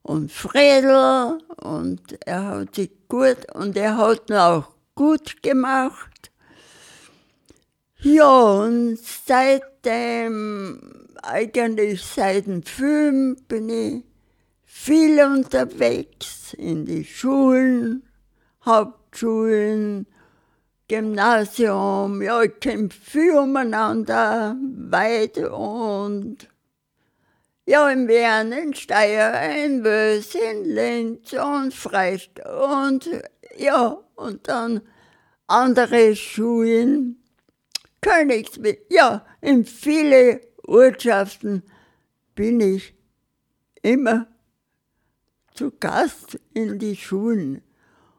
und 0.06 0.32
Fredel. 0.32 1.40
Und 1.62 2.02
er 2.26 2.46
hat 2.46 2.76
sich 2.76 2.92
gut, 3.08 3.38
und 3.54 3.76
er 3.76 3.98
hat 3.98 4.30
ihn 4.30 4.36
auch 4.36 4.72
gut 4.94 5.42
gemacht. 5.42 6.32
Ja, 8.00 8.40
und 8.40 9.00
seitdem, 9.00 11.08
eigentlich 11.24 12.04
seit 12.04 12.46
dem 12.46 12.62
Film 12.62 13.36
bin 13.48 13.70
ich 13.70 14.04
viel 14.64 15.24
unterwegs 15.24 16.54
in 16.54 16.86
die 16.86 17.04
Schulen, 17.04 18.04
Hauptschulen, 18.64 20.06
Gymnasium, 20.88 22.22
ja, 22.22 22.44
ich 22.44 22.60
kenne 22.60 22.90
viel 22.90 23.38
umeinander, 23.38 24.56
weit 24.62 25.40
und 25.40 26.48
ja, 27.66 27.90
in 27.90 28.08
Wien, 28.08 28.52
in 28.52 28.74
Steyr, 28.74 29.34
in 29.64 29.84
Wös, 29.84 30.36
in 30.36 30.66
Linz 30.66 31.34
und 31.34 31.74
Freistadt 31.74 32.46
und 32.46 33.10
ja, 33.58 33.98
und 34.16 34.48
dann 34.48 34.82
andere 35.48 36.16
Schulen, 36.16 37.24
Königsweg, 38.02 38.86
ja, 38.90 39.26
in 39.42 39.66
viele 39.66 40.42
Ortschaften 40.64 41.64
bin 42.36 42.60
ich 42.60 42.94
immer 43.82 44.28
zu 45.54 45.72
Gast 45.72 46.40
in 46.54 46.80
die 46.80 46.96
Schulen. 46.96 47.62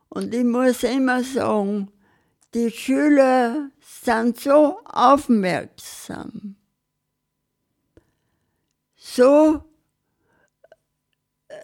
Und 0.09 0.35
ich 0.35 0.45
muss 0.45 0.83
immer 0.83 1.23
sagen, 1.23 1.91
die 2.55 2.71
Schüler 2.71 3.71
sind 3.81 4.41
so 4.41 4.79
aufmerksam, 4.85 6.57
so 9.17 9.65
äh, 11.49 11.55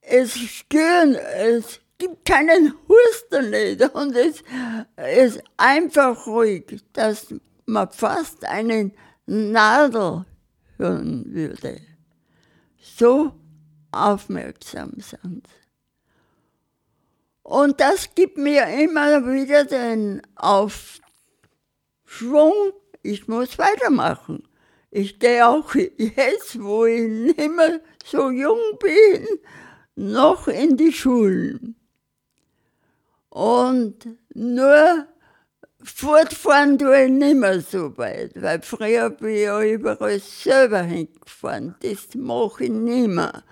es 0.00 0.38
stören, 0.38 1.14
es 1.14 1.80
gibt 1.98 2.24
keinen 2.24 2.74
Husten 2.88 3.50
nicht 3.50 3.82
und 3.94 4.14
es 4.14 4.42
ist 5.20 5.42
einfach 5.56 6.26
ruhig, 6.26 6.82
dass 6.92 7.34
man 7.66 7.90
fast 7.90 8.44
eine 8.44 8.92
Nadel 9.26 10.24
hören 10.76 11.24
würde. 11.32 11.80
So 12.78 13.32
aufmerksam 13.90 14.92
sind. 14.98 15.48
Und 17.42 17.80
das 17.80 18.14
gibt 18.14 18.38
mir 18.38 18.66
immer 18.82 19.26
wieder 19.26 19.64
den 19.64 20.22
Aufschwung, 20.34 21.02
ich 23.02 23.28
muss 23.28 23.58
weitermachen. 23.58 24.48
Ich 24.96 25.18
gehe 25.18 25.44
auch 25.44 25.74
jetzt, 25.74 26.62
wo 26.62 26.84
ich 26.84 27.08
nicht 27.08 27.36
mehr 27.36 27.80
so 28.04 28.30
jung 28.30 28.60
bin, 28.78 29.26
noch 29.96 30.46
in 30.46 30.76
die 30.76 30.92
Schulen. 30.92 31.74
Und 33.28 34.06
nur 34.34 35.08
fortfahren 35.82 36.78
tue 36.78 37.06
ich 37.06 37.10
nicht 37.10 37.34
mehr 37.34 37.60
so 37.60 37.98
weit, 37.98 38.40
weil 38.40 38.62
früher 38.62 39.10
bin 39.10 39.30
ich 39.30 39.40
ja 39.40 39.60
überall 39.64 40.20
selber 40.20 40.82
hingefahren. 40.82 41.74
Das 41.80 42.14
mache 42.14 42.62
ich 42.62 42.70
nicht 42.70 43.08
mehr. 43.08 43.42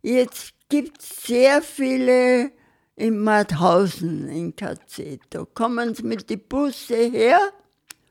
Jetzt 0.00 0.54
gibt 0.68 1.02
es 1.02 1.24
sehr 1.24 1.60
viele 1.60 2.52
in 2.94 3.18
Mauthausen 3.18 4.28
in 4.28 4.54
KZ. 4.54 5.22
Da 5.30 5.44
kommen 5.54 5.92
sie 5.96 6.04
mit 6.04 6.30
den 6.30 6.46
Busse 6.46 7.10
her, 7.10 7.40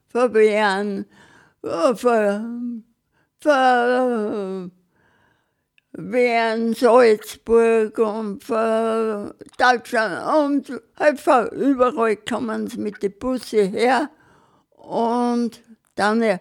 von 0.10 0.34
Bern, 5.96 6.74
Salzburg 6.74 7.98
und 8.00 8.44
von 8.44 9.34
Deutschland 9.58 10.38
und 10.38 10.82
von 11.20 11.48
überall 11.50 12.18
kommen 12.18 12.68
sie 12.68 12.80
mit 12.80 13.02
den 13.02 13.18
Busse 13.18 13.64
her 13.64 14.10
und 14.72 15.62
dann 15.96 16.40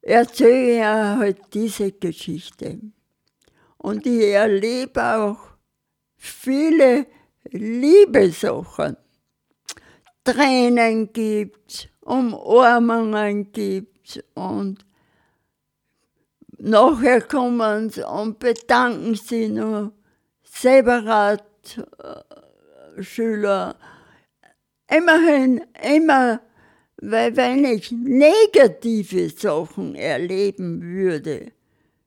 erzähle 0.00 0.76
ich 0.76 0.82
halt 0.82 1.40
diese 1.52 1.92
Geschichte. 1.92 2.80
Und 3.76 4.06
ich 4.06 4.22
erlebe 4.22 5.04
auch 5.16 5.50
viele 6.16 7.06
Liebesachen. 7.50 8.96
Tränen 10.24 11.12
gibt's, 11.12 11.88
Umarmungen 12.06 13.50
gibt's 13.52 14.20
und 14.34 14.84
nachher 16.58 17.20
kommen 17.20 17.90
sie 17.90 18.06
und 18.06 18.38
bedanken 18.38 19.14
sich 19.14 19.48
noch 19.50 19.92
separat 20.44 21.44
Schüler. 23.00 23.76
Immerhin, 24.88 25.62
immer, 25.82 26.40
weil 26.98 27.36
wenn 27.36 27.64
ich 27.64 27.90
negative 27.90 29.28
Sachen 29.28 29.96
erleben 29.96 30.80
würde, 30.80 31.52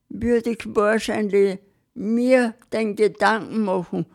würde 0.07 0.51
ich 0.51 0.63
wahrscheinlich 0.65 1.59
mir 1.93 2.55
den 2.71 2.95
Gedanken 2.95 3.65
machen, 3.65 4.05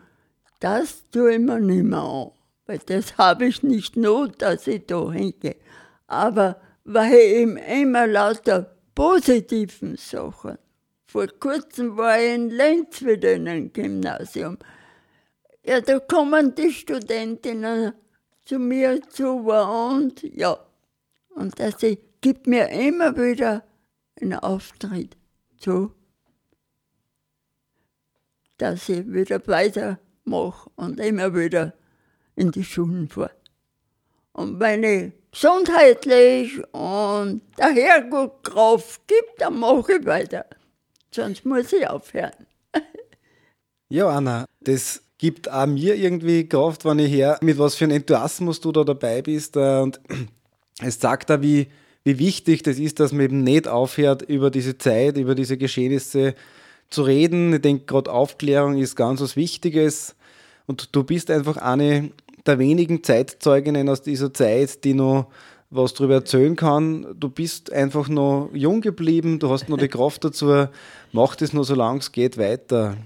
das 0.59 1.07
tue 1.11 1.33
ich 1.33 1.39
mir 1.39 1.59
nicht 1.59 1.83
mehr 1.83 1.99
an. 1.99 2.31
Weil 2.65 2.79
das 2.79 3.17
habe 3.17 3.45
ich 3.45 3.61
nicht 3.61 3.95
not, 3.95 4.41
dass 4.41 4.65
ich 4.65 4.87
da 4.87 5.11
hingehe. 5.11 5.55
Aber 6.07 6.61
weil 6.83 7.13
ich 7.13 7.81
immer 7.81 8.07
lauter 8.07 8.75
positiven 8.93 9.97
Sachen. 9.97 10.57
Vor 11.05 11.27
kurzem 11.39 11.97
war 11.97 12.19
ich 12.19 12.35
in 12.35 12.49
Lenz 12.49 13.01
wieder 13.01 13.33
in 13.33 13.47
einem 13.47 13.73
Gymnasium. 13.73 14.57
Ja, 15.63 15.81
da 15.81 15.99
kommen 15.99 16.53
die 16.55 16.71
Studentinnen 16.71 17.93
zu 18.45 18.59
mir 18.59 19.01
zu 19.09 19.49
und 19.49 20.21
ja. 20.23 20.59
Und 21.29 21.59
das 21.59 21.77
gibt 22.21 22.47
mir 22.47 22.69
immer 22.69 23.15
wieder 23.17 23.63
einen 24.21 24.35
Auftritt 24.35 25.17
zu 25.57 25.91
dass 28.57 28.89
ich 28.89 29.11
wieder 29.11 29.45
weitermache 29.47 30.69
und 30.75 30.99
immer 30.99 31.33
wieder 31.35 31.73
in 32.35 32.51
die 32.51 32.63
Schulen 32.63 33.07
fahre. 33.07 33.31
Und 34.33 34.59
wenn 34.59 34.83
ich 34.83 35.13
gesundheitlich 35.35 36.61
und 36.73 37.41
der 37.57 37.73
Herrgott 37.73 38.43
Kraft 38.43 39.01
gibt, 39.07 39.41
dann 39.41 39.59
mache 39.59 39.97
ich 39.99 40.05
weiter. 40.05 40.45
Sonst 41.11 41.45
muss 41.45 41.73
ich 41.73 41.87
aufhören. 41.87 42.31
ja, 43.89 44.07
Anna, 44.07 44.45
das 44.61 45.01
gibt 45.17 45.51
auch 45.51 45.65
mir 45.65 45.95
irgendwie 45.95 46.47
Kraft, 46.47 46.85
wenn 46.85 46.99
ich 46.99 47.11
her, 47.11 47.37
mit 47.41 47.57
was 47.57 47.75
für 47.75 47.85
einem 47.85 47.97
Enthusiasmus 47.97 48.61
du 48.61 48.71
da 48.71 48.83
dabei 48.83 49.21
bist. 49.21 49.57
Und 49.57 49.99
es 50.81 50.99
sagt 50.99 51.29
da, 51.29 51.41
wie, 51.41 51.67
wie 52.05 52.17
wichtig 52.17 52.63
das 52.63 52.79
ist, 52.79 53.01
dass 53.01 53.11
man 53.11 53.25
eben 53.25 53.43
nicht 53.43 53.67
aufhört, 53.67 54.21
über 54.21 54.49
diese 54.49 54.77
Zeit, 54.77 55.17
über 55.17 55.35
diese 55.35 55.57
Geschehnisse 55.57 56.35
zu 56.89 57.03
reden. 57.03 57.53
Ich 57.53 57.61
denke, 57.61 57.85
gerade 57.85 58.11
Aufklärung 58.11 58.77
ist 58.77 58.95
ganz 58.95 59.19
was 59.19 59.35
Wichtiges. 59.35 60.15
Und 60.65 60.95
du 60.95 61.03
bist 61.03 61.29
einfach 61.29 61.57
eine 61.57 62.11
der 62.45 62.59
wenigen 62.59 63.03
Zeitzeuginnen 63.03 63.89
aus 63.89 64.01
dieser 64.01 64.33
Zeit, 64.33 64.83
die 64.83 64.93
noch 64.93 65.27
was 65.69 65.93
darüber 65.93 66.15
erzählen 66.15 66.55
kann. 66.55 67.07
Du 67.19 67.29
bist 67.29 67.71
einfach 67.71 68.07
noch 68.07 68.49
jung 68.53 68.81
geblieben, 68.81 69.39
du 69.39 69.49
hast 69.49 69.67
noch 69.69 69.77
die 69.77 69.87
Kraft 69.87 70.23
dazu. 70.23 70.67
Mach 71.11 71.35
das 71.35 71.53
nur 71.53 71.63
so 71.63 71.75
lange 71.75 71.99
es 71.99 72.11
geht 72.11 72.37
weiter. 72.37 72.97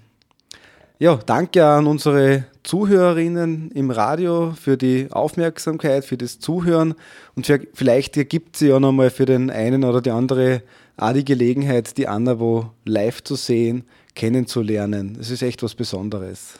Ja, 1.01 1.15
danke 1.15 1.65
an 1.65 1.87
unsere 1.87 2.43
Zuhörerinnen 2.63 3.71
im 3.71 3.89
Radio 3.89 4.51
für 4.51 4.75
die 4.75 5.07
Aufmerksamkeit, 5.11 6.03
für 6.03 6.17
das 6.17 6.39
Zuhören 6.39 6.93
und 7.35 7.45
für, 7.45 7.61
vielleicht 7.73 8.17
ergibt 8.17 8.57
sie 8.57 8.67
ja 8.67 8.81
nochmal 8.81 9.09
für 9.09 9.25
den 9.25 9.49
einen 9.49 9.85
oder 9.85 10.01
die 10.01 10.11
andere 10.11 10.61
auch 10.97 11.13
die 11.13 11.23
Gelegenheit, 11.23 11.97
die 11.97 12.09
Anna 12.09 12.39
wo 12.39 12.71
live 12.83 13.23
zu 13.23 13.35
sehen, 13.35 13.85
kennenzulernen. 14.13 15.17
Es 15.19 15.29
ist 15.29 15.41
echt 15.41 15.63
was 15.63 15.73
Besonderes. 15.73 16.59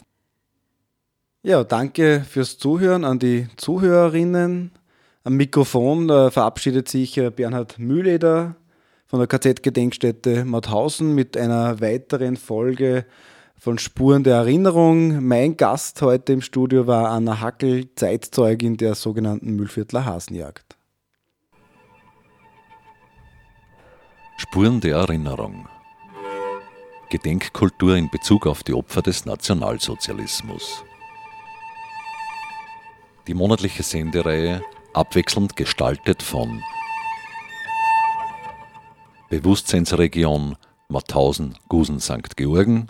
Ja, 1.42 1.64
danke 1.64 2.26
fürs 2.28 2.58
Zuhören 2.58 3.06
an 3.06 3.18
die 3.18 3.48
Zuhörerinnen. 3.56 4.72
Am 5.24 5.38
Mikrofon 5.38 6.10
äh, 6.10 6.32
verabschiedet 6.32 6.90
sich 6.90 7.18
äh, 7.18 7.30
Bernhard 7.30 7.80
Mühleder 7.80 8.58
von 9.06 9.20
der 9.20 9.28
KZ-Gedenkstätte 9.28 10.44
Mauthausen 10.44 11.16
mit 11.16 11.38
einer 11.38 11.80
weiteren 11.80 12.36
Folge 12.36 13.06
von 13.58 13.80
Spuren 13.80 14.26
der 14.26 14.36
Erinnerung. 14.36 15.26
Mein 15.26 15.56
Gast 15.56 16.02
heute 16.02 16.34
im 16.34 16.42
Studio 16.42 16.88
war 16.88 17.10
Anna 17.10 17.40
Hackel, 17.40 17.88
Zeitzeugin 17.96 18.76
der 18.76 18.96
sogenannten 18.96 19.56
Mühlviertler 19.56 20.04
Hasenjagd. 20.04 20.76
Spuren 24.36 24.82
der 24.82 24.98
Erinnerung. 24.98 25.70
Gedenkkultur 27.10 27.96
in 27.96 28.10
Bezug 28.10 28.46
auf 28.46 28.62
die 28.64 28.74
Opfer 28.74 29.02
des 29.02 29.26
Nationalsozialismus. 29.26 30.84
Die 33.30 33.36
monatliche 33.36 33.84
Sendereihe 33.84 34.64
abwechselnd 34.92 35.56
gestaltet 35.56 36.24
von 36.24 36.64
Bewusstseinsregion 39.30 40.58
Mauthausen, 40.88 41.56
Gusen, 41.68 42.00
St. 42.00 42.36
Georgen, 42.36 42.88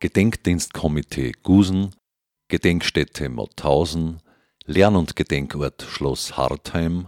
Gedenkdienstkomitee 0.00 1.30
Gusen, 1.44 1.94
Gedenkstätte 2.48 3.28
Mauthausen, 3.28 4.20
Lern- 4.64 4.96
und 4.96 5.14
Gedenkort 5.14 5.86
Schloss 5.88 6.36
Hartheim, 6.36 7.06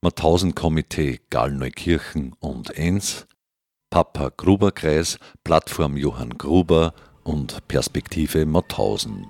Mauthausen-Komitee 0.00 1.20
Gallneukirchen 1.28 2.32
und 2.40 2.70
Enns, 2.70 3.26
Papa 3.90 4.32
Gruber 4.34 4.72
Kreis, 4.72 5.18
Plattform 5.44 5.98
Johann 5.98 6.38
Gruber 6.38 6.94
und 7.22 7.68
Perspektive 7.68 8.46
Mauthausen. 8.46 9.26